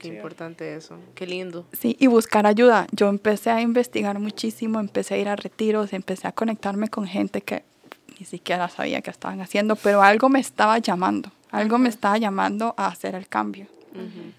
Qué, 0.00 0.08
importante 0.08 0.74
eso, 0.74 0.98
qué 1.14 1.26
lindo. 1.26 1.66
Sí, 1.72 1.96
y 1.98 2.06
buscar 2.06 2.46
ayuda. 2.46 2.86
Yo 2.92 3.08
empecé 3.08 3.50
a 3.50 3.60
investigar 3.60 4.18
muchísimo, 4.18 4.80
empecé 4.80 5.14
a 5.14 5.18
ir 5.18 5.28
a 5.28 5.36
retiros, 5.36 5.92
empecé 5.92 6.28
a 6.28 6.32
conectarme 6.32 6.88
con 6.88 7.06
gente 7.06 7.42
que 7.42 7.64
ni 8.18 8.26
siquiera 8.26 8.68
sabía 8.68 9.00
que 9.00 9.10
estaban 9.10 9.40
haciendo, 9.40 9.76
pero 9.76 10.02
algo 10.02 10.28
me 10.28 10.40
estaba 10.40 10.78
llamando, 10.78 11.32
algo 11.50 11.78
me 11.78 11.88
estaba 11.88 12.18
llamando 12.18 12.74
a 12.76 12.86
hacer 12.86 13.14
el 13.14 13.28
cambio. 13.28 13.66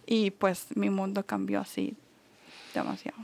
Y 0.07 0.31
pues 0.31 0.65
mi 0.75 0.89
mundo 0.89 1.23
cambió 1.25 1.59
así 1.59 1.95
demasiado. 2.73 3.19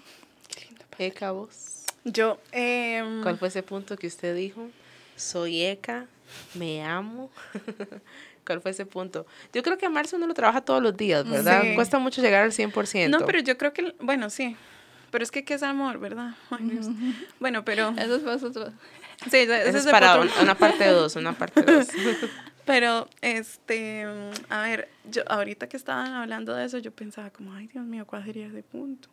Eka, 0.99 1.31
vos. 1.31 1.85
Yo. 2.03 2.39
Eh, 2.51 3.21
¿Cuál 3.23 3.37
fue 3.37 3.47
ese 3.47 3.63
punto 3.63 3.97
que 3.97 4.07
usted 4.07 4.35
dijo? 4.35 4.67
Soy 5.15 5.63
Eka, 5.63 6.05
me 6.53 6.83
amo. 6.83 7.29
¿Cuál 8.49 8.61
fue 8.61 8.71
ese 8.71 8.87
punto? 8.87 9.27
Yo 9.53 9.61
creo 9.61 9.77
que 9.77 9.85
amarse 9.85 10.15
uno 10.15 10.25
lo 10.25 10.33
trabaja 10.33 10.61
todos 10.61 10.81
los 10.81 10.97
días, 10.97 11.29
¿verdad? 11.29 11.61
Cuesta 11.75 11.99
mucho 11.99 12.19
llegar 12.19 12.41
al 12.41 12.51
100%. 12.51 13.07
No, 13.07 13.23
pero 13.23 13.37
yo 13.41 13.59
creo 13.59 13.73
que, 13.73 13.93
bueno, 13.99 14.31
sí. 14.31 14.57
Pero 15.11 15.23
es 15.23 15.29
que, 15.29 15.45
¿qué 15.45 15.53
es 15.53 15.61
amor, 15.61 15.99
verdad? 15.99 16.33
Bueno, 17.39 17.63
pero... 17.63 17.89
Eso 17.97 18.15
es 18.15 18.21
para 18.23 18.39
Sí, 19.29 19.37
eso, 19.37 19.53
es, 19.53 19.85
para 19.85 20.19
una 20.41 20.55
parte 20.55 20.87
dos, 20.87 21.15
una 21.15 21.33
parte 21.33 21.61
dos. 21.61 21.89
Pero, 22.65 23.07
este, 23.21 24.07
a 24.49 24.61
ver, 24.61 24.89
yo 25.03 25.21
ahorita 25.27 25.67
que 25.67 25.77
estaban 25.77 26.13
hablando 26.13 26.55
de 26.55 26.65
eso, 26.65 26.77
yo 26.77 26.91
pensaba 26.91 27.29
como, 27.29 27.53
ay, 27.53 27.67
Dios 27.67 27.83
mío, 27.83 28.05
¿cuál 28.07 28.23
sería 28.23 28.47
ese 28.47 28.63
punto? 28.63 29.09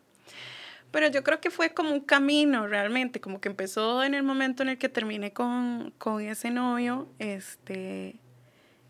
Pero 0.91 1.09
yo 1.09 1.23
creo 1.23 1.41
que 1.41 1.49
fue 1.49 1.73
como 1.73 1.91
un 1.91 1.99
camino 1.99 2.67
realmente, 2.67 3.19
como 3.19 3.41
que 3.41 3.49
empezó 3.49 4.03
en 4.03 4.13
el 4.13 4.23
momento 4.23 4.63
en 4.63 4.69
el 4.69 4.77
que 4.77 4.89
terminé 4.89 5.33
con, 5.33 5.91
con 5.97 6.21
ese 6.21 6.51
novio, 6.51 7.07
este, 7.19 8.19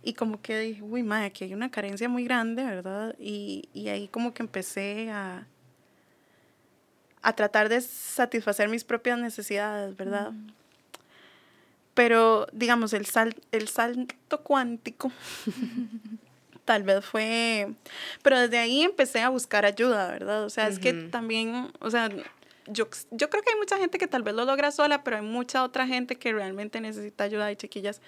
y 0.08 0.14
como 0.14 0.42
que 0.42 0.58
dije, 0.58 0.82
uy, 0.82 1.04
madre, 1.04 1.26
aquí 1.26 1.44
hay 1.44 1.54
una 1.54 1.70
carencia 1.70 2.08
muy 2.08 2.24
grande, 2.24 2.64
¿verdad? 2.64 3.14
Y, 3.20 3.68
y 3.74 3.90
ahí 3.90 4.08
como 4.08 4.34
que 4.34 4.42
empecé 4.42 5.10
a, 5.10 5.46
a 7.22 7.34
tratar 7.34 7.68
de 7.68 7.82
satisfacer 7.82 8.70
mis 8.70 8.86
propias 8.86 9.20
necesidades, 9.20 9.98
¿verdad? 9.98 10.32
Pero, 11.94 12.48
digamos, 12.54 12.94
el, 12.94 13.06
sal, 13.06 13.36
el 13.52 13.68
salto 13.68 14.44
cuántico 14.44 15.12
tal 16.64 16.84
vez 16.84 17.04
fue, 17.04 17.74
pero 18.24 18.40
desde 18.40 18.60
ahí 18.60 18.84
empecé 18.84 19.20
a 19.20 19.28
buscar 19.28 19.66
ayuda, 19.66 20.10
¿verdad? 20.10 20.46
O 20.46 20.50
sea, 20.50 20.70
es 20.70 20.80
que 20.80 20.94
también, 20.94 21.70
o 21.82 21.90
sea, 21.92 22.08
yo, 22.68 22.88
yo 23.12 23.30
creo 23.30 23.44
que 23.44 23.52
hay 23.52 23.60
mucha 23.60 23.78
gente 23.78 23.98
que 23.98 24.08
tal 24.08 24.24
vez 24.24 24.36
lo 24.36 24.46
logra 24.46 24.72
sola, 24.72 25.04
pero 25.04 25.18
hay 25.18 25.24
mucha 25.24 25.66
otra 25.66 25.86
gente 25.86 26.16
que 26.16 26.32
realmente 26.32 26.80
necesita 26.80 27.26
ayuda 27.26 27.52
y 27.52 27.58
chiquillas, 27.58 28.00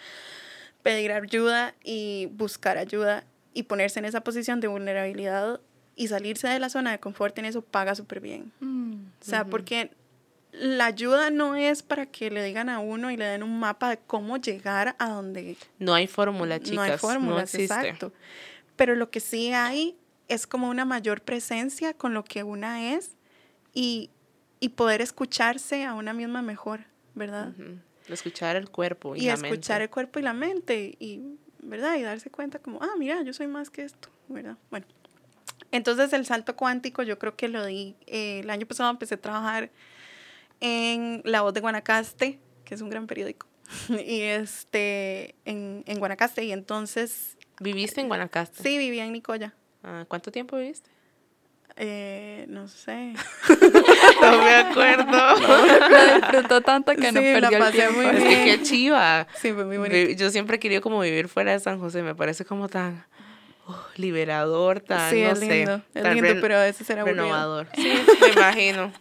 pedir 0.89 1.11
ayuda 1.11 1.75
y 1.83 2.29
buscar 2.31 2.79
ayuda 2.79 3.23
y 3.53 3.63
ponerse 3.63 3.99
en 3.99 4.05
esa 4.05 4.21
posición 4.21 4.59
de 4.59 4.67
vulnerabilidad 4.67 5.61
y 5.95 6.07
salirse 6.07 6.47
de 6.47 6.57
la 6.57 6.67
zona 6.69 6.89
de 6.89 6.99
confort 6.99 7.37
en 7.37 7.45
eso 7.45 7.61
paga 7.61 7.93
súper 7.93 8.21
bien. 8.21 8.51
Mm, 8.59 8.93
o 8.95 9.23
sea, 9.23 9.45
porque 9.45 9.91
la 10.51 10.85
ayuda 10.85 11.29
no 11.29 11.55
es 11.55 11.83
para 11.83 12.07
que 12.07 12.31
le 12.31 12.43
digan 12.43 12.69
a 12.69 12.79
uno 12.79 13.11
y 13.11 13.17
le 13.17 13.25
den 13.25 13.43
un 13.43 13.59
mapa 13.59 13.91
de 13.91 13.99
cómo 13.99 14.37
llegar 14.37 14.95
a 14.97 15.09
donde... 15.09 15.57
No 15.77 15.93
hay 15.93 16.07
fórmula, 16.07 16.59
chicas. 16.59 16.73
No 16.73 16.81
hay 16.81 16.97
fórmula, 16.97 17.41
exacto. 17.41 18.11
Pero 18.75 18.95
lo 18.95 19.11
que 19.11 19.19
sí 19.19 19.53
hay 19.53 19.95
es 20.27 20.47
como 20.47 20.69
una 20.69 20.85
mayor 20.85 21.21
presencia 21.21 21.93
con 21.93 22.15
lo 22.15 22.23
que 22.23 22.41
una 22.41 22.95
es 22.95 23.11
y, 23.75 24.09
y 24.59 24.69
poder 24.69 25.01
escucharse 25.01 25.85
a 25.85 25.93
una 25.93 26.13
misma 26.13 26.41
mejor, 26.41 26.85
¿verdad? 27.13 27.53
Escuchar 28.09 28.55
el 28.55 28.69
cuerpo 28.69 29.15
y, 29.15 29.21
y 29.21 29.25
la 29.27 29.33
escuchar 29.33 29.81
el 29.81 29.89
cuerpo 29.89 30.19
y 30.19 30.23
la 30.23 30.33
mente 30.33 30.95
y, 30.99 31.21
¿verdad? 31.61 31.95
Y 31.95 32.01
darse 32.01 32.29
cuenta 32.29 32.59
como, 32.59 32.81
ah, 32.81 32.93
mira, 32.97 33.21
yo 33.23 33.33
soy 33.33 33.47
más 33.47 33.69
que 33.69 33.83
esto, 33.83 34.09
¿verdad? 34.27 34.57
Bueno, 34.71 34.85
entonces 35.71 36.11
el 36.13 36.25
salto 36.25 36.55
cuántico 36.55 37.03
yo 37.03 37.19
creo 37.19 37.35
que 37.35 37.47
lo 37.47 37.65
di, 37.65 37.95
eh, 38.07 38.39
el 38.39 38.49
año 38.49 38.65
pasado 38.65 38.89
empecé 38.89 39.15
a 39.15 39.21
trabajar 39.21 39.71
en 40.59 41.21
La 41.25 41.41
Voz 41.41 41.53
de 41.53 41.61
Guanacaste, 41.61 42.39
que 42.65 42.75
es 42.75 42.81
un 42.81 42.89
gran 42.89 43.07
periódico, 43.07 43.47
y 43.89 44.21
este, 44.21 45.35
en, 45.45 45.83
en 45.85 45.99
Guanacaste, 45.99 46.43
y 46.43 46.51
entonces... 46.51 47.37
¿Viviste 47.59 48.01
en 48.01 48.07
Guanacaste? 48.07 48.63
Sí, 48.63 48.77
vivía 48.77 49.05
en 49.05 49.13
Nicoya. 49.13 49.53
Ah, 49.83 50.05
¿Cuánto 50.07 50.31
tiempo 50.31 50.57
viviste? 50.57 50.89
Eh, 51.81 52.45
no 52.49 52.67
sé. 52.67 53.13
no 54.21 54.43
me 54.43 54.55
acuerdo. 54.55 55.39
lo 55.89 56.15
disfrutó 56.15 56.61
tanto 56.61 56.93
que 56.93 57.11
no 57.13 57.21
perdió 57.21 57.65
el 57.65 57.71
tiempo. 57.71 58.01
Muy 58.01 58.05
es 58.07 58.23
que 58.23 58.43
qué 58.43 58.61
chiva. 58.63 59.27
Sí, 59.35 59.53
fue 59.53 59.63
muy 59.63 59.77
bonito. 59.77 60.11
Yo 60.11 60.29
siempre 60.29 60.57
he 60.57 60.59
querido 60.59 60.81
como 60.81 60.99
vivir 60.99 61.29
fuera 61.29 61.53
de 61.53 61.59
San 61.59 61.79
José, 61.79 62.03
me 62.03 62.15
parece 62.15 62.43
como 62.43 62.67
tan 62.67 63.05
liberador, 63.95 64.79
tan, 64.79 65.11
sí, 65.11 65.21
no 65.21 65.31
es 65.31 65.39
lindo, 65.39 65.81
sé, 65.93 65.99
es 65.99 66.13
lindo, 66.13 66.41
pero 66.41 66.57
a 66.57 66.63
veces 66.63 66.87
será 66.87 67.03
renovador. 67.03 67.67
Sí, 67.75 67.93
me 68.21 68.27
imagino. 68.29 68.91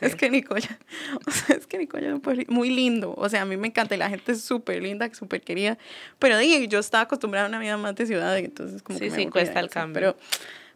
Es 0.00 0.14
que 0.14 0.30
Nicoya, 0.30 0.78
o 1.26 1.30
sea, 1.30 1.56
es 1.56 1.66
que 1.66 1.78
Nicoya 1.78 2.14
es 2.14 2.48
muy 2.48 2.70
lindo, 2.70 3.14
o 3.16 3.28
sea, 3.28 3.42
a 3.42 3.44
mí 3.44 3.56
me 3.56 3.68
encanta 3.68 3.94
y 3.94 3.98
la 3.98 4.08
gente 4.08 4.32
es 4.32 4.42
súper 4.42 4.82
linda, 4.82 5.12
súper 5.12 5.42
querida, 5.42 5.78
pero 6.18 6.38
dije, 6.38 6.68
yo 6.68 6.78
estaba 6.78 7.02
acostumbrada 7.02 7.46
a 7.46 7.48
una 7.48 7.58
vida 7.58 7.76
más 7.76 7.94
de 7.96 8.06
ciudad, 8.06 8.36
entonces 8.38 8.82
como 8.82 8.98
sí, 8.98 9.06
que 9.06 9.10
sí, 9.10 9.26
cuesta 9.26 9.60
el 9.60 9.68
cambio. 9.68 9.94
Pero, 9.94 10.16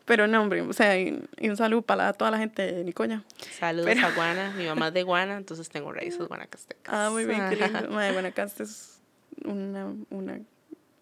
pero 0.09 0.27
no, 0.27 0.41
hombre, 0.41 0.63
o 0.63 0.73
sea, 0.73 0.99
y, 0.99 1.23
un 1.43 1.57
saludo 1.57 1.83
para 1.83 2.15
toda 2.15 2.31
la 2.31 2.39
gente 2.39 2.63
de 2.63 2.83
Nicoya. 2.83 3.23
Saludos 3.59 3.95
a 4.03 4.11
Guana, 4.13 4.55
mi 4.57 4.67
mamá 4.67 4.89
es 4.89 4.95
de 4.95 5.03
Guana, 5.03 5.37
entonces 5.37 5.69
tengo 5.69 5.93
raíces 5.93 6.27
guanacastecas. 6.27 6.93
Ah, 6.93 7.11
muy 7.13 7.27
bien, 7.27 7.43
qué 7.51 7.57
lindo. 7.63 7.91
Madre, 7.91 8.13
Guanacaste 8.13 8.63
es 8.63 9.03
una, 9.45 9.93
una 10.09 10.41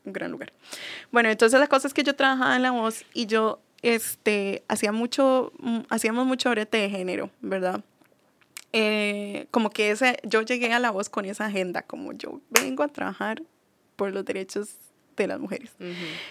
un 0.04 0.12
gran 0.12 0.32
lugar. 0.32 0.52
Bueno, 1.12 1.28
entonces 1.28 1.59
las 1.61 1.68
cosas 1.68 1.94
que 1.94 2.02
yo 2.02 2.16
trabajaba 2.16 2.57
en 2.57 2.62
la 2.62 2.72
voz 2.72 3.04
y 3.14 3.26
yo 3.26 3.61
este, 3.82 4.64
hacía 4.66 4.90
mucho, 4.90 5.52
mm, 5.61 5.80
hacíamos 5.88 6.26
mucho 6.26 6.50
brete 6.50 6.78
de 6.78 6.90
género, 6.90 7.30
¿verdad? 7.40 7.84
Eh, 8.72 9.46
como 9.52 9.70
que 9.70 9.92
ese, 9.92 10.18
yo 10.24 10.42
llegué 10.42 10.72
a 10.72 10.80
la 10.80 10.90
voz 10.90 11.09
con 11.09 11.24
esa 11.26 11.46
agenda, 11.46 11.82
como 11.82 12.12
yo 12.12 12.40
vengo 12.50 12.82
a 12.82 12.88
trabajar 12.88 13.40
por 13.94 14.12
los 14.12 14.24
derechos 14.24 14.76
de 15.25 15.29
las 15.29 15.41
mujeres. 15.41 15.71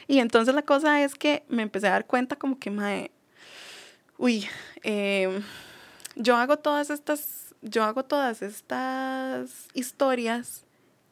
Y 0.08 0.20
entonces 0.20 0.54
la 0.54 0.62
cosa 0.62 1.04
es 1.04 1.16
que 1.16 1.44
me 1.48 1.64
empecé 1.64 1.88
a 1.88 1.92
dar 1.92 2.06
cuenta 2.06 2.36
como 2.36 2.60
que, 2.60 2.72
mae, 2.72 3.12
uy, 4.18 4.48
em, 4.84 5.42
yo 6.16 6.36
hago 6.38 6.58
todas 6.58 6.90
estas, 6.90 7.54
yo 7.62 7.84
hago 7.84 8.04
todas 8.04 8.42
estas 8.42 9.68
historias 9.74 10.66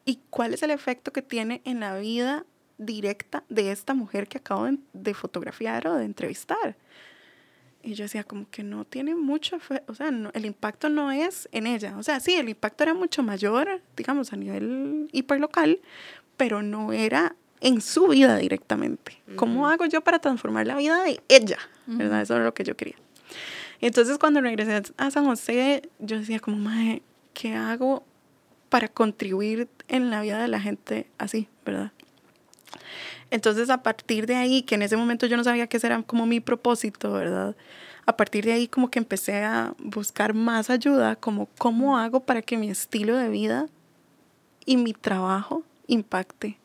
y 0.04 0.20
cuál 0.30 0.54
es 0.54 0.62
el 0.62 0.70
efecto 0.70 1.12
que 1.12 1.22
tiene 1.22 1.62
en 1.64 1.80
la 1.80 1.96
vida 1.98 2.44
directa 2.78 3.44
de 3.48 3.70
esta 3.70 3.94
mujer 3.94 4.28
que 4.28 4.38
acabo 4.38 4.68
de, 4.92 5.14
fotografiar 5.14 5.86
o 5.86 5.94
de 5.94 6.04
entrevistar. 6.04 6.76
Y 7.82 7.94
yo 7.94 8.04
decía, 8.04 8.24
como 8.24 8.48
que 8.50 8.62
no 8.62 8.86
tiene 8.86 9.14
mucho, 9.14 9.58
o 9.86 9.94
sea, 9.94 10.08
el 10.08 10.46
impacto 10.46 10.88
no 10.88 11.12
es 11.12 11.48
en 11.52 11.66
ella. 11.66 11.96
O 11.98 12.02
sea, 12.02 12.18
sí, 12.18 12.34
el 12.34 12.48
impacto 12.48 12.82
era 12.82 12.94
mucho 12.94 13.22
mayor, 13.22 13.82
digamos, 13.94 14.32
a 14.32 14.36
nivel 14.36 15.08
hiperlocal, 15.12 15.80
pero 16.36 16.62
no 16.62 16.92
era 16.92 17.36
en 17.60 17.80
su 17.80 18.08
vida 18.08 18.36
directamente. 18.36 19.20
¿Cómo 19.36 19.68
hago 19.68 19.86
yo 19.86 20.02
para 20.02 20.18
transformar 20.18 20.66
la 20.66 20.76
vida 20.76 21.02
de 21.02 21.20
ella? 21.28 21.58
¿Verdad? 21.86 22.22
Eso 22.22 22.36
era 22.36 22.44
lo 22.44 22.54
que 22.54 22.64
yo 22.64 22.76
quería. 22.76 22.96
Entonces, 23.80 24.18
cuando 24.18 24.40
regresé 24.40 24.82
a 24.96 25.10
San 25.10 25.24
José, 25.26 25.88
yo 25.98 26.18
decía, 26.18 26.40
como, 26.40 26.56
madre, 26.56 27.02
¿qué 27.32 27.54
hago 27.54 28.04
para 28.68 28.88
contribuir 28.88 29.68
en 29.88 30.10
la 30.10 30.22
vida 30.22 30.40
de 30.40 30.48
la 30.48 30.60
gente 30.60 31.06
así, 31.18 31.48
verdad? 31.64 31.92
Entonces, 33.30 33.70
a 33.70 33.82
partir 33.82 34.26
de 34.26 34.36
ahí, 34.36 34.62
que 34.62 34.74
en 34.74 34.82
ese 34.82 34.96
momento 34.96 35.26
yo 35.26 35.36
no 35.36 35.44
sabía 35.44 35.66
qué 35.66 35.78
era 35.82 36.02
como 36.02 36.26
mi 36.26 36.40
propósito, 36.40 37.12
¿verdad? 37.12 37.56
A 38.06 38.16
partir 38.16 38.44
de 38.44 38.52
ahí 38.52 38.68
como 38.68 38.90
que 38.90 38.98
empecé 38.98 39.42
a 39.42 39.74
buscar 39.78 40.34
más 40.34 40.70
ayuda, 40.70 41.16
como 41.16 41.48
cómo 41.58 41.98
hago 41.98 42.20
para 42.20 42.42
que 42.42 42.58
mi 42.58 42.70
estilo 42.70 43.16
de 43.16 43.28
vida 43.28 43.66
y 44.66 44.76
mi 44.76 44.92
trabajo 44.92 45.62
impacte 45.86 46.58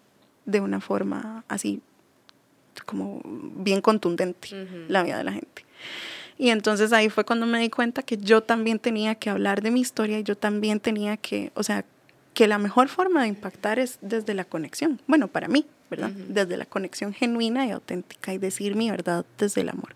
de 0.49 0.61
una 0.61 0.81
forma 0.81 1.43
así 1.47 1.81
como 2.85 3.21
bien 3.25 3.81
contundente 3.81 4.49
la 4.87 5.03
vida 5.03 5.17
de 5.17 5.23
la 5.23 5.33
gente. 5.33 5.65
Y 6.37 6.49
entonces 6.49 6.93
ahí 6.93 7.09
fue 7.09 7.25
cuando 7.25 7.45
me 7.45 7.59
di 7.59 7.69
cuenta 7.69 8.01
que 8.01 8.17
yo 8.17 8.41
también 8.41 8.79
tenía 8.79 9.15
que 9.15 9.29
hablar 9.29 9.61
de 9.61 9.71
mi 9.71 9.81
historia 9.81 10.19
y 10.19 10.23
yo 10.23 10.37
también 10.37 10.79
tenía 10.79 11.17
que, 11.17 11.51
o 11.53 11.63
sea, 11.63 11.83
que 12.33 12.47
la 12.47 12.57
mejor 12.57 12.87
forma 12.87 13.23
de 13.23 13.27
impactar 13.27 13.79
es 13.79 13.99
desde 14.01 14.33
la 14.33 14.45
conexión. 14.45 15.01
Bueno, 15.07 15.27
para 15.27 15.49
mí, 15.49 15.65
¿verdad? 15.89 16.11
Desde 16.11 16.55
la 16.55 16.65
conexión 16.65 17.13
genuina 17.13 17.65
y 17.65 17.71
auténtica 17.71 18.33
y 18.33 18.37
decir 18.37 18.75
mi 18.75 18.89
verdad 18.89 19.25
desde 19.37 19.61
el 19.61 19.69
amor. 19.69 19.95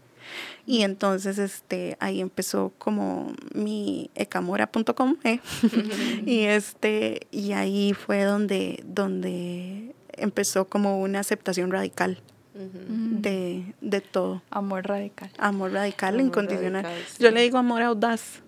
Y 0.65 0.81
entonces 0.81 1.37
este, 1.37 1.95
ahí 1.99 2.19
empezó 2.19 2.73
como 2.77 3.33
mi 3.53 4.09
ecamora.com, 4.15 5.17
¿eh? 5.23 5.39
y, 6.25 6.41
este, 6.41 7.27
y 7.31 7.53
ahí 7.53 7.93
fue 7.93 8.23
donde, 8.23 8.83
donde 8.85 9.95
empezó 10.18 10.66
como 10.66 11.01
una 11.01 11.20
aceptación 11.20 11.72
radical 11.72 12.22
de, 12.53 13.74
de, 13.82 14.01
todo. 14.01 14.41
Amor 14.51 14.88
radical. 14.88 15.32
Amor 15.38 15.72
radical, 15.72 16.22
incondicional. 16.22 16.86
Yo 17.20 17.32
le 17.32 17.41
digo 17.41 17.57
amor 17.57 17.82
audaz. 17.82 18.41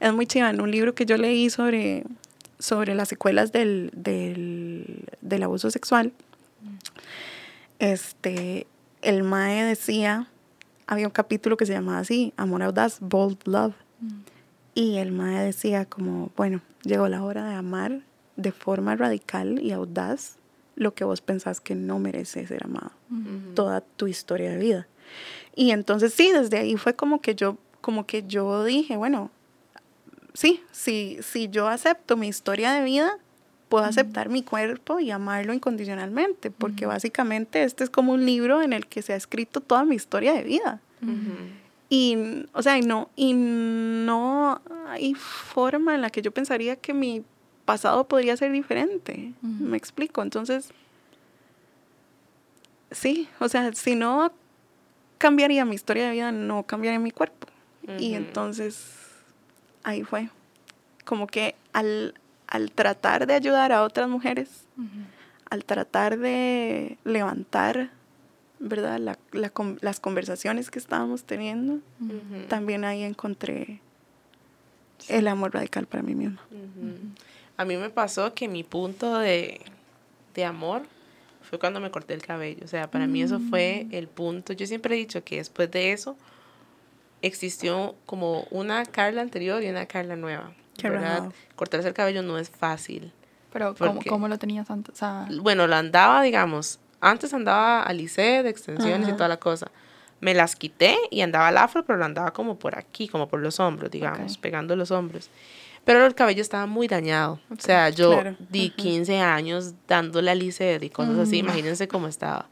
Es 0.00 0.12
muy 0.12 0.26
chiva. 0.26 0.50
En 0.50 0.60
un 0.60 0.70
libro 0.70 0.94
que 0.94 1.04
yo 1.04 1.16
leí 1.16 1.50
sobre, 1.50 2.04
sobre 2.58 2.94
las 2.94 3.08
secuelas 3.08 3.52
del, 3.52 3.90
del, 3.94 5.04
del 5.20 5.42
abuso 5.42 5.70
sexual, 5.70 6.12
este, 7.78 8.66
el 9.02 9.22
Mae 9.22 9.64
decía, 9.64 10.28
había 10.86 11.06
un 11.06 11.12
capítulo 11.12 11.56
que 11.56 11.66
se 11.66 11.72
llamaba 11.72 11.98
así, 11.98 12.32
Amor 12.36 12.62
Audaz, 12.62 12.98
Bold 13.00 13.38
Love. 13.44 13.74
Mm. 14.00 14.20
Y 14.74 14.96
el 14.96 15.12
Mae 15.12 15.44
decía 15.44 15.84
como, 15.84 16.30
bueno, 16.36 16.62
llegó 16.84 17.08
la 17.08 17.22
hora 17.22 17.44
de 17.44 17.54
amar 17.54 18.00
de 18.36 18.52
forma 18.52 18.96
radical 18.96 19.60
y 19.60 19.72
audaz 19.72 20.38
lo 20.74 20.94
que 20.94 21.04
vos 21.04 21.20
pensás 21.20 21.60
que 21.60 21.74
no 21.74 21.98
merece 21.98 22.46
ser 22.46 22.64
amado. 22.64 22.92
Toda 23.54 23.80
tu 23.80 24.06
historia 24.06 24.50
de 24.50 24.58
vida. 24.58 24.88
Y 25.54 25.70
entonces 25.70 26.14
sí, 26.14 26.32
desde 26.32 26.58
ahí 26.58 26.76
fue 26.76 26.94
como 26.94 27.20
que 27.20 27.34
yo, 27.34 27.58
como 27.80 28.06
que 28.06 28.24
yo 28.26 28.64
dije, 28.64 28.96
bueno, 28.96 29.30
sí, 30.34 30.62
si, 30.70 31.18
si 31.22 31.48
yo 31.48 31.68
acepto 31.68 32.16
mi 32.16 32.28
historia 32.28 32.72
de 32.72 32.82
vida, 32.82 33.18
puedo 33.68 33.84
aceptar 33.84 34.28
mi 34.28 34.42
cuerpo 34.42 35.00
y 35.00 35.10
amarlo 35.10 35.54
incondicionalmente, 35.54 36.50
porque 36.50 36.84
básicamente 36.84 37.62
este 37.64 37.84
es 37.84 37.90
como 37.90 38.12
un 38.12 38.26
libro 38.26 38.60
en 38.60 38.74
el 38.74 38.86
que 38.86 39.00
se 39.00 39.14
ha 39.14 39.16
escrito 39.16 39.60
toda 39.60 39.84
mi 39.84 39.96
historia 39.96 40.34
de 40.34 40.42
vida. 40.42 40.80
Y, 41.88 42.46
o 42.52 42.62
sea, 42.62 42.78
y 42.78 42.82
no, 42.82 43.10
y 43.16 43.34
no 43.34 44.60
hay 44.88 45.14
forma 45.14 45.94
en 45.94 46.02
la 46.02 46.10
que 46.10 46.22
yo 46.22 46.32
pensaría 46.32 46.76
que 46.76 46.94
mi 46.94 47.24
pasado 47.64 48.06
podría 48.08 48.36
ser 48.36 48.52
diferente. 48.52 49.32
Me 49.42 49.76
explico. 49.76 50.22
Entonces, 50.22 50.70
sí, 52.90 53.28
o 53.40 53.48
sea, 53.48 53.72
si 53.72 53.94
no 53.94 54.32
cambiaría 55.18 55.64
mi 55.64 55.74
historia 55.74 56.06
de 56.06 56.12
vida, 56.12 56.32
no 56.32 56.64
cambiaría 56.64 56.98
mi 56.98 57.10
cuerpo. 57.10 57.46
Y 57.98 58.14
entonces, 58.14 58.92
ahí 59.82 60.04
fue. 60.04 60.30
Como 61.04 61.26
que 61.26 61.56
al, 61.72 62.14
al 62.46 62.70
tratar 62.70 63.26
de 63.26 63.34
ayudar 63.34 63.72
a 63.72 63.82
otras 63.82 64.08
mujeres, 64.08 64.66
al 65.50 65.64
tratar 65.64 66.18
de 66.18 66.96
levantar, 67.04 67.90
¿verdad? 68.58 68.98
La, 68.98 69.18
las 69.80 70.00
conversaciones 70.00 70.70
que 70.70 70.78
estábamos 70.78 71.24
teniendo, 71.24 71.80
también 72.48 72.84
ahí 72.84 73.02
encontré 73.02 73.80
el 75.08 75.26
amor 75.26 75.54
radical 75.54 75.86
para 75.86 76.02
mí 76.02 76.14
misma. 76.14 76.40
A 77.56 77.64
mí 77.64 77.76
me 77.76 77.90
pasó 77.90 78.34
que 78.34 78.48
mi 78.48 78.64
punto 78.64 79.18
de, 79.18 79.60
de 80.34 80.44
amor 80.44 80.82
fue 81.42 81.58
cuando 81.58 81.80
me 81.80 81.90
corté 81.90 82.14
el 82.14 82.22
cabello. 82.22 82.64
O 82.64 82.68
sea, 82.68 82.90
para 82.90 83.06
mí 83.06 83.22
eso 83.22 83.38
fue 83.50 83.86
Mm. 83.90 83.94
el 83.94 84.08
punto. 84.08 84.52
Yo 84.52 84.66
siempre 84.66 84.94
he 84.94 84.98
dicho 84.98 85.22
que 85.22 85.36
después 85.36 85.70
de 85.70 85.92
eso 85.92 86.16
existió 87.20 87.94
como 88.06 88.46
una 88.50 88.84
Carla 88.86 89.22
anterior 89.22 89.62
y 89.62 89.68
una 89.68 89.86
Carla 89.86 90.16
nueva. 90.16 90.52
Qué 90.76 90.88
¿verdad? 90.90 91.18
raro. 91.20 91.32
Cortarse 91.56 91.88
el 91.88 91.94
cabello 91.94 92.22
no 92.22 92.38
es 92.38 92.50
fácil. 92.50 93.12
Pero, 93.52 93.74
¿cómo, 93.76 94.00
cómo 94.08 94.28
lo 94.28 94.38
tenías 94.38 94.70
antes? 94.70 94.94
O 94.94 94.98
sea, 94.98 95.28
Bueno, 95.40 95.66
lo 95.66 95.76
andaba, 95.76 96.22
digamos, 96.22 96.80
antes 97.00 97.34
andaba 97.34 97.82
a 97.82 97.92
liceo 97.92 98.42
de 98.42 98.48
extensiones 98.50 99.08
y 99.08 99.12
toda 99.12 99.28
la 99.28 99.36
cosa. 99.36 99.70
Me 100.20 100.34
las 100.34 100.56
quité 100.56 100.96
y 101.10 101.20
andaba 101.20 101.48
al 101.48 101.58
afro, 101.58 101.84
pero 101.84 101.98
lo 101.98 102.04
andaba 102.04 102.32
como 102.32 102.56
por 102.58 102.78
aquí, 102.78 103.08
como 103.08 103.28
por 103.28 103.40
los 103.40 103.60
hombros, 103.60 103.90
digamos, 103.90 104.38
pegando 104.38 104.74
los 104.76 104.90
hombros. 104.90 105.28
Pero 105.84 106.06
el 106.06 106.14
cabello 106.14 106.42
estaba 106.42 106.66
muy 106.66 106.86
dañado. 106.86 107.40
O 107.50 107.60
sea, 107.60 107.88
yo 107.90 108.12
Claro. 108.12 108.36
di 108.50 108.70
15 108.70 109.18
años 109.18 109.74
dándole 109.88 110.30
a 110.30 110.34
y 110.84 110.90
cosas 110.90 111.18
así, 111.18 111.38
imagínense 111.38 111.88
cómo 111.88 112.06
estaba. 112.08 112.48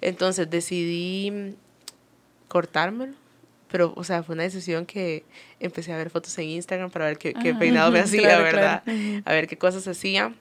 Entonces 0.00 0.48
decidí 0.48 1.30
mm, 1.30 1.48
cortármelo. 2.48 3.14
Pero, 3.70 3.92
o 3.96 4.02
sea, 4.02 4.22
fue 4.24 4.34
una 4.34 4.42
decisión 4.42 4.84
que 4.84 5.24
empecé 5.60 5.92
a 5.92 5.96
ver 5.96 6.10
fotos 6.10 6.36
en 6.38 6.46
Instagram 6.48 6.90
para 6.90 7.04
ver 7.06 7.18
qué, 7.18 7.34
qué 7.34 7.54
peinado 7.54 7.92
me 7.92 8.00
hacía, 8.00 8.22
Claro, 8.22 8.42
¿verdad? 8.42 8.82
claro. 8.82 9.22
A 9.24 9.32
ver 9.32 9.46
qué 9.46 9.56
cosas 9.56 9.86
hacía 9.86 10.34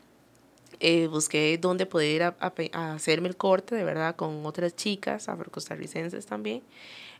eh, 0.80 1.08
busqué 1.08 1.58
dónde 1.62 1.86
poder 1.86 2.10
ir 2.16 2.24
a, 2.24 2.36
a 2.40 2.54
a 2.72 2.94
hacerme 2.94 3.28
el 3.28 3.36
corte, 3.36 3.76
de 3.76 3.84
verdad, 3.84 4.16
con 4.16 4.46
otras 4.46 4.76
chicas 4.76 5.28
afrocostarricenses 5.30 6.26
también. 6.26 6.64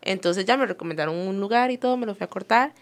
Entonces 0.02 0.46
ya 0.46 0.56
me 0.56 0.66
recomendaron 0.66 1.14
un 1.16 1.40
lugar 1.42 1.70
y 1.70 1.78
todo, 1.78 1.98
me 1.98 2.06
lo 2.06 2.16
fui 2.16 2.24
a 2.24 2.28
cortar. 2.28 2.74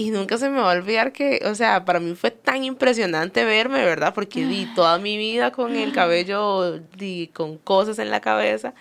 Y 0.00 0.12
nunca 0.12 0.38
se 0.38 0.48
me 0.48 0.60
va 0.60 0.70
a 0.70 0.76
olvidar 0.76 1.12
que, 1.12 1.40
o 1.44 1.56
sea, 1.56 1.84
para 1.84 1.98
mí 1.98 2.14
fue 2.14 2.30
tan 2.30 2.62
impresionante 2.62 3.44
verme, 3.44 3.84
¿verdad? 3.84 4.14
Porque 4.14 4.46
di 4.46 4.72
toda 4.76 4.96
mi 5.00 5.16
vida 5.18 5.50
con 5.50 5.74
el 5.74 5.92
cabello, 5.92 6.78
di 6.96 7.32
con 7.34 7.58
cosas 7.58 7.98
en 7.98 8.12
la 8.12 8.20
cabeza. 8.20 8.74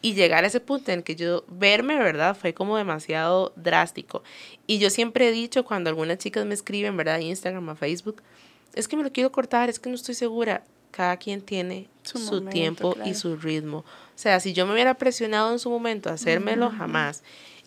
Y 0.00 0.14
llegar 0.14 0.44
a 0.44 0.46
ese 0.46 0.60
punto 0.60 0.90
en 0.90 1.02
que 1.02 1.14
yo 1.14 1.44
verme, 1.46 1.98
¿verdad? 1.98 2.34
Fue 2.34 2.54
como 2.54 2.78
demasiado 2.78 3.52
drástico. 3.54 4.22
Y 4.66 4.78
yo 4.78 4.88
siempre 4.88 5.28
he 5.28 5.30
dicho 5.30 5.62
cuando 5.66 5.90
algunas 5.90 6.16
chicas 6.16 6.46
me 6.46 6.54
escriben, 6.54 6.96
¿verdad? 6.96 7.18
Instagram 7.18 7.68
o 7.68 7.76
Facebook, 7.76 8.22
es 8.74 8.88
que 8.88 8.96
me 8.96 9.02
lo 9.02 9.12
quiero 9.12 9.30
cortar, 9.30 9.68
es 9.68 9.78
que 9.78 9.90
no 9.90 9.94
estoy 9.94 10.14
segura. 10.14 10.64
Cada 10.90 11.18
quien 11.18 11.42
tiene 11.42 11.88
Su 12.02 12.16
su, 12.16 12.34
momento, 12.36 12.50
tiempo 12.50 12.96
y 13.04 13.12
su 13.12 13.36
ritmo. 13.36 13.78
O 13.78 13.84
sea, 14.14 14.40
si 14.40 14.54
yo 14.54 14.66
me 14.66 14.72
hubiera 14.72 14.94
presionado 14.94 15.52
en 15.52 15.58
su 15.58 15.68
momento 15.68 16.08
a 16.08 16.14
hacérmelo, 16.14 16.70
jamás. 16.70 17.22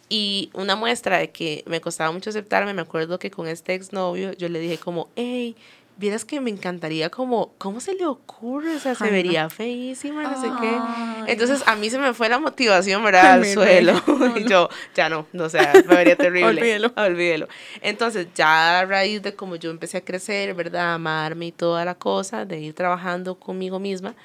Y 0.07 0.49
una 0.53 0.75
muestra 0.75 1.17
de 1.17 1.31
que 1.31 1.63
me 1.65 1.81
costaba 1.81 2.11
mucho 2.11 2.29
aceptarme, 2.29 2.73
me 2.73 2.83
acuerdo 2.83 3.17
que 3.17 3.31
con 3.31 3.47
este 3.47 3.73
exnovio 3.73 4.33
yo 4.33 4.49
le 4.49 4.59
dije 4.59 4.77
como, 4.77 5.09
hey, 5.15 5.55
vieras 5.97 6.25
que 6.25 6.41
me 6.41 6.49
encantaría 6.49 7.09
como, 7.09 7.53
¿cómo 7.57 7.79
se 7.79 7.93
le 7.93 8.05
ocurre? 8.05 8.75
O 8.75 8.79
sea, 8.79 8.95
se 8.95 9.09
vería 9.09 9.49
feísima, 9.49 10.23
no 10.23 10.41
sé 10.41 10.49
qué. 10.59 11.31
Entonces 11.31 11.63
a 11.65 11.75
mí 11.75 11.89
se 11.89 11.97
me 11.97 12.13
fue 12.13 12.29
la 12.29 12.39
motivación, 12.39 13.03
¿verdad? 13.03 13.33
Al 13.33 13.45
suelo. 13.45 14.01
No, 14.07 14.37
y 14.37 14.47
yo, 14.47 14.69
ya 14.93 15.09
no, 15.09 15.25
no, 15.31 15.45
o 15.45 15.49
sea, 15.49 15.73
me 15.87 15.95
vería 15.95 16.15
terrible. 16.17 16.61
Olvídelo. 16.61 16.91
Olvídelo. 16.95 17.47
Entonces 17.81 18.27
ya 18.35 18.79
a 18.79 18.85
raíz 18.85 19.21
de 19.21 19.35
como 19.35 19.55
yo 19.55 19.71
empecé 19.71 19.97
a 19.97 20.01
crecer, 20.01 20.53
¿verdad? 20.53 20.91
A 20.91 20.93
amarme 20.95 21.47
y 21.47 21.51
toda 21.51 21.85
la 21.85 21.95
cosa, 21.95 22.45
de 22.45 22.59
ir 22.59 22.73
trabajando 22.73 23.35
conmigo 23.35 23.79
misma, 23.79 24.15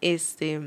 este, 0.00 0.60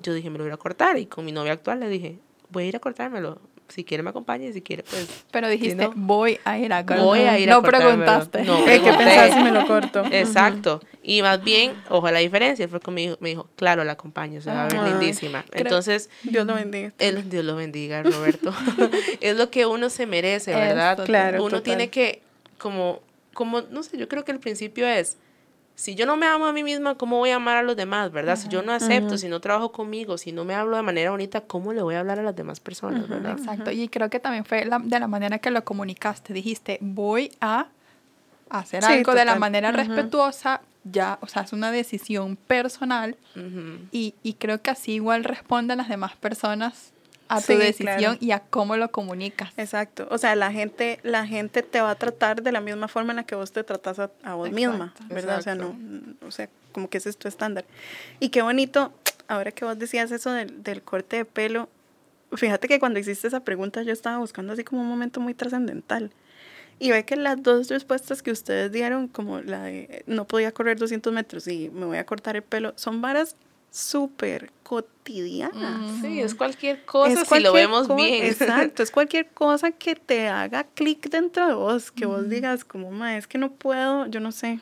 yo 0.00 0.14
dije, 0.14 0.30
me 0.30 0.38
lo 0.38 0.44
voy 0.44 0.52
a 0.52 0.56
cortar. 0.56 0.98
Y 0.98 1.06
con 1.06 1.24
mi 1.24 1.32
novia 1.32 1.52
actual 1.52 1.80
le 1.80 1.88
dije, 1.88 2.18
voy 2.50 2.64
a 2.64 2.66
ir 2.68 2.76
a 2.76 2.80
cortármelo. 2.80 3.40
Si 3.68 3.84
quiere 3.84 4.02
me 4.02 4.10
acompaña 4.10 4.46
y 4.46 4.52
si 4.52 4.62
quiere, 4.62 4.84
pues 4.84 5.24
pero 5.30 5.48
dijiste, 5.48 5.74
no. 5.88 5.92
voy 5.96 6.38
a 6.44 6.58
ir 6.58 6.72
a 6.72 6.82
Voy 6.82 7.20
a 7.20 7.38
ir 7.38 7.50
a 7.50 7.54
No 7.56 7.62
cortármelo. 7.62 7.96
preguntaste. 8.04 8.42
No. 8.44 8.58
¿Qué 8.64 8.78
pregunté. 8.78 8.96
pensás 9.04 9.34
si 9.34 9.42
me 9.42 9.50
lo 9.50 9.66
corto? 9.66 10.04
Exacto. 10.12 10.80
Y 11.02 11.22
más 11.22 11.42
bien, 11.42 11.74
ojo, 11.88 12.10
la 12.10 12.20
diferencia 12.20 12.68
fue 12.68 12.80
que 12.80 12.90
me 12.90 13.00
dijo, 13.02 13.16
me 13.20 13.30
dijo 13.30 13.48
claro, 13.56 13.82
la 13.84 13.92
acompaño, 13.92 14.40
se 14.40 14.50
va 14.50 14.66
a 14.66 14.68
ver 14.68 14.80
lindísima. 14.82 15.44
creo- 15.50 15.62
Entonces, 15.62 16.10
Dios 16.22 16.46
lo 16.46 16.54
bendiga. 16.54 16.92
el, 16.98 17.28
Dios 17.28 17.44
lo 17.44 17.56
bendiga, 17.56 18.02
Roberto. 18.02 18.52
es 19.20 19.36
lo 19.36 19.50
que 19.50 19.66
uno 19.66 19.90
se 19.90 20.06
merece, 20.06 20.54
¿verdad? 20.54 21.04
Claro, 21.04 21.38
uno 21.38 21.48
total. 21.50 21.62
tiene 21.62 21.90
que, 21.90 22.22
como, 22.58 23.00
como, 23.34 23.62
no 23.62 23.82
sé, 23.82 23.98
yo 23.98 24.08
creo 24.08 24.24
que 24.24 24.32
el 24.32 24.38
principio 24.40 24.86
es, 24.86 25.16
si 25.76 25.94
yo 25.94 26.06
no 26.06 26.16
me 26.16 26.26
amo 26.26 26.46
a 26.46 26.52
mí 26.52 26.64
misma, 26.64 26.96
¿cómo 26.96 27.18
voy 27.18 27.30
a 27.30 27.36
amar 27.36 27.58
a 27.58 27.62
los 27.62 27.76
demás, 27.76 28.10
verdad? 28.10 28.36
Si 28.36 28.48
yo 28.48 28.62
no 28.62 28.72
acepto, 28.72 29.16
si 29.18 29.28
no 29.28 29.40
trabajo 29.40 29.70
conmigo, 29.72 30.18
si 30.18 30.32
no 30.32 30.44
me 30.44 30.54
hablo 30.54 30.76
de 30.76 30.82
manera 30.82 31.10
bonita, 31.12 31.42
¿cómo 31.42 31.72
le 31.72 31.82
voy 31.82 31.94
a 31.94 32.00
hablar 32.00 32.18
a 32.18 32.22
las 32.22 32.34
demás 32.34 32.58
personas, 32.60 33.06
verdad? 33.08 33.32
Exacto. 33.38 33.70
Y 33.70 33.88
creo 33.88 34.10
que 34.10 34.18
también 34.18 34.44
fue 34.44 34.64
la- 34.64 34.80
de 34.82 34.98
la 34.98 35.06
manera 35.06 35.38
que 35.38 35.50
lo 35.50 35.62
comunicaste. 35.64 36.32
Dijiste, 36.32 36.78
voy 36.80 37.30
a 37.40 37.68
hacer 38.50 38.82
Sí, 38.82 38.92
algo 38.92 39.14
de 39.14 39.24
la 39.24 39.36
manera 39.38 39.70
respetuosa. 39.70 40.62
Ya, 40.84 41.18
o 41.20 41.26
sea, 41.26 41.42
es 41.42 41.52
una 41.52 41.70
decisión 41.72 42.36
personal. 42.36 43.16
Y, 43.92 44.14
y 44.22 44.34
creo 44.34 44.62
que 44.62 44.70
así 44.70 44.92
igual 44.94 45.24
responden 45.24 45.78
las 45.78 45.88
demás 45.88 46.16
personas 46.16 46.92
a 47.28 47.40
tu 47.40 47.52
Sí, 47.52 47.56
decisión 47.56 47.96
claro. 47.98 48.16
y 48.20 48.30
a 48.30 48.40
cómo 48.40 48.76
lo 48.76 48.90
comunicas. 48.90 49.52
Exacto. 49.56 50.06
O 50.10 50.18
sea, 50.18 50.36
la 50.36 50.52
gente, 50.52 51.00
la 51.02 51.26
gente 51.26 51.62
te 51.62 51.80
va 51.80 51.90
a 51.90 51.94
tratar 51.94 52.42
de 52.42 52.52
la 52.52 52.60
misma 52.60 52.88
forma 52.88 53.12
en 53.12 53.16
la 53.16 53.24
que 53.24 53.34
vos 53.34 53.52
te 53.52 53.64
tratas 53.64 53.98
a, 53.98 54.10
a 54.22 54.34
vos 54.34 54.50
misma, 54.50 54.92
Exacto. 54.94 55.14
¿verdad? 55.14 55.38
O 55.38 55.42
sea, 55.42 55.52
Exacto. 55.54 55.74
no, 55.78 56.26
o 56.26 56.30
sea, 56.30 56.48
como 56.72 56.88
que 56.88 56.98
ese 56.98 57.08
es 57.10 57.16
tu 57.16 57.28
estándar. 57.28 57.64
Y 58.20 58.28
qué 58.28 58.42
bonito, 58.42 58.92
ahora 59.28 59.50
que 59.52 59.64
vos 59.64 59.78
decías 59.78 60.10
eso 60.12 60.30
del, 60.32 60.62
del 60.62 60.82
corte 60.82 61.16
de 61.16 61.24
pelo, 61.24 61.68
fíjate 62.32 62.68
que 62.68 62.78
cuando 62.78 62.98
hiciste 62.98 63.26
esa 63.28 63.40
pregunta 63.40 63.82
yo 63.82 63.92
estaba 63.92 64.18
buscando 64.18 64.52
así 64.52 64.62
como 64.64 64.82
un 64.82 64.88
momento 64.88 65.20
muy 65.20 65.34
trascendental. 65.34 66.10
Y 66.78 66.90
ve 66.90 67.06
que 67.06 67.16
las 67.16 67.42
dos 67.42 67.68
respuestas 67.70 68.22
que 68.22 68.30
ustedes 68.30 68.70
dieron, 68.70 69.08
como 69.08 69.40
la 69.40 69.62
de 69.62 70.02
no 70.06 70.26
podía 70.26 70.52
correr 70.52 70.76
200 70.78 71.10
metros 71.12 71.48
y 71.48 71.70
me 71.70 71.86
voy 71.86 71.96
a 71.96 72.04
cortar 72.04 72.36
el 72.36 72.42
pelo, 72.42 72.74
son 72.76 73.00
varas 73.00 73.34
súper 73.70 74.50
cotidianas. 74.62 76.00
Sí, 76.00 76.20
es 76.20 76.34
cualquier 76.34 76.84
cosa 76.84 77.22
Es 77.22 77.28
si 77.28 77.40
lo 77.40 77.52
vemos 77.52 77.86
co- 77.88 77.96
bien. 77.96 78.24
Exacto, 78.24 78.82
es 78.82 78.90
cualquier 78.90 79.28
cosa 79.28 79.70
que 79.72 79.94
te 79.94 80.28
haga 80.28 80.64
clic 80.64 81.08
dentro 81.10 81.46
de 81.46 81.54
vos, 81.54 81.90
que 81.92 82.06
vos 82.06 82.28
digas 82.28 82.64
como, 82.64 82.90
ma, 82.90 83.16
es 83.16 83.26
que 83.26 83.38
no 83.38 83.52
puedo, 83.52 84.06
yo 84.06 84.20
no 84.20 84.32
sé, 84.32 84.60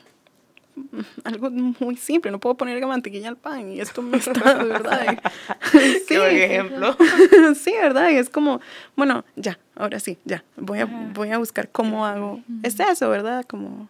algo 1.23 1.49
muy 1.49 1.95
simple, 1.95 2.31
no 2.31 2.39
puedo 2.39 2.55
poner 2.55 2.85
mantequilla 2.85 3.29
al 3.29 3.37
pan 3.37 3.71
y 3.71 3.79
esto 3.79 4.01
me 4.01 4.17
está, 4.17 4.53
¿verdad? 4.63 5.13
Y- 5.13 5.17
Qué 6.07 6.19
buen 6.19 6.35
ejemplo. 6.35 6.95
sí, 7.55 7.71
¿verdad? 7.81 8.09
Y 8.11 8.15
es 8.17 8.29
como, 8.29 8.59
bueno, 8.95 9.23
ya, 9.35 9.57
ahora 9.75 9.99
sí, 9.99 10.17
ya, 10.25 10.43
voy 10.57 10.79
a, 10.79 10.85
voy 10.85 11.31
a 11.31 11.37
buscar 11.37 11.69
cómo 11.69 12.05
hago. 12.05 12.41
Es 12.63 12.79
eso, 12.79 13.09
¿verdad? 13.09 13.45
Como, 13.47 13.89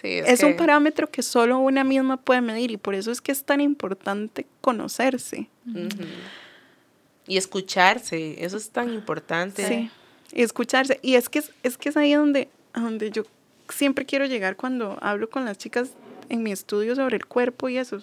Sí, 0.00 0.08
es, 0.26 0.42
un 0.42 0.52
que- 0.52 0.58
parámetro 0.58 1.10
que 1.10 1.22
solo 1.22 1.58
una 1.58 1.82
misma 1.82 2.18
puede 2.18 2.42
medir 2.42 2.70
y 2.70 2.76
por 2.76 2.94
eso 2.94 3.10
es 3.10 3.22
que 3.22 3.32
es 3.32 3.44
tan 3.44 3.60
importante 3.62 4.46
conocerse. 4.60 5.48
Y 7.26 7.36
escucharse, 7.38 8.44
eso 8.44 8.56
es 8.58 8.70
tan 8.70 8.92
importante. 8.92 9.66
Sí, 9.66 9.90
y 10.32 10.42
escucharse. 10.42 11.00
Y 11.02 11.14
es 11.14 11.28
que 11.28 11.38
es, 11.38 11.50
es 11.62 11.78
que 11.78 11.88
es 11.88 11.96
ahí 11.96 12.12
donde, 12.12 12.48
donde 12.74 13.10
yo 13.10 13.22
siempre 13.70 14.04
quiero 14.04 14.26
llegar 14.26 14.56
cuando 14.56 14.98
hablo 15.00 15.30
con 15.30 15.44
las 15.46 15.56
chicas 15.56 15.90
en 16.28 16.42
mi 16.42 16.52
estudio 16.52 16.94
sobre 16.94 17.16
el 17.16 17.26
cuerpo 17.26 17.68
y 17.68 17.78
eso. 17.78 18.02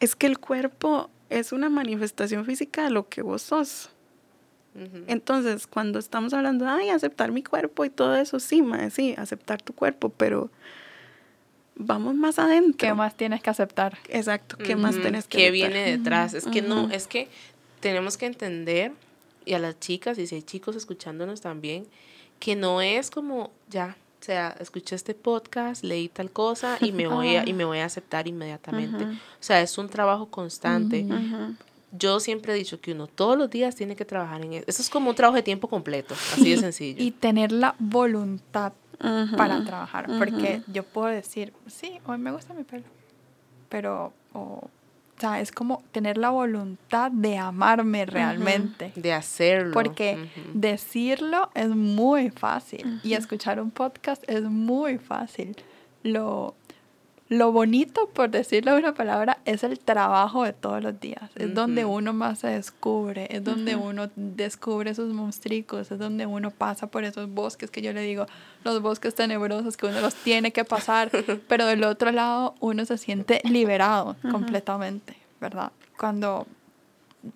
Es 0.00 0.16
que 0.16 0.26
el 0.26 0.38
cuerpo 0.38 1.10
es 1.30 1.52
una 1.52 1.68
manifestación 1.68 2.44
física 2.46 2.84
de 2.84 2.90
lo 2.90 3.08
que 3.08 3.22
vos 3.22 3.42
sos. 3.42 3.90
Entonces, 5.06 5.66
cuando 5.66 5.98
estamos 5.98 6.34
hablando, 6.34 6.68
ay, 6.68 6.88
aceptar 6.88 7.30
mi 7.30 7.42
cuerpo 7.42 7.84
y 7.84 7.90
todo 7.90 8.16
eso, 8.16 8.40
sí, 8.40 8.60
mae, 8.62 8.90
sí, 8.90 9.14
aceptar 9.16 9.62
tu 9.62 9.72
cuerpo, 9.72 10.08
pero 10.08 10.50
vamos 11.76 12.14
más 12.14 12.38
adentro. 12.38 12.88
¿Qué 12.88 12.94
más 12.94 13.16
tienes 13.16 13.42
que 13.42 13.50
aceptar? 13.50 13.98
Exacto, 14.08 14.56
¿qué 14.56 14.76
más 14.76 15.00
tenés 15.00 15.26
que 15.26 15.38
¿Qué 15.38 15.48
aceptar? 15.48 15.70
viene 15.70 15.96
detrás? 15.96 16.34
Es 16.34 16.46
que 16.46 16.62
no, 16.62 16.90
es 16.90 17.06
que 17.06 17.28
tenemos 17.80 18.16
que 18.16 18.26
entender, 18.26 18.92
y 19.44 19.54
a 19.54 19.58
las 19.58 19.78
chicas, 19.78 20.18
y 20.18 20.26
si 20.26 20.36
hay 20.36 20.42
chicos 20.42 20.74
escuchándonos 20.74 21.40
también, 21.40 21.86
que 22.40 22.56
no 22.56 22.80
es 22.82 23.10
como, 23.10 23.50
ya, 23.70 23.96
o 24.20 24.24
sea, 24.24 24.56
escuché 24.58 24.96
este 24.96 25.14
podcast, 25.14 25.84
leí 25.84 26.08
tal 26.08 26.30
cosa 26.30 26.78
y 26.80 26.92
me 26.92 27.06
voy 27.06 27.36
a, 27.36 27.44
y 27.48 27.52
me 27.52 27.64
voy 27.64 27.78
a 27.78 27.84
aceptar 27.84 28.26
inmediatamente. 28.26 29.04
O 29.04 29.16
sea, 29.40 29.60
es 29.60 29.76
un 29.78 29.88
trabajo 29.88 30.26
constante. 30.26 31.04
Ujú. 31.04 31.54
Yo 31.96 32.20
siempre 32.20 32.52
he 32.52 32.56
dicho 32.56 32.80
que 32.80 32.92
uno 32.92 33.06
todos 33.06 33.38
los 33.38 33.50
días 33.50 33.74
tiene 33.76 33.96
que 33.96 34.04
trabajar 34.04 34.44
en 34.44 34.54
eso. 34.54 34.64
Eso 34.66 34.82
es 34.82 34.90
como 34.90 35.10
un 35.10 35.16
trabajo 35.16 35.36
de 35.36 35.42
tiempo 35.42 35.68
completo, 35.68 36.14
así 36.32 36.50
de 36.50 36.56
sencillo. 36.58 37.02
Y 37.02 37.10
tener 37.12 37.52
la 37.52 37.74
voluntad 37.78 38.72
para 39.36 39.64
trabajar. 39.64 40.06
Porque 40.18 40.62
yo 40.66 40.82
puedo 40.82 41.08
decir, 41.08 41.52
sí, 41.66 41.98
hoy 42.06 42.18
me 42.18 42.32
gusta 42.32 42.54
mi 42.54 42.64
pelo. 42.64 42.84
Pero, 43.68 44.12
o, 44.32 44.70
o 45.16 45.20
sea, 45.20 45.40
es 45.40 45.52
como 45.52 45.82
tener 45.92 46.18
la 46.18 46.30
voluntad 46.30 47.10
de 47.10 47.38
amarme 47.38 48.06
realmente. 48.06 48.92
de 48.96 49.12
hacerlo. 49.12 49.72
Porque 49.72 50.28
decirlo 50.52 51.50
es 51.54 51.68
muy 51.68 52.30
fácil 52.30 53.00
y 53.02 53.14
escuchar 53.14 53.60
un 53.60 53.70
podcast 53.70 54.22
es 54.28 54.42
muy 54.42 54.98
fácil. 54.98 55.56
Lo, 56.02 56.54
lo 57.28 57.52
bonito, 57.52 58.08
por 58.10 58.30
decirlo 58.30 58.72
de 58.72 58.80
una 58.80 58.94
palabra, 58.94 59.38
es 59.46 59.64
el 59.64 59.78
trabajo 59.78 60.44
de 60.44 60.52
todos 60.52 60.82
los 60.82 61.00
días. 61.00 61.30
Es 61.36 61.54
donde 61.54 61.84
uno 61.84 62.12
más 62.12 62.40
se 62.40 62.48
descubre, 62.48 63.28
es 63.30 63.42
donde 63.42 63.76
uno 63.76 64.10
descubre 64.14 64.90
esos 64.90 65.12
monstruos, 65.12 65.90
es 65.90 65.98
donde 65.98 66.26
uno 66.26 66.50
pasa 66.50 66.86
por 66.86 67.04
esos 67.04 67.30
bosques 67.30 67.70
que 67.70 67.80
yo 67.80 67.92
le 67.92 68.02
digo, 68.02 68.26
los 68.62 68.82
bosques 68.82 69.14
tenebrosos 69.14 69.76
que 69.76 69.86
uno 69.86 70.00
los 70.00 70.14
tiene 70.14 70.52
que 70.52 70.64
pasar, 70.64 71.10
pero 71.48 71.66
del 71.66 71.84
otro 71.84 72.12
lado 72.12 72.54
uno 72.60 72.84
se 72.84 72.98
siente 72.98 73.40
liberado 73.44 74.16
completamente, 74.30 75.16
¿verdad? 75.40 75.72
Cuando 75.98 76.46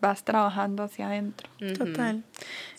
vas 0.01 0.23
trabajando 0.23 0.83
hacia 0.83 1.07
adentro. 1.07 1.49
Total. 1.77 2.23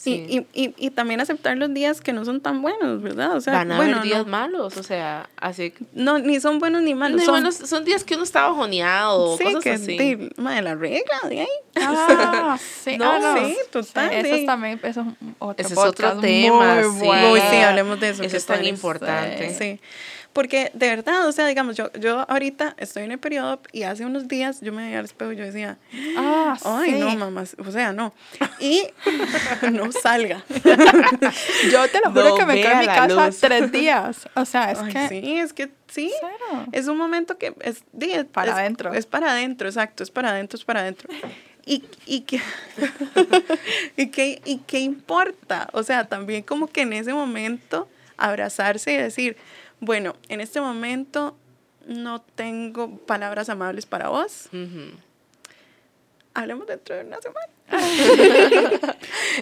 Y, 0.05 0.11
y, 0.11 0.47
y, 0.53 0.73
y, 0.77 0.89
también 0.91 1.19
aceptar 1.19 1.57
los 1.57 1.73
días 1.73 2.01
que 2.01 2.13
no 2.13 2.23
son 2.23 2.39
tan 2.39 2.61
buenos, 2.61 3.01
¿verdad? 3.01 3.35
O 3.35 3.41
sea, 3.41 3.53
Van 3.53 3.71
a 3.71 3.77
bueno, 3.77 3.97
haber 3.97 4.07
días 4.07 4.27
malos, 4.27 4.77
o 4.77 4.83
sea, 4.83 5.29
así. 5.37 5.73
No, 5.93 6.19
ni 6.19 6.39
son 6.39 6.59
buenos 6.59 6.83
ni 6.83 6.95
malos. 6.95 7.23
son, 7.23 7.51
son 7.51 7.83
días 7.83 8.03
que 8.03 8.15
uno 8.15 8.23
está 8.23 8.47
bajoneado, 8.47 9.37
sí, 9.37 9.43
cosas 9.43 9.63
que, 9.63 9.71
así. 9.71 9.97
De, 9.97 10.15
de 10.37 10.61
la 10.61 10.75
regla, 10.75 11.19
de 11.27 11.41
ahí. 11.41 11.47
Ah, 11.75 12.57
sí, 12.83 12.97
no, 12.97 13.11
ah, 13.11 13.19
no. 13.19 13.47
sí, 13.47 13.57
total. 13.71 14.09
Sí, 14.09 14.15
eso 14.15 14.35
es 14.35 14.45
también, 14.45 14.79
eso 14.83 15.01
es 15.01 15.07
otro 15.39 15.65
Ese 15.65 15.73
es 15.73 15.79
otro 15.79 16.19
tema, 16.19 16.75
muy 16.75 16.83
sí. 16.83 17.05
bueno. 17.05 17.31
Uy, 17.33 17.41
sí, 17.49 17.57
hablemos 17.57 17.99
de 17.99 18.09
eso. 18.09 18.23
Eso 18.23 18.31
que 18.31 18.37
es 18.37 18.45
tan 18.45 18.65
importante. 18.65 19.53
Sí. 19.53 19.81
Porque 20.31 20.69
de 20.75 20.87
verdad, 20.89 21.27
o 21.27 21.31
sea, 21.31 21.47
digamos, 21.47 21.75
yo, 21.75 21.91
yo 21.93 22.23
ahorita 22.29 22.75
estoy 22.77 23.03
en 23.03 23.11
el 23.11 23.17
periodo 23.19 23.59
y 23.71 23.83
hace 23.83 24.05
unos 24.05 24.27
días 24.27 24.61
yo 24.61 24.71
me 24.71 24.83
veía 24.85 24.99
al 24.99 25.05
espejo 25.05 25.31
y 25.33 25.35
yo 25.35 25.43
decía, 25.43 25.77
Ah, 26.17 26.55
ay, 26.63 26.93
sí. 26.93 26.99
no, 26.99 27.15
mamá, 27.15 27.43
o 27.57 27.71
sea, 27.71 27.91
no. 27.93 28.13
Y 28.59 28.83
no 29.71 29.91
salga. 29.91 30.43
Yo 31.71 31.87
te 31.89 31.99
lo 32.03 32.11
juro 32.11 32.29
No 32.29 32.35
que 32.35 32.45
me 32.45 32.61
quedo 32.61 32.71
en 32.73 32.79
mi 32.79 32.85
casa 32.85 33.27
luz. 33.27 33.39
tres 33.39 33.71
días. 33.71 34.29
O 34.35 34.45
sea, 34.45 34.71
es 34.71 34.79
Ay, 34.79 34.93
que... 34.93 35.07
sí, 35.09 35.37
es 35.39 35.53
que 35.53 35.69
sí. 35.87 36.11
Cero. 36.19 36.65
Es 36.71 36.87
un 36.87 36.97
momento 36.97 37.37
que 37.37 37.53
es, 37.61 37.83
di, 37.91 38.11
es- 38.11 38.25
Para 38.25 38.51
es- 38.51 38.57
adentro. 38.57 38.93
Es 38.93 39.05
para 39.05 39.31
adentro, 39.31 39.67
exacto, 39.67 40.03
es 40.03 40.11
para 40.11 40.29
adentro, 40.29 40.57
es 40.57 40.63
para 40.65 40.81
adentro. 40.81 41.09
Y, 41.65 41.83
y, 42.05 42.21
que, 42.21 42.39
y, 43.97 44.07
que, 44.07 44.41
¿Y 44.45 44.57
qué 44.59 44.79
importa? 44.79 45.69
O 45.73 45.83
sea, 45.83 46.05
también 46.05 46.43
como 46.43 46.67
que 46.67 46.81
en 46.81 46.93
ese 46.93 47.13
momento 47.13 47.87
abrazarse 48.17 48.93
y 48.93 48.97
decir, 48.97 49.37
bueno, 49.79 50.15
en 50.27 50.41
este 50.41 50.61
momento 50.61 51.37
no 51.87 52.21
tengo 52.21 52.97
palabras 52.97 53.49
amables 53.49 53.85
para 53.85 54.09
vos. 54.09 54.49
Hablemos 56.33 56.67
dentro 56.67 56.95
de 56.95 57.03
una 57.05 57.17
semana. 57.21 57.47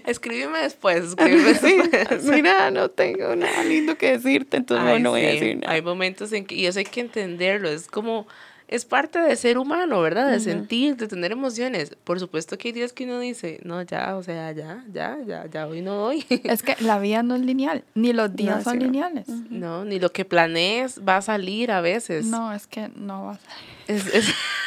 Escríbeme 0.05 0.59
después, 0.59 1.05
escríbeme 1.05 1.53
Sí, 1.59 1.77
después. 1.91 2.23
mira, 2.25 2.71
no 2.71 2.89
tengo 2.89 3.35
nada 3.35 3.63
lindo 3.63 3.97
que 3.97 4.11
decirte, 4.13 4.57
entonces 4.57 4.85
Ay, 4.85 5.01
no 5.01 5.11
voy 5.11 5.25
a 5.25 5.29
decir 5.29 5.57
nada. 5.57 5.73
Hay 5.73 5.81
momentos 5.81 6.31
en 6.33 6.45
que, 6.45 6.55
y 6.55 6.65
eso 6.65 6.79
hay 6.79 6.85
que 6.85 6.99
entenderlo, 7.01 7.69
es 7.69 7.87
como, 7.87 8.27
es 8.67 8.83
parte 8.85 9.19
de 9.19 9.35
ser 9.37 9.57
humano, 9.57 10.01
¿verdad? 10.01 10.29
De 10.31 10.39
sentir, 10.41 10.97
de 10.97 11.07
tener 11.07 11.31
emociones. 11.31 11.95
Por 12.03 12.19
supuesto 12.19 12.57
que 12.57 12.67
hay 12.67 12.71
días 12.73 12.91
que 12.93 13.05
uno 13.05 13.19
dice, 13.19 13.59
no, 13.63 13.81
ya, 13.81 14.15
o 14.17 14.23
sea, 14.23 14.51
ya, 14.51 14.83
ya, 14.91 15.17
ya, 15.25 15.45
ya, 15.47 15.67
hoy 15.67 15.81
no 15.81 15.95
doy. 15.95 16.25
Es 16.43 16.63
que 16.63 16.75
la 16.81 16.99
vida 16.99 17.23
no 17.23 17.35
es 17.35 17.41
lineal, 17.41 17.83
ni 17.95 18.11
los 18.13 18.35
días 18.35 18.57
No, 18.57 18.63
son 18.63 18.73
sí, 18.73 18.79
no. 18.79 18.85
lineales. 18.85 19.27
No, 19.49 19.85
ni 19.85 19.99
lo 19.99 20.11
que 20.11 20.25
planees 20.25 21.01
va 21.07 21.17
a 21.17 21.21
salir 21.21 21.71
a 21.71 21.79
veces. 21.81 22.25
No, 22.25 22.51
es 22.53 22.67
que 22.67 22.89
no 22.95 23.25
va 23.25 23.31
a 23.33 23.39
salir. 23.39 23.67
Es, 23.87 24.13
es- 24.13 24.33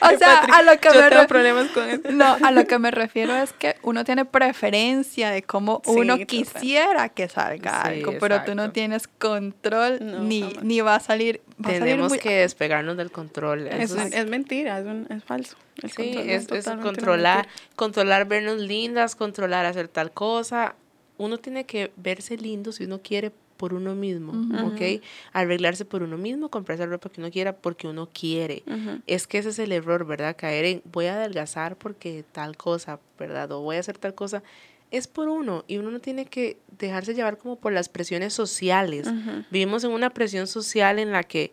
O 0.14 0.18
sea, 0.18 0.40
a 0.40 0.62
lo 0.62 0.78
que 0.78 0.88
yo 0.92 1.00
me 1.00 1.08
tengo 1.10 1.26
problemas 1.26 1.68
con. 1.70 2.02
No, 2.16 2.36
a 2.42 2.50
lo 2.50 2.66
que 2.66 2.78
me 2.78 2.90
refiero 2.92 3.34
es 3.36 3.52
que 3.52 3.76
uno 3.82 4.04
tiene 4.04 4.24
preferencia 4.24 5.30
de 5.30 5.42
cómo 5.42 5.80
Sí, 5.84 5.90
uno 5.92 6.14
total. 6.14 6.26
quisiera 6.26 7.08
que 7.08 7.28
salga 7.28 7.82
Sí, 7.82 7.88
algo, 7.88 8.14
pero 8.20 8.42
tú 8.44 8.54
no 8.54 8.70
tienes 8.72 9.08
control 9.08 9.98
No, 10.00 10.20
ni, 10.20 10.42
jamás. 10.42 10.64
ni 10.64 10.80
va 10.80 10.94
a 10.96 11.00
salir. 11.00 11.40
Va 11.64 11.68
a 11.70 11.72
salir 11.72 11.80
tenemos 11.84 12.08
muy- 12.10 12.18
que 12.18 12.30
despegarnos 12.40 12.96
del 12.96 13.10
control. 13.10 13.66
Es, 13.68 13.90
Eso 13.92 14.00
es- 14.00 14.12
es 14.12 14.26
mentira, 14.28 14.78
es, 14.78 14.84
un- 14.86 15.06
es 15.10 15.24
falso. 15.24 15.56
El 15.82 15.90
Sí, 15.90 16.14
es, 16.16 16.50
es 16.50 16.64
controlar, 16.82 17.48
controlar 17.76 18.26
vernos 18.26 18.58
lindas, 18.58 19.16
controlar 19.16 19.66
hacer 19.66 19.88
tal 19.88 20.10
cosa. 20.12 20.74
Uno 21.16 21.38
tiene 21.38 21.64
que 21.64 21.92
verse 21.96 22.36
lindo 22.36 22.72
si 22.72 22.84
uno 22.84 23.00
quiere 23.02 23.32
por 23.64 23.72
uno 23.72 23.94
mismo, 23.94 24.32
¿ok? 24.66 25.02
Arreglarse 25.32 25.86
por 25.86 26.02
uno 26.02 26.18
mismo, 26.18 26.50
comprarse 26.50 26.84
la 26.84 26.90
ropa 26.90 27.08
que 27.08 27.18
uno 27.18 27.30
quiera 27.30 27.56
porque 27.56 27.88
uno 27.88 28.10
quiere. 28.12 28.62
Ujú. 28.66 29.00
Es 29.06 29.26
que 29.26 29.38
ese 29.38 29.48
es 29.48 29.58
el 29.58 29.72
error, 29.72 30.04
¿verdad? 30.04 30.36
Caer 30.36 30.66
en 30.66 30.82
voy 30.84 31.06
a 31.06 31.14
adelgazar 31.14 31.76
porque 31.76 32.26
tal 32.32 32.58
cosa, 32.58 33.00
¿verdad? 33.18 33.50
O 33.52 33.62
voy 33.62 33.76
a 33.76 33.80
hacer 33.80 33.96
tal 33.96 34.14
cosa. 34.14 34.42
Es 34.90 35.06
por 35.06 35.28
uno 35.28 35.64
y 35.66 35.78
uno 35.78 35.90
no 35.90 35.98
tiene 35.98 36.26
que 36.26 36.58
dejarse 36.78 37.14
llevar 37.14 37.38
como 37.38 37.56
por 37.56 37.72
las 37.72 37.88
presiones 37.88 38.34
sociales. 38.34 39.06
Ujú. 39.06 39.44
Vivimos 39.50 39.82
en 39.82 39.92
una 39.92 40.10
presión 40.10 40.46
social 40.46 40.98
en 40.98 41.10
la 41.10 41.22
que 41.22 41.50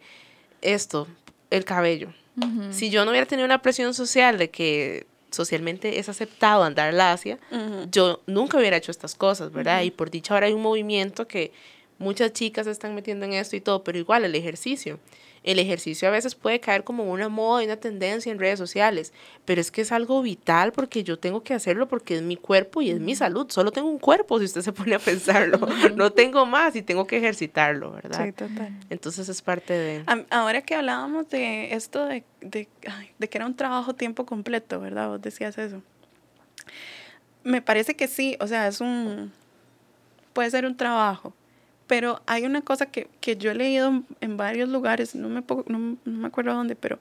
esto, 0.62 1.08
el 1.50 1.64
cabello, 1.64 2.14
si 2.72 2.90
yo 2.90 3.06
no 3.06 3.12
hubiera 3.12 3.26
tenido 3.26 3.46
una 3.46 3.62
presión 3.62 3.94
social 3.94 4.38
de 4.38 4.50
que 4.50 5.06
socialmente 5.30 5.98
es 6.00 6.10
aceptado 6.10 6.64
andar 6.64 6.94
lacia, 6.94 7.40
Ujú. 7.52 7.88
yo 7.90 8.20
nunca 8.28 8.58
hubiera 8.58 8.76
hecho 8.76 8.92
estas 8.92 9.16
cosas, 9.16 9.54
¿verdad? 9.54 9.82
Y 9.84 9.92
por 9.92 10.12
dicha 10.12 10.34
ahora 10.34 10.48
hay 10.48 10.54
un 10.54 10.62
movimiento 10.62 11.26
que 11.28 11.54
muchas 12.02 12.34
chicas 12.34 12.66
se 12.66 12.72
están 12.72 12.96
metiendo 12.96 13.26
en 13.26 13.34
esto 13.34 13.56
y 13.56 13.62
todo, 13.62 13.84
pero 13.84 13.98
igual 13.98 14.26
el 14.26 14.36
ejercicio. 14.36 15.00
El 15.44 15.58
ejercicio 15.58 16.08
a 16.08 16.12
veces 16.12 16.36
puede 16.36 16.60
caer 16.60 16.84
como 16.84 17.04
una 17.12 17.28
moda 17.28 17.64
y 17.64 17.66
una 17.66 17.78
tendencia 17.78 18.32
en 18.32 18.38
redes 18.38 18.60
sociales, 18.60 19.12
pero 19.44 19.60
es 19.60 19.72
que 19.72 19.82
es 19.82 19.92
algo 19.92 20.22
vital 20.22 20.72
porque 20.72 21.04
yo 21.04 21.18
tengo 21.18 21.42
que 21.42 21.56
hacerlo 21.56 21.88
porque 21.88 22.18
es 22.18 22.22
mi 22.22 22.36
cuerpo 22.36 22.84
y 22.84 22.92
es 22.92 23.00
mi 23.00 23.16
salud. 23.16 23.50
Solo 23.50 23.72
tengo 23.72 23.90
un 23.90 23.98
cuerpo 23.98 24.38
si 24.38 24.46
usted 24.46 24.62
se 24.62 24.72
pone 24.72 24.94
a 24.94 25.00
pensarlo. 25.00 25.60
No 25.96 26.12
tengo 26.12 26.46
más 26.46 26.76
y 26.76 26.84
tengo 26.84 27.08
que 27.08 27.18
ejercitarlo, 27.18 27.92
¿verdad? 27.92 28.24
Sí, 28.24 28.32
total. 28.34 28.70
Entonces 28.90 29.30
es 29.30 29.42
parte 29.42 29.74
de... 29.74 30.04
Ahora 30.30 30.62
que 30.62 30.76
hablábamos 30.76 31.30
de 31.30 31.74
esto 31.74 32.06
de, 32.06 32.24
de, 32.42 32.68
de 33.18 33.30
que 33.30 33.38
era 33.38 33.46
un 33.48 33.56
trabajo 33.56 33.96
tiempo 33.96 34.26
completo, 34.26 34.80
¿verdad? 34.80 35.10
Vos 35.10 35.22
decías 35.22 35.58
eso. 35.58 35.82
Me 37.44 37.62
parece 37.62 37.96
que 37.96 38.08
sí, 38.08 38.38
o 38.40 38.48
sea, 38.48 38.68
es 38.68 38.80
un... 38.80 39.32
puede 40.34 40.52
ser 40.52 40.66
un 40.66 40.78
trabajo, 40.78 41.34
pero 41.92 42.22
hay 42.26 42.46
una 42.46 42.62
cosa 42.62 42.86
que, 42.86 43.10
que 43.20 43.36
yo 43.36 43.52
he 43.52 43.54
leído 43.54 44.04
en, 44.22 44.38
varios 44.38 44.70
lugares, 44.70 45.14
no 45.14 45.28
me, 45.28 45.44
no, 45.68 45.98
no 46.06 46.20
me 46.20 46.26
acuerdo 46.26 46.54
dónde, 46.54 46.78
pero 46.78 47.00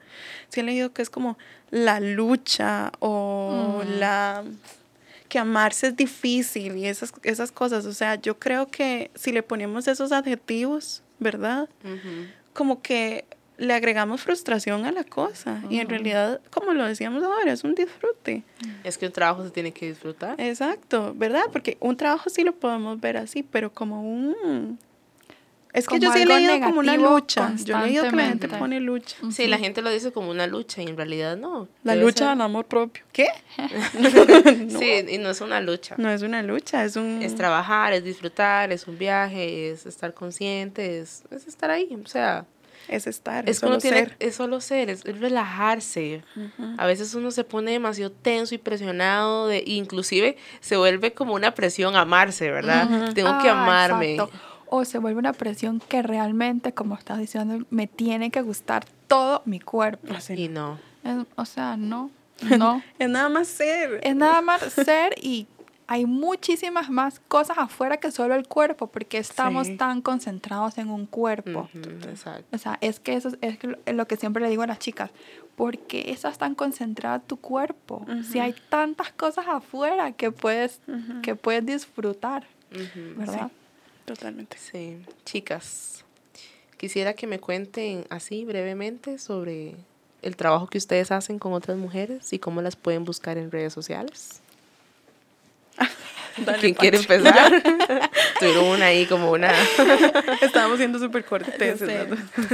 sí 0.48 0.58
he 0.58 0.62
leído 0.64 0.92
que 0.92 1.00
es 1.00 1.08
como 1.08 1.38
la 1.70 2.00
lucha 2.00 2.90
o 2.98 3.84
la 3.86 4.42
que 5.28 5.38
amarse 5.38 5.86
es 5.86 5.96
difícil 5.96 6.76
y 6.76 6.86
esas, 6.86 7.12
esas 7.22 7.52
cosas. 7.52 7.86
O 7.86 7.92
sea, 7.92 8.16
yo 8.16 8.40
creo 8.40 8.66
que 8.66 9.12
si 9.14 9.30
le 9.30 9.44
ponemos 9.44 9.86
esos 9.86 10.10
adjetivos, 10.10 11.04
¿verdad? 11.20 11.68
Como 12.52 12.82
que 12.82 13.26
le 13.60 13.74
agregamos 13.74 14.22
frustración 14.22 14.86
a 14.86 14.90
la 14.92 15.04
cosa. 15.04 15.62
Y 15.68 15.80
en 15.80 15.88
realidad, 15.88 16.40
como 16.50 16.72
lo 16.72 16.86
decíamos 16.86 17.22
ahora, 17.22 17.52
es 17.52 17.62
un 17.62 17.74
disfrute. 17.74 18.42
Es 18.84 18.96
que 18.96 19.06
un 19.06 19.12
trabajo 19.12 19.44
se 19.44 19.50
tiene 19.50 19.70
que 19.72 19.86
disfrutar. 19.86 20.40
Exacto, 20.40 21.12
¿verdad? 21.14 21.42
Porque 21.52 21.76
un 21.80 21.96
trabajo 21.96 22.30
sí 22.30 22.42
lo 22.42 22.52
podemos 22.54 22.98
ver 23.00 23.18
así, 23.18 23.42
pero 23.42 23.70
como 23.72 24.02
un... 24.02 24.78
Es 25.72 25.84
que 25.86 26.00
Como 26.00 26.00
yo 26.00 26.12
sí 26.12 26.22
he 26.22 26.26
leído 26.26 26.58
como 26.62 26.80
una 26.80 26.96
lucha. 26.96 27.52
Yo 27.64 27.78
he 27.78 27.82
leído 27.86 28.02
que 28.10 28.16
la 28.16 28.24
gente 28.26 28.48
pone 28.48 28.80
lucha. 28.80 29.16
Sí, 29.30 29.46
la 29.46 29.56
gente 29.58 29.82
lo 29.82 29.90
dice 29.90 30.10
como 30.10 30.30
una 30.30 30.46
lucha 30.48 30.82
y 30.82 30.86
en 30.86 30.96
realidad 30.96 31.36
no. 31.36 31.68
La 31.84 31.94
lucha 31.94 32.18
ser- 32.18 32.28
al 32.28 32.40
amor 32.40 32.64
propio. 32.64 33.04
¿Qué? 33.12 33.28
Sí, 34.78 35.04
y 35.10 35.18
no 35.18 35.30
es 35.30 35.40
una 35.42 35.60
lucha. 35.60 35.94
No 35.98 36.10
es 36.10 36.22
una 36.22 36.42
lucha, 36.42 36.82
es 36.84 36.96
un... 36.96 37.22
Es 37.22 37.36
trabajar, 37.36 37.92
es 37.92 38.02
disfrutar, 38.02 38.72
es 38.72 38.88
un 38.88 38.98
viaje, 38.98 39.70
es 39.70 39.86
estar 39.86 40.12
consciente, 40.14 40.98
es, 40.98 41.22
es 41.30 41.46
estar 41.46 41.70
ahí. 41.70 41.96
O 42.02 42.08
sea, 42.08 42.46
es 42.90 43.06
estar, 43.06 43.44
es 43.48 43.56
es 43.56 43.60
que 43.60 43.66
uno 43.66 43.74
solo 43.80 43.80
tiene, 43.82 43.96
ser. 43.98 44.16
es 44.18 44.34
solo 44.34 44.60
ser, 44.60 44.90
es, 44.90 45.04
es 45.04 45.18
relajarse. 45.20 46.22
A 46.78 46.86
veces 46.86 47.14
uno 47.14 47.30
se 47.30 47.44
pone 47.44 47.70
demasiado 47.72 48.10
tenso 48.12 48.54
y 48.54 48.58
presionado, 48.58 49.46
de, 49.48 49.62
inclusive 49.66 50.36
se 50.60 50.76
vuelve 50.76 51.12
como 51.14 51.34
una 51.34 51.54
presión 51.54 51.96
amarse, 51.96 52.50
¿verdad? 52.50 53.12
Tengo 53.14 53.38
que 53.42 53.48
Ah, 53.48 53.62
amarme. 53.62 54.14
exacto. 54.14 54.36
O 54.72 54.84
se 54.84 54.98
vuelve 54.98 55.18
una 55.18 55.32
presión 55.32 55.80
que 55.88 56.00
realmente, 56.02 56.72
como 56.72 56.94
estás 56.94 57.18
diciendo, 57.18 57.64
me 57.70 57.86
tiene 57.88 58.30
que 58.30 58.40
gustar 58.42 58.84
todo 59.08 59.42
mi 59.44 59.58
cuerpo. 59.60 60.14
Así. 60.14 60.34
Y 60.34 60.48
no. 60.48 60.78
Es- 61.02 61.26
o 61.36 61.44
sea, 61.44 61.76
no, 61.76 62.10
no. 62.58 62.82
Es 62.98 63.08
nada 63.08 63.28
más 63.28 63.48
ser. 63.48 64.00
es 64.02 64.14
nada 64.14 64.40
más 64.42 64.62
ser 64.62 65.14
y 65.20 65.46
hay 65.92 66.06
muchísimas 66.06 66.88
más 66.88 67.18
cosas 67.26 67.58
afuera 67.58 67.96
que 67.96 68.12
solo 68.12 68.36
el 68.36 68.46
cuerpo, 68.46 68.86
porque 68.86 69.18
estamos 69.18 69.66
Sí. 69.66 69.76
tan 69.76 70.02
concentrados 70.02 70.78
en 70.78 70.88
un 70.88 71.04
cuerpo. 71.04 71.68
Exacto. 72.08 72.44
O 72.54 72.58
sea, 72.58 72.78
es 72.80 73.00
que 73.00 73.14
eso 73.14 73.30
es 73.40 73.62
lo- 73.64 73.76
es 73.84 73.94
lo 73.96 74.06
que 74.06 74.16
siempre 74.16 74.40
le 74.40 74.48
digo 74.50 74.62
a 74.62 74.68
las 74.68 74.78
chicas. 74.78 75.10
¿Por 75.56 75.76
qué 75.78 76.12
estás 76.12 76.38
tan 76.38 76.54
concentrada 76.54 77.16
en 77.16 77.22
tu 77.22 77.36
cuerpo? 77.38 78.06
Si 78.30 78.38
hay 78.38 78.54
tantas 78.68 79.10
cosas 79.12 79.46
afuera 79.48 80.12
que 80.12 80.30
puedes, 80.30 80.80
que 81.22 81.34
puedes 81.34 81.66
disfrutar. 81.66 82.46
¿verdad? 83.16 83.50
Totalmente. 84.04 84.56
Sí, 84.58 84.96
chicas, 85.24 86.04
quisiera 86.76 87.14
que 87.14 87.26
me 87.26 87.40
cuenten 87.40 88.04
así 88.10 88.44
brevemente 88.44 89.18
sobre 89.18 89.74
el 90.22 90.36
trabajo 90.36 90.68
que 90.68 90.78
ustedes 90.78 91.10
hacen 91.10 91.38
con 91.40 91.52
otras 91.52 91.76
mujeres 91.76 92.32
y 92.32 92.38
cómo 92.38 92.62
las 92.62 92.76
pueden 92.76 93.04
buscar 93.04 93.38
en 93.38 93.50
redes 93.50 93.72
sociales. 93.72 94.39
Dale, 96.44 96.58
¿Quién 96.58 96.74
quiere 96.74 96.96
empezar? 96.98 97.50
Tuvieron 98.38 98.80
ahí 98.82 99.04
como 99.06 99.32
una... 99.32 99.52
Estábamos 100.40 100.78
siendo 100.78 100.98
súper 100.98 101.24
corteses. 101.24 102.08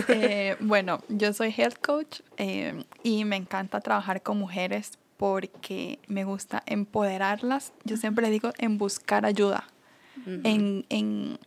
Eh, 0.08 0.56
bueno, 0.60 1.02
yo 1.08 1.32
soy 1.32 1.54
health 1.56 1.78
coach 1.80 2.20
eh, 2.36 2.84
y 3.02 3.24
me 3.24 3.36
encanta 3.36 3.80
trabajar 3.80 4.22
con 4.22 4.38
mujeres 4.38 4.98
porque 5.18 5.98
me 6.08 6.24
gusta 6.24 6.62
empoderarlas. 6.66 7.72
Yo 7.84 7.96
siempre 7.96 8.30
digo 8.30 8.52
en 8.58 8.78
buscar 8.78 9.24
ayuda, 9.24 9.68
en, 10.26 10.84
en, 10.88 11.38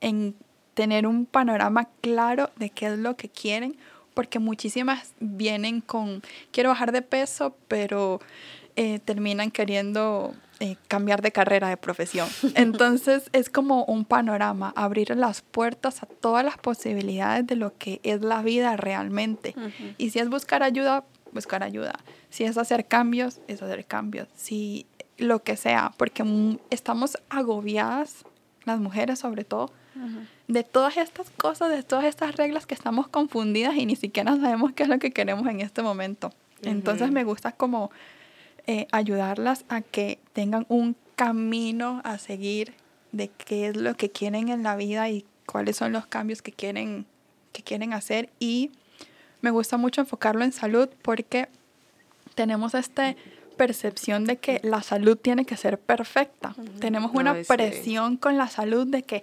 en 0.00 0.34
tener 0.74 1.06
un 1.06 1.26
panorama 1.26 1.88
claro 2.00 2.50
de 2.56 2.70
qué 2.70 2.86
es 2.86 2.98
lo 2.98 3.16
que 3.16 3.28
quieren, 3.28 3.76
porque 4.14 4.38
muchísimas 4.38 5.14
vienen 5.18 5.80
con, 5.80 6.22
quiero 6.52 6.70
bajar 6.70 6.92
de 6.92 7.02
peso, 7.02 7.56
pero 7.68 8.20
eh, 8.76 8.98
terminan 8.98 9.50
queriendo 9.50 10.34
eh, 10.62 10.76
cambiar 10.88 11.22
de 11.22 11.32
carrera, 11.32 11.70
de 11.70 11.78
profesión. 11.78 12.28
Entonces 12.54 13.30
es 13.32 13.48
como 13.48 13.84
un 13.84 14.04
panorama, 14.04 14.74
abrir 14.76 15.16
las 15.16 15.40
puertas 15.40 16.02
a 16.02 16.06
todas 16.06 16.44
las 16.44 16.58
posibilidades 16.58 17.46
de 17.46 17.56
lo 17.56 17.76
que 17.78 17.98
es 18.02 18.20
la 18.20 18.42
vida 18.42 18.76
realmente. 18.76 19.54
Y 19.96 20.10
si 20.10 20.18
es 20.18 20.28
buscar 20.28 20.62
ayuda, 20.62 21.04
buscar 21.32 21.62
ayuda. 21.62 21.98
Si 22.28 22.44
es 22.44 22.58
hacer 22.58 22.86
cambios, 22.86 23.40
es 23.48 23.62
hacer 23.62 23.86
cambios. 23.86 24.28
Si 24.34 24.86
lo 25.16 25.42
que 25.42 25.56
sea, 25.56 25.92
porque 25.96 26.24
estamos 26.68 27.18
agobiadas, 27.30 28.26
las 28.64 28.80
mujeres 28.80 29.18
sobre 29.18 29.44
todo, 29.44 29.72
de 30.46 30.62
todas 30.62 30.98
estas 30.98 31.30
cosas, 31.30 31.70
de 31.70 31.82
todas 31.82 32.04
estas 32.04 32.36
reglas 32.36 32.66
que 32.66 32.74
estamos 32.74 33.08
confundidas 33.08 33.76
y 33.76 33.86
ni 33.86 33.96
siquiera 33.96 34.36
sabemos 34.36 34.72
qué 34.72 34.82
es 34.82 34.90
lo 34.90 34.98
que 34.98 35.10
queremos 35.10 35.46
en 35.46 35.60
este 35.60 35.82
momento. 35.82 36.32
Entonces 36.62 37.10
me 37.10 37.24
gusta 37.24 37.52
como 37.52 37.90
eh, 38.70 38.86
ayudarlas 38.92 39.64
a 39.68 39.80
que 39.80 40.20
tengan 40.32 40.64
un 40.68 40.94
camino 41.16 42.00
a 42.04 42.18
seguir 42.18 42.72
de 43.10 43.26
qué 43.26 43.66
es 43.66 43.76
lo 43.76 43.96
que 43.96 44.10
quieren 44.10 44.48
en 44.48 44.62
la 44.62 44.76
vida 44.76 45.08
y 45.08 45.24
cuáles 45.44 45.76
son 45.76 45.90
los 45.90 46.06
cambios 46.06 46.40
que 46.40 46.52
quieren, 46.52 47.04
que 47.52 47.64
quieren 47.64 47.92
hacer. 47.92 48.28
Y 48.38 48.70
me 49.40 49.50
gusta 49.50 49.76
mucho 49.76 50.02
enfocarlo 50.02 50.44
en 50.44 50.52
salud 50.52 50.88
porque 51.02 51.48
tenemos 52.36 52.74
esta 52.74 53.16
percepción 53.56 54.24
de 54.24 54.36
que 54.36 54.60
la 54.62 54.82
salud 54.82 55.16
tiene 55.16 55.44
que 55.44 55.56
ser 55.56 55.76
perfecta. 55.76 56.54
Tenemos 56.78 57.10
una 57.12 57.34
presión 57.48 58.18
con 58.18 58.36
la 58.36 58.46
salud 58.46 58.86
de 58.86 59.02
que 59.02 59.20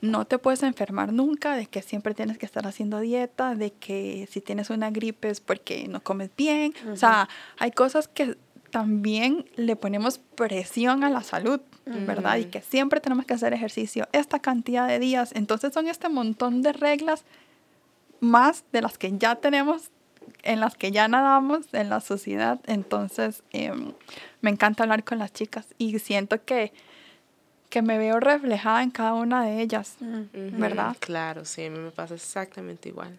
no 0.00 0.24
te 0.24 0.38
puedes 0.38 0.64
enfermar 0.64 1.12
nunca, 1.12 1.54
de 1.54 1.66
que 1.66 1.80
siempre 1.80 2.12
tienes 2.14 2.38
que 2.38 2.46
estar 2.46 2.66
haciendo 2.66 2.98
dieta, 2.98 3.54
de 3.54 3.70
que 3.70 4.26
si 4.32 4.40
tienes 4.40 4.68
una 4.68 4.90
gripe 4.90 5.28
es 5.28 5.40
porque 5.40 5.86
no 5.86 6.02
comes 6.02 6.30
bien. 6.36 6.74
O 6.92 6.96
sea, 6.96 7.28
hay 7.56 7.70
cosas 7.70 8.08
que 8.08 8.36
también 8.70 9.44
le 9.56 9.76
ponemos 9.76 10.18
presión 10.18 11.04
a 11.04 11.10
la 11.10 11.22
salud, 11.22 11.60
¿verdad? 11.84 12.38
Y 12.38 12.44
que 12.46 12.62
siempre 12.62 13.00
tenemos 13.00 13.26
que 13.26 13.34
hacer 13.34 13.52
ejercicio 13.52 14.08
esta 14.12 14.38
cantidad 14.38 14.86
de 14.88 14.98
días. 14.98 15.32
Entonces 15.34 15.72
son 15.74 15.88
este 15.88 16.08
montón 16.08 16.62
de 16.62 16.72
reglas 16.72 17.24
más 18.20 18.64
de 18.72 18.82
las 18.82 18.98
que 18.98 19.16
ya 19.18 19.36
tenemos, 19.36 19.90
en 20.42 20.60
las 20.60 20.76
que 20.76 20.92
ya 20.92 21.08
nadamos 21.08 21.66
en 21.72 21.88
la 21.90 22.00
sociedad. 22.00 22.60
Entonces 22.66 23.42
em, 23.52 23.92
me 24.40 24.50
encanta 24.50 24.84
hablar 24.84 25.04
con 25.04 25.18
las 25.18 25.32
chicas 25.32 25.66
y 25.78 25.98
siento 25.98 26.44
que 26.44 26.72
que 27.70 27.82
me 27.82 27.98
veo 27.98 28.18
reflejada 28.18 28.82
en 28.82 28.90
cada 28.90 29.14
una 29.14 29.44
de 29.44 29.62
ellas, 29.62 29.96
¿verdad? 30.32 30.96
Claro, 30.98 31.44
sí, 31.44 31.64
a 31.66 31.70
mí 31.70 31.78
me 31.78 31.92
pasa 31.92 32.14
exactamente 32.14 32.88
igual. 32.88 33.16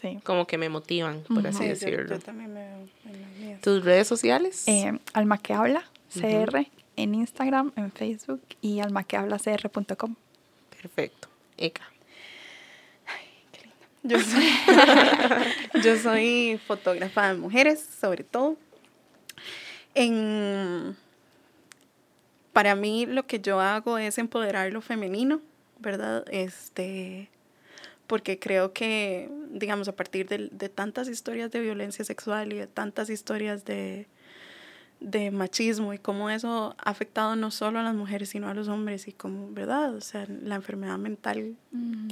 Sí. 0.00 0.18
Como 0.24 0.46
que 0.46 0.56
me 0.56 0.68
motivan, 0.68 1.22
por 1.22 1.46
así 1.46 1.66
decirlo. 1.66 2.16
Yo, 2.16 2.18
también 2.20 2.54
me 2.54 2.60
veo 2.60 2.88
en 3.04 3.60
¿Tus 3.60 3.84
redes 3.84 4.08
sociales? 4.08 4.66
Eh, 4.66 4.98
Alma 5.12 5.38
que 5.38 5.52
habla, 5.52 5.84
CR, 6.12 6.66
en 6.96 7.14
Instagram, 7.14 7.72
en 7.76 7.92
Facebook 7.92 8.40
y 8.62 8.80
almaquehablacr.com. 8.80 10.14
Perfecto. 10.80 11.28
Eka. 11.58 11.82
Ay, 13.06 13.26
qué 13.52 13.60
linda. 13.62 13.86
Yo 14.02 14.20
soy, 14.20 15.82
yo 15.84 15.96
soy 15.98 16.60
fotógrafa 16.66 17.28
de 17.28 17.38
mujeres, 17.38 17.86
sobre 18.00 18.24
todo. 18.24 18.56
En 19.94 20.96
para 22.52 22.74
mí 22.74 23.06
lo 23.06 23.26
que 23.26 23.40
yo 23.40 23.60
hago 23.60 23.98
es 23.98 24.18
empoderar 24.18 24.72
lo 24.72 24.80
femenino, 24.80 25.40
¿verdad? 25.78 26.24
Este, 26.30 27.28
porque 28.10 28.40
creo 28.40 28.72
que, 28.72 29.30
digamos, 29.52 29.86
a 29.86 29.94
partir 29.94 30.26
de, 30.26 30.68
tantas 30.68 31.08
historias 31.08 31.52
de 31.52 31.60
violencia 31.60 32.04
sexual 32.04 32.52
y 32.52 32.56
de 32.56 32.66
tantas 32.66 33.08
historias 33.08 33.64
de, 33.64 34.08
de 34.98 35.30
machismo 35.30 35.94
y 35.94 35.98
cómo 35.98 36.28
eso 36.28 36.74
ha 36.78 36.90
afectado 36.90 37.36
no 37.36 37.52
solo 37.52 37.78
a 37.78 37.84
las 37.84 37.94
mujeres, 37.94 38.30
sino 38.30 38.48
a 38.48 38.54
los 38.54 38.66
hombres 38.66 39.06
y 39.06 39.12
como, 39.12 39.52
¿verdad? 39.52 39.94
O 39.94 40.00
sea, 40.00 40.26
la 40.42 40.56
enfermedad 40.56 40.98
mental 40.98 41.54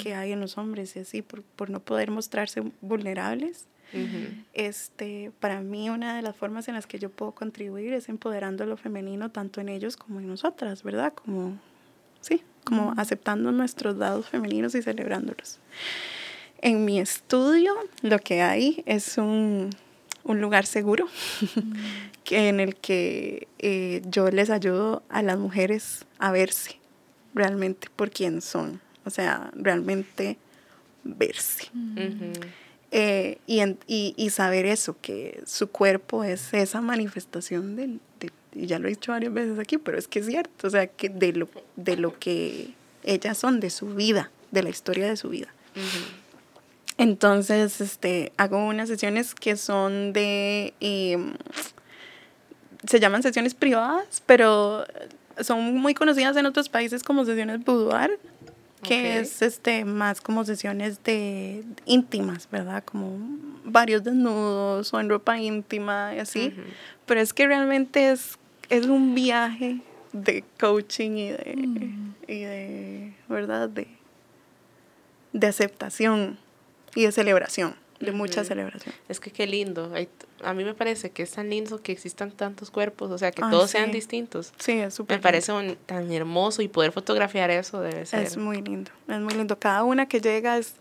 que 0.01 0.14
hay 0.14 0.30
en 0.30 0.38
los 0.38 0.57
hombres 0.57 0.94
y 0.94 1.01
así, 1.01 1.20
por, 1.20 1.42
por 1.42 1.68
no 1.68 1.80
poder 1.80 2.12
mostrarse 2.12 2.62
vulnerables 2.80 3.66
este, 4.53 5.32
para 5.40 5.61
mí 5.61 5.88
una 5.90 6.16
de 6.16 6.22
las 6.22 6.36
formas 6.36 6.68
en 6.68 6.74
las 6.74 6.86
que 6.86 6.99
yo 6.99 7.11
puedo 7.11 7.32
contribuir 7.32 7.92
es 7.94 8.09
empoderando 8.09 8.66
lo 8.66 8.76
femenino 8.76 9.30
tanto 9.30 9.61
en 9.61 9.68
ellos 9.68 9.96
como 9.96 10.20
en 10.20 10.28
nosotras, 10.28 10.82
¿verdad? 10.82 11.12
Como, 11.14 11.59
sí, 12.20 12.42
como 12.64 12.94
aceptando 12.96 13.52
nuestros 13.52 13.98
dados 13.98 14.28
femeninos 14.28 14.74
y 14.74 14.82
celebrándolos. 14.82 15.59
En 16.61 16.84
mi 16.84 17.00
estudio 17.00 17.74
lo 18.02 18.18
que 18.18 18.42
hay 18.42 18.82
es 18.86 19.18
un, 19.18 19.70
un 20.24 20.40
lugar 20.40 20.66
seguro 20.66 21.06
que 22.24 22.48
en 22.48 22.61
el 22.61 22.76
que 22.76 23.48
eh, 23.59 24.02
yo 24.06 24.30
les 24.30 24.50
ayudo 24.50 25.02
a 25.09 25.22
las 25.22 25.38
mujeres 25.38 26.04
a 26.18 26.32
verse 26.32 26.78
realmente 27.34 27.88
por 27.94 28.11
quién 28.11 28.42
son, 28.42 28.80
o 29.04 29.11
sea, 29.11 29.50
realmente 29.54 30.36
verse. 31.04 31.70
Eh, 32.90 33.38
y, 33.46 33.62
y, 33.86 34.14
y, 34.16 34.30
saber 34.30 34.64
eso, 34.64 34.96
que 35.00 35.42
su 35.44 35.70
cuerpo 35.70 36.24
es 36.24 36.54
esa 36.54 36.80
manifestación 36.80 37.76
del, 37.76 38.00
y 38.55 38.66
ya 38.66 38.78
lo 38.78 38.88
he 38.88 38.90
dicho 38.90 39.12
varias 39.12 39.32
veces 39.32 39.59
aquí, 39.59 39.78
pero 39.78 39.99
es 39.99 40.09
que 40.09 40.20
es 40.20 40.26
cierto, 40.26 40.66
o 40.66 40.70
sea, 40.70 40.86
que 40.86 41.09
de 41.09 41.32
lo, 41.32 41.49
de 41.76 41.96
lo 41.96 42.18
que 42.18 42.74
ellas 43.05 43.38
son, 43.38 43.61
de 43.61 43.70
su 43.70 43.94
vida, 43.94 44.30
de 44.51 44.62
la 44.62 44.70
historia 44.70 45.09
de 45.09 45.16
su 45.16 45.28
vida. 45.28 45.49
Entonces, 46.96 47.80
este, 47.80 48.32
hago 48.36 48.66
unas 48.66 48.88
sesiones 48.88 49.34
que 49.34 49.57
son 49.57 50.12
de, 50.12 50.74
em, 50.80 51.34
se 52.86 53.01
llaman 53.01 53.22
sesiones 53.22 53.55
privadas, 53.55 54.22
pero 54.26 54.84
son 55.40 55.76
muy 55.76 55.94
conocidas 55.94 56.36
en 56.36 56.46
otros 56.46 56.68
países 56.68 57.03
como 57.03 57.24
sesiones 57.24 57.64
boudoir 57.64 58.18
que 58.81 59.18
es 59.18 59.43
este 59.43 59.85
más 59.85 60.20
como 60.20 60.45
sesiones 60.45 61.03
de 61.05 61.64
íntimas, 61.85 62.49
¿verdad? 62.51 62.85
Como 62.85 63.18
varios 63.64 64.05
desnudos 64.05 64.93
o 64.93 65.01
en 65.01 65.09
ropa 65.09 65.39
íntima 65.39 66.14
y 66.14 66.20
así. 66.20 66.55
Pero 67.07 67.20
es 67.20 67.33
que 67.33 67.47
realmente 67.47 68.11
es, 68.11 68.39
es 68.70 68.87
un 68.87 69.14
viaje 69.14 69.81
de 70.12 70.45
coaching 70.59 71.11
y 71.12 71.31
de, 71.31 71.55
mm. 71.57 72.14
y 72.29 72.41
de 72.41 73.14
¿verdad? 73.29 73.68
De, 73.68 73.89
de 75.33 75.47
aceptación 75.47 76.39
y 76.95 77.05
de 77.05 77.12
celebración 77.12 77.74
de 78.01 78.12
mucha 78.12 78.45
celebración. 78.45 78.95
Es 79.09 79.20
que 79.20 79.31
qué 79.31 79.47
lindo. 79.47 79.93
A 80.45 80.55
mí 80.55 80.64
me 80.64 80.74
parece 80.74 81.11
que 81.11 81.22
es 81.22 81.32
tan 81.32 81.51
lindo 81.51 81.82
que 81.82 81.93
existan 81.93 82.30
tantos 82.30 82.70
cuerpos, 82.70 83.11
o 83.11 83.18
sea, 83.18 83.30
que 83.30 83.43
todos 83.43 83.70
sean 83.70 83.91
distintos. 83.91 84.53
Sí, 84.59 84.72
es 84.72 84.95
súper. 84.95 85.18
Me 85.18 85.22
parece 85.22 85.53
tan 85.86 86.12
hermoso 86.12 86.62
y 86.62 86.68
poder 86.68 86.93
fotografiar 86.93 87.51
eso 87.51 87.80
debe 87.80 88.07
ser. 88.07 88.24
Es 88.24 88.36
muy 88.36 88.62
lindo, 88.62 88.91
es 89.09 89.20
muy 89.20 89.34
lindo. 89.34 89.59
Cada 89.59 89.84
una 89.84 90.07
que 90.07 90.20
llega 90.20 90.59
es 90.59 90.74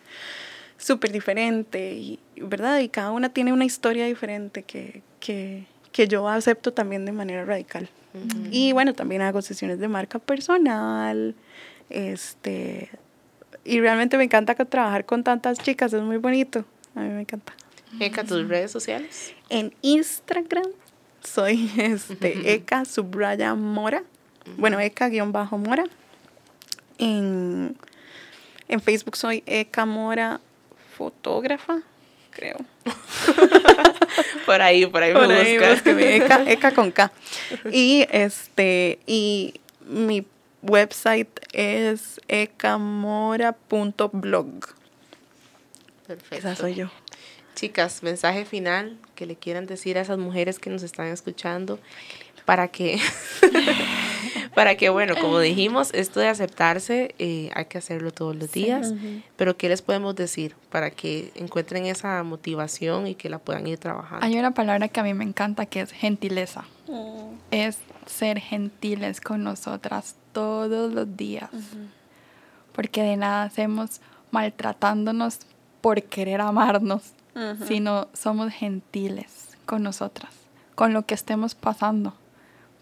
súper 0.78 1.12
diferente, 1.12 1.93
y, 1.93 2.20
¿verdad? 2.38 2.80
Y 2.80 2.89
cada 2.89 3.12
una 3.12 3.30
tiene 3.30 3.51
una 3.51 3.66
historia 3.66 4.05
diferente 4.05 4.64
que, 4.64 5.01
que, 5.20 5.66
que 5.91 6.08
yo 6.08 6.28
acepto 6.30 6.72
también 6.74 7.05
de 7.05 7.12
manera 7.12 7.45
radical. 7.45 7.89
Y 8.51 8.72
bueno, 8.72 8.95
también 8.95 9.22
hago 9.22 9.43
sesiones 9.43 9.80
de 9.80 9.88
marca 9.88 10.18
personal, 10.18 11.36
este, 11.89 12.89
y 13.64 13.80
realmente 13.80 14.18
me 14.18 14.24
encanta 14.24 14.55
trabajar 14.55 15.05
con 15.05 15.24
tantas 15.24 15.60
chicas, 15.60 15.93
es 15.93 16.01
muy 16.01 16.18
bonito. 16.18 16.66
A 16.95 17.01
mí 17.01 17.10
me 17.10 17.22
encanta. 17.22 17.53
Eka, 18.00 18.24
tus 18.24 18.48
redes 18.48 18.72
sociales. 18.72 19.34
En 19.50 19.74
Instagram 19.82 20.68
soy 21.24 21.70
este, 21.78 22.54
Eka 22.54 22.86
Subraya 22.86 23.56
Mora. 23.56 24.04
Bueno, 24.58 24.80
Eka-Mora. 24.80 25.84
En, 26.98 27.76
en 28.68 28.82
Facebook 28.82 29.18
soy 29.18 29.44
Eka 29.46 29.86
Mora 29.86 30.40
Fotógrafa, 30.98 31.82
creo. 32.32 32.58
por 34.46 34.62
ahí, 34.62 34.86
por 34.86 35.04
ahí 35.04 35.14
por 35.14 35.28
me 35.28 35.36
ahí 35.36 35.58
Eka, 35.58 36.44
Eka 36.52 36.72
con 36.72 36.92
K. 36.92 37.12
Y 37.72 38.08
este, 38.10 39.00
y 39.06 39.56
mi 39.86 40.26
website 40.64 41.30
es 41.52 42.20
ekamora.blog. 42.28 43.56
Perfecto. 46.08 46.36
Esa 46.36 46.56
soy 46.56 46.76
yo. 46.76 46.90
Chicas, 47.58 48.03
mensaje 48.03 48.45
final 48.45 48.99
que 49.16 49.26
le 49.26 49.36
quieran 49.36 49.66
decir 49.66 49.97
a 49.97 50.01
esas 50.01 50.20
mujeres 50.20 50.60
que 50.60 50.70
nos 50.70 50.84
están 50.84 51.08
escuchando 51.08 51.80
para 52.45 52.68
que, 52.68 52.99
para 54.53 54.76
que, 54.78 54.89
bueno, 54.89 55.16
como 55.20 55.39
dijimos, 55.39 55.89
esto 55.95 56.20
de 56.20 56.28
aceptarse 56.28 57.16
eh, 57.18 57.49
hay 57.55 57.66
que 57.66 57.80
hacerlo 57.80 58.12
todos 58.12 58.36
los 58.36 58.51
días, 58.51 58.93
pero 59.38 59.58
¿qué 59.58 59.70
les 59.70 59.82
podemos 59.82 60.16
decir 60.16 60.55
para 60.70 60.91
que 60.91 61.32
encuentren 61.34 61.88
esa 61.88 62.22
motivación 62.22 63.08
y 63.08 63.16
que 63.16 63.28
la 63.28 63.39
puedan 63.39 63.66
ir 63.66 63.80
trabajando? 63.80 64.24
Hay 64.24 64.38
una 64.38 64.51
palabra 64.51 64.88
que 64.88 64.99
a 64.99 65.03
mí 65.03 65.16
me 65.16 65.24
encanta 65.24 65.66
que 65.66 65.82
es 65.82 65.91
gentileza. 65.91 66.64
Mm. 66.88 67.38
Es 67.49 67.80
ser 68.05 68.39
gentiles 68.39 69.20
con 69.20 69.43
nosotras 69.43 70.16
todos 70.32 70.93
los 70.93 71.18
días, 71.18 71.49
porque 72.74 73.01
de 73.01 73.18
nada 73.18 73.41
hacemos 73.41 73.99
maltratándonos 74.30 75.39
por 75.82 76.03
querer 76.03 76.39
amarnos, 76.41 77.14
sino 77.68 78.08
somos 78.14 78.52
gentiles 78.52 79.58
con 79.66 79.84
nosotras, 79.84 80.32
con 80.76 80.94
lo 80.94 81.06
que 81.06 81.14
estemos 81.14 81.56
pasando 81.56 82.14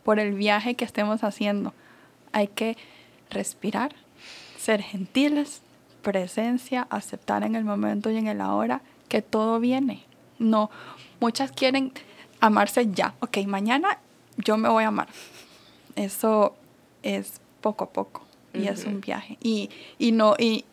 por 0.03 0.19
el 0.19 0.33
viaje 0.33 0.75
que 0.75 0.85
estemos 0.85 1.23
haciendo. 1.23 1.73
Hay 2.31 2.47
que 2.47 2.77
respirar, 3.29 3.95
ser 4.57 4.81
gentiles, 4.81 5.61
presencia, 6.01 6.87
aceptar 6.89 7.43
en 7.43 7.55
el 7.55 7.63
momento 7.63 8.09
y 8.11 8.17
en 8.17 8.27
el 8.27 8.39
ahora 8.39 8.81
que 9.09 9.21
todo 9.21 9.59
viene. 9.59 10.03
No, 10.37 10.69
muchas 11.19 11.51
quieren 11.51 11.91
amarse 12.39 12.91
ya. 12.91 13.15
Ok, 13.19 13.39
mañana 13.47 13.97
yo 14.37 14.57
me 14.57 14.69
voy 14.69 14.83
a 14.83 14.89
amar. 14.89 15.07
Eso 15.95 16.55
es 17.03 17.41
poco 17.61 17.85
a 17.85 17.89
poco 17.89 18.25
y 18.53 18.67
es 18.67 18.85
un 18.85 19.01
viaje. 19.01 19.37
Y, 19.41 19.69
y 19.97 20.11
no, 20.11 20.35
y, 20.37 20.65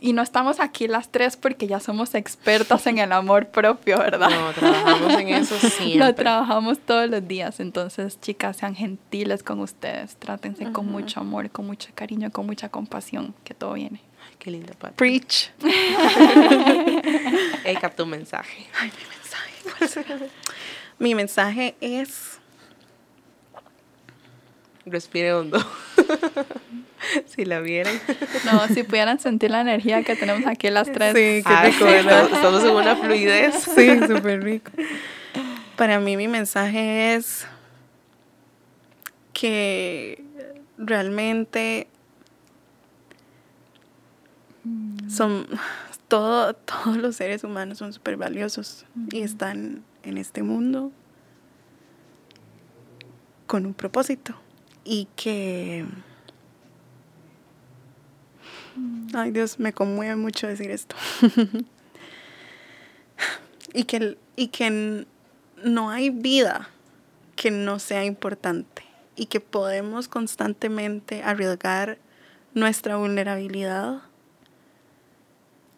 y 0.00 0.12
no 0.12 0.22
estamos 0.22 0.60
aquí 0.60 0.86
las 0.86 1.10
tres 1.10 1.36
porque 1.36 1.66
ya 1.66 1.80
somos 1.80 2.14
expertas 2.14 2.86
en 2.86 2.98
el 2.98 3.12
amor 3.12 3.48
propio, 3.48 3.98
¿verdad? 3.98 4.30
No, 4.30 4.52
trabajamos 4.52 5.12
en 5.14 5.28
eso 5.28 5.58
siempre. 5.60 5.98
Lo 5.98 6.14
trabajamos 6.14 6.78
todos 6.78 7.10
los 7.10 7.26
días. 7.26 7.60
Entonces, 7.60 8.20
chicas, 8.20 8.58
sean 8.58 8.74
gentiles 8.74 9.42
con 9.42 9.60
ustedes. 9.60 10.16
Trátense 10.16 10.70
con 10.72 10.86
mucho 10.86 11.20
amor, 11.20 11.50
con 11.50 11.66
mucho 11.66 11.90
cariño, 11.94 12.30
con 12.30 12.46
mucha 12.46 12.68
compasión, 12.68 13.34
que 13.44 13.54
todo 13.54 13.74
viene. 13.74 14.00
Ay, 14.24 14.34
qué 14.38 14.50
linda 14.50 14.74
parte. 14.74 14.96
Preach. 14.96 15.50
Eka, 17.64 17.90
tu 17.90 18.06
mensaje. 18.06 18.66
Ay, 18.78 18.92
mi 18.96 19.84
mensaje. 19.84 20.30
mi 20.98 21.14
mensaje 21.14 21.76
es... 21.80 22.38
Respire 24.86 25.34
hondo. 25.34 25.58
si 27.26 27.44
la 27.44 27.60
vieran. 27.60 27.94
No, 28.44 28.66
si 28.68 28.82
pudieran 28.82 29.18
sentir 29.18 29.50
la 29.50 29.60
energía 29.60 30.02
que 30.02 30.16
tenemos 30.16 30.46
aquí 30.46 30.70
las 30.70 30.90
tres. 30.90 31.14
Sí, 31.14 31.42
qué 31.42 31.54
ah, 31.54 31.64
rico, 31.64 31.86
Estamos 32.34 32.64
en 32.64 32.70
una 32.70 32.96
fluidez. 32.96 33.54
Sí, 33.74 33.98
súper 34.06 34.42
rico. 34.42 34.70
Para 35.76 36.00
mí 36.00 36.16
mi 36.16 36.28
mensaje 36.28 37.14
es 37.14 37.46
que 39.32 40.24
realmente 40.76 41.86
son 45.08 45.46
todo, 46.08 46.54
todos 46.54 46.96
los 46.96 47.16
seres 47.16 47.44
humanos 47.44 47.78
son 47.78 47.92
súper 47.92 48.16
valiosos 48.16 48.84
y 49.12 49.22
están 49.22 49.84
en 50.02 50.18
este 50.18 50.42
mundo 50.42 50.90
con 53.46 53.64
un 53.64 53.74
propósito 53.74 54.34
y 54.88 55.06
que 55.16 55.84
Ay 59.14 59.30
Dios, 59.30 59.58
me 59.58 59.72
conmueve 59.72 60.16
mucho 60.16 60.46
decir 60.46 60.70
esto. 60.70 60.96
y, 63.72 63.84
que, 63.84 64.16
y 64.36 64.48
que 64.48 65.06
no 65.64 65.90
hay 65.90 66.10
vida 66.10 66.68
que 67.36 67.50
no 67.50 67.78
sea 67.78 68.04
importante 68.04 68.82
y 69.16 69.26
que 69.26 69.40
podemos 69.40 70.08
constantemente 70.08 71.22
arriesgar 71.22 71.98
nuestra 72.54 72.96
vulnerabilidad 72.96 74.02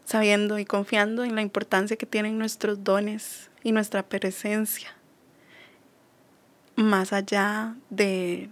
sabiendo 0.05 0.59
y 0.59 0.65
confiando 0.65 1.25
en 1.25 1.37
la 1.37 1.43
importancia 1.43 1.97
que 1.97 2.07
tienen 2.07 2.39
nuestros 2.39 2.83
dones 2.83 3.51
y 3.63 3.73
nuestra 3.73 4.03
presencia, 4.03 4.93
más 6.75 7.13
allá 7.13 7.77
de 7.91 8.51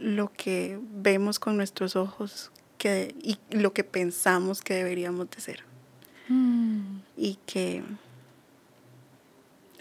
lo 0.00 0.32
que 0.32 0.78
vemos 0.92 1.38
con 1.38 1.56
nuestros 1.56 1.96
ojos 1.96 2.50
que, 2.78 3.14
y 3.22 3.38
lo 3.50 3.72
que 3.72 3.84
pensamos 3.84 4.62
que 4.62 4.74
deberíamos 4.74 5.30
de 5.30 5.40
ser. 5.40 5.64
Mm. 6.28 7.00
Y, 7.16 7.38
que, 7.46 7.82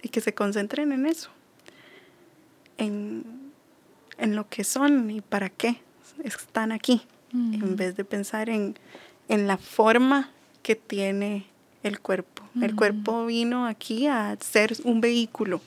y 0.01 0.09
que 0.09 0.21
se 0.21 0.33
concentren 0.33 0.91
en 0.91 1.05
eso, 1.05 1.29
en, 2.77 3.23
lo 4.19 4.49
que 4.49 4.63
son 4.63 5.11
y 5.11 5.21
para 5.21 5.49
qué 5.49 5.81
están 6.23 6.71
aquí, 6.71 7.01
en 7.33 7.73
mm. 7.73 7.75
vez 7.75 7.95
de 7.95 8.03
pensar 8.03 8.49
en, 8.49 8.75
la 9.29 9.57
forma 9.57 10.31
que 10.63 10.75
tiene 10.75 11.45
el 11.83 11.99
cuerpo. 11.99 12.43
El 12.59 12.73
mm. 12.73 12.75
cuerpo 12.75 13.25
vino 13.25 13.67
aquí 13.67 14.07
a 14.07 14.35
ser 14.39 14.73
un 14.83 15.01
vehículo 15.01 15.61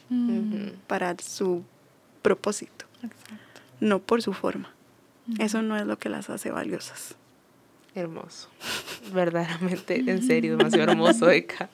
para 0.89 1.15
su 1.19 1.63
propósito, 2.23 2.87
no 3.81 3.99
por 3.99 4.23
su 4.23 4.33
forma. 4.33 4.73
Eso 5.39 5.63
no 5.63 5.77
es 5.77 5.87
lo 5.87 5.99
que 5.99 6.09
las 6.09 6.31
hace 6.31 6.51
valiosas. 6.51 7.15
Hermoso. 7.95 8.49
Verdaderamente, 9.13 9.97
en 10.07 10.23
serio, 10.23 10.57
demasiado 10.57 10.93
hermoso, 10.93 11.31
Eka. 11.31 11.69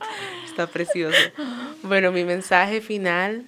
Está 0.47 0.67
precioso. 0.67 1.19
Bueno, 1.83 2.11
mi 2.13 2.25
mensaje 2.25 2.81
final. 2.81 3.47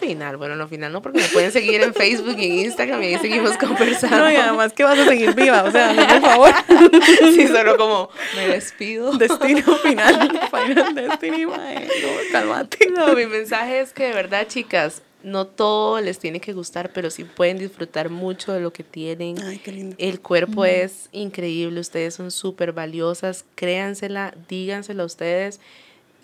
Final, 0.00 0.36
bueno, 0.36 0.56
no 0.56 0.66
final, 0.66 0.92
no, 0.92 1.00
porque 1.00 1.20
me 1.20 1.28
pueden 1.28 1.52
seguir 1.52 1.80
en 1.80 1.94
Facebook 1.94 2.36
y 2.36 2.46
en 2.46 2.66
Instagram 2.66 3.00
y 3.00 3.06
ahí 3.06 3.18
seguimos 3.18 3.56
conversando. 3.56 4.18
No, 4.18 4.30
y 4.30 4.34
además 4.34 4.72
que 4.72 4.82
vas 4.82 4.98
a 4.98 5.04
seguir 5.04 5.34
viva, 5.36 5.62
o 5.62 5.70
sea, 5.70 5.94
por 5.94 6.20
favor. 6.20 6.50
Sí, 7.32 7.46
solo 7.46 7.76
como 7.76 8.10
me 8.34 8.48
despido. 8.48 9.16
Destino 9.16 9.62
final, 9.76 10.40
final 10.66 10.94
destiny, 10.96 11.44
no, 11.44 11.52
calmate. 12.32 12.88
No, 12.90 13.14
mi 13.14 13.26
mensaje 13.26 13.80
es 13.80 13.92
que 13.92 14.06
de 14.06 14.14
verdad, 14.14 14.48
chicas, 14.48 15.00
no 15.24 15.46
todo 15.46 16.00
les 16.00 16.18
tiene 16.18 16.40
que 16.40 16.52
gustar, 16.52 16.92
pero 16.92 17.10
sí 17.10 17.24
pueden 17.24 17.58
disfrutar 17.58 18.10
mucho 18.10 18.52
de 18.52 18.60
lo 18.60 18.72
que 18.72 18.84
tienen. 18.84 19.40
Ay, 19.42 19.58
qué 19.58 19.72
lindo. 19.72 19.96
El 19.98 20.20
cuerpo 20.20 20.64
es 20.64 21.08
increíble, 21.12 21.80
ustedes 21.80 22.14
son 22.14 22.30
súper 22.30 22.72
valiosas, 22.72 23.44
créansela, 23.54 24.34
dígansela 24.48 25.02
a 25.02 25.06
ustedes 25.06 25.60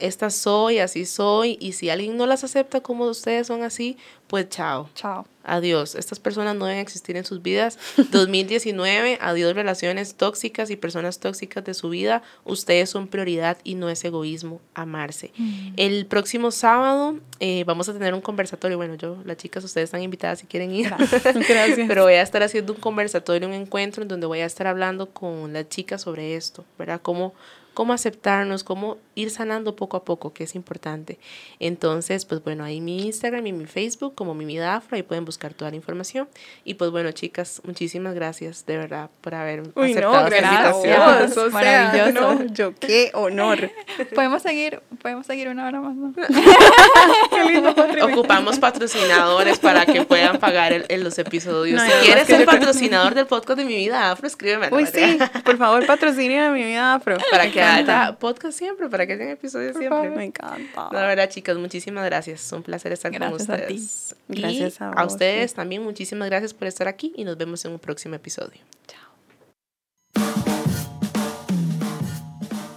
esta 0.00 0.30
soy, 0.30 0.78
así 0.78 1.06
soy, 1.06 1.56
y 1.60 1.72
si 1.72 1.90
alguien 1.90 2.16
no 2.16 2.26
las 2.26 2.44
acepta 2.44 2.80
como 2.80 3.06
ustedes 3.06 3.46
son 3.46 3.62
así, 3.62 3.96
pues 4.30 4.48
chao. 4.48 4.88
Chao. 4.94 5.26
Adiós. 5.42 5.96
Estas 5.96 6.20
personas 6.20 6.54
no 6.54 6.66
deben 6.66 6.80
existir 6.80 7.16
en 7.16 7.24
sus 7.24 7.42
vidas. 7.42 7.78
2019, 8.12 9.18
adiós 9.20 9.54
relaciones 9.56 10.14
tóxicas 10.14 10.70
y 10.70 10.76
personas 10.76 11.18
tóxicas 11.18 11.64
de 11.64 11.74
su 11.74 11.88
vida. 11.88 12.22
Ustedes 12.44 12.90
son 12.90 13.08
prioridad 13.08 13.58
y 13.64 13.74
no 13.74 13.88
es 13.88 14.04
egoísmo 14.04 14.60
amarse. 14.74 15.32
Mm. 15.36 15.72
El 15.76 16.06
próximo 16.06 16.52
sábado 16.52 17.18
eh, 17.40 17.64
vamos 17.66 17.88
a 17.88 17.92
tener 17.92 18.14
un 18.14 18.20
conversatorio. 18.20 18.76
Bueno, 18.76 18.94
yo, 18.94 19.16
las 19.24 19.36
chicas, 19.36 19.64
ustedes 19.64 19.86
están 19.86 20.02
invitadas 20.02 20.38
si 20.38 20.46
quieren 20.46 20.72
ir. 20.72 20.90
Gracias. 21.48 21.88
Pero 21.88 22.04
voy 22.04 22.14
a 22.14 22.22
estar 22.22 22.42
haciendo 22.44 22.72
un 22.72 22.78
conversatorio, 22.78 23.48
un 23.48 23.54
encuentro 23.54 24.02
en 24.02 24.08
donde 24.08 24.28
voy 24.28 24.40
a 24.40 24.46
estar 24.46 24.68
hablando 24.68 25.10
con 25.10 25.52
las 25.52 25.68
chicas 25.68 26.02
sobre 26.02 26.36
esto, 26.36 26.64
¿verdad? 26.78 27.00
Cómo 27.02 27.34
cómo 27.74 27.92
aceptarnos, 27.92 28.64
cómo 28.64 28.98
ir 29.14 29.30
sanando 29.30 29.76
poco 29.76 29.96
a 29.96 30.04
poco, 30.04 30.32
que 30.32 30.44
es 30.44 30.54
importante. 30.54 31.18
Entonces, 31.58 32.24
pues 32.24 32.42
bueno, 32.42 32.64
ahí 32.64 32.80
mi 32.80 33.06
Instagram 33.06 33.46
y 33.46 33.52
mi 33.52 33.66
Facebook 33.66 34.14
como 34.14 34.34
mi 34.34 34.44
vida 34.44 34.74
afro, 34.74 34.96
ahí 34.96 35.02
pueden 35.02 35.24
buscar 35.24 35.54
toda 35.54 35.70
la 35.70 35.76
información. 35.76 36.28
Y 36.64 36.74
pues 36.74 36.90
bueno, 36.90 37.12
chicas, 37.12 37.60
muchísimas 37.64 38.14
gracias 38.14 38.66
de 38.66 38.76
verdad 38.76 39.10
por 39.20 39.34
haber 39.34 39.60
aceptado 39.60 40.26
esta 40.26 40.38
invitación. 40.38 41.52
Maravilloso. 41.52 42.44
yo 42.52 42.74
qué 42.74 43.10
honor. 43.14 43.70
podemos 44.14 44.42
seguir, 44.42 44.80
podemos 45.02 45.26
seguir 45.26 45.48
una 45.48 45.66
hora 45.66 45.80
más. 45.80 45.96
qué 47.30 47.44
lindo 47.44 47.74
Ocupamos 48.02 48.58
patrocinadores 48.58 49.58
para 49.58 49.86
que 49.86 50.04
puedan 50.04 50.38
pagar 50.38 50.72
el, 50.72 51.04
los 51.04 51.18
episodios. 51.18 51.80
si 51.80 52.06
quieres 52.06 52.26
ser 52.26 52.44
patrocinador 52.44 53.14
del 53.14 53.26
podcast 53.26 53.58
de 53.58 53.64
mi 53.64 53.76
vida 53.76 54.10
afro, 54.10 54.26
escríbeme. 54.26 54.68
Uy, 54.70 54.86
sí, 54.86 55.18
por 55.44 55.56
favor, 55.56 55.84
patrocine 55.86 56.40
a 56.40 56.50
mi 56.50 56.64
vida 56.64 56.94
afro. 56.94 57.18
Para 57.30 57.50
que 57.50 57.59
haya 57.62 58.16
podcast 58.18 58.58
siempre, 58.58 58.88
para 58.88 59.06
que 59.06 59.14
haya 59.14 59.30
episodios 59.30 59.76
siempre. 59.76 60.10
me 60.10 60.24
encanta. 60.24 60.88
la 60.92 61.06
verdad, 61.06 61.28
chicas, 61.28 61.56
muchísimas 61.56 62.04
gracias. 62.04 62.44
Es 62.44 62.52
un 62.52 62.62
placer 62.62 62.92
estar 62.92 63.16
con 63.16 63.32
ustedes. 63.32 64.12
A 64.12 64.32
ti. 64.32 64.40
Gracias 64.40 64.80
a, 64.80 64.90
a 64.92 65.04
ustedes 65.04 65.54
también, 65.54 65.82
muchísimas 65.82 66.28
gracias 66.28 66.54
por 66.54 66.68
estar 66.68 66.88
aquí 66.88 67.12
y 67.16 67.24
nos 67.24 67.36
vemos 67.36 67.64
en 67.64 67.72
un 67.72 67.78
próximo 67.78 68.14
episodio. 68.14 68.60
Chao. 68.86 69.00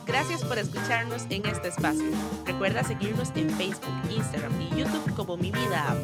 Gracias 0.05 0.43
por 0.43 0.57
escucharnos 0.57 1.23
en 1.29 1.45
este 1.45 1.69
espacio. 1.69 2.11
Recuerda 2.45 2.84
seguirnos 2.84 3.29
en 3.36 3.49
Facebook, 3.51 3.93
Instagram 4.09 4.61
y 4.61 4.69
YouTube 4.79 5.15
como 5.15 5.38
Mi 5.38 5.51
Vida 5.51 5.95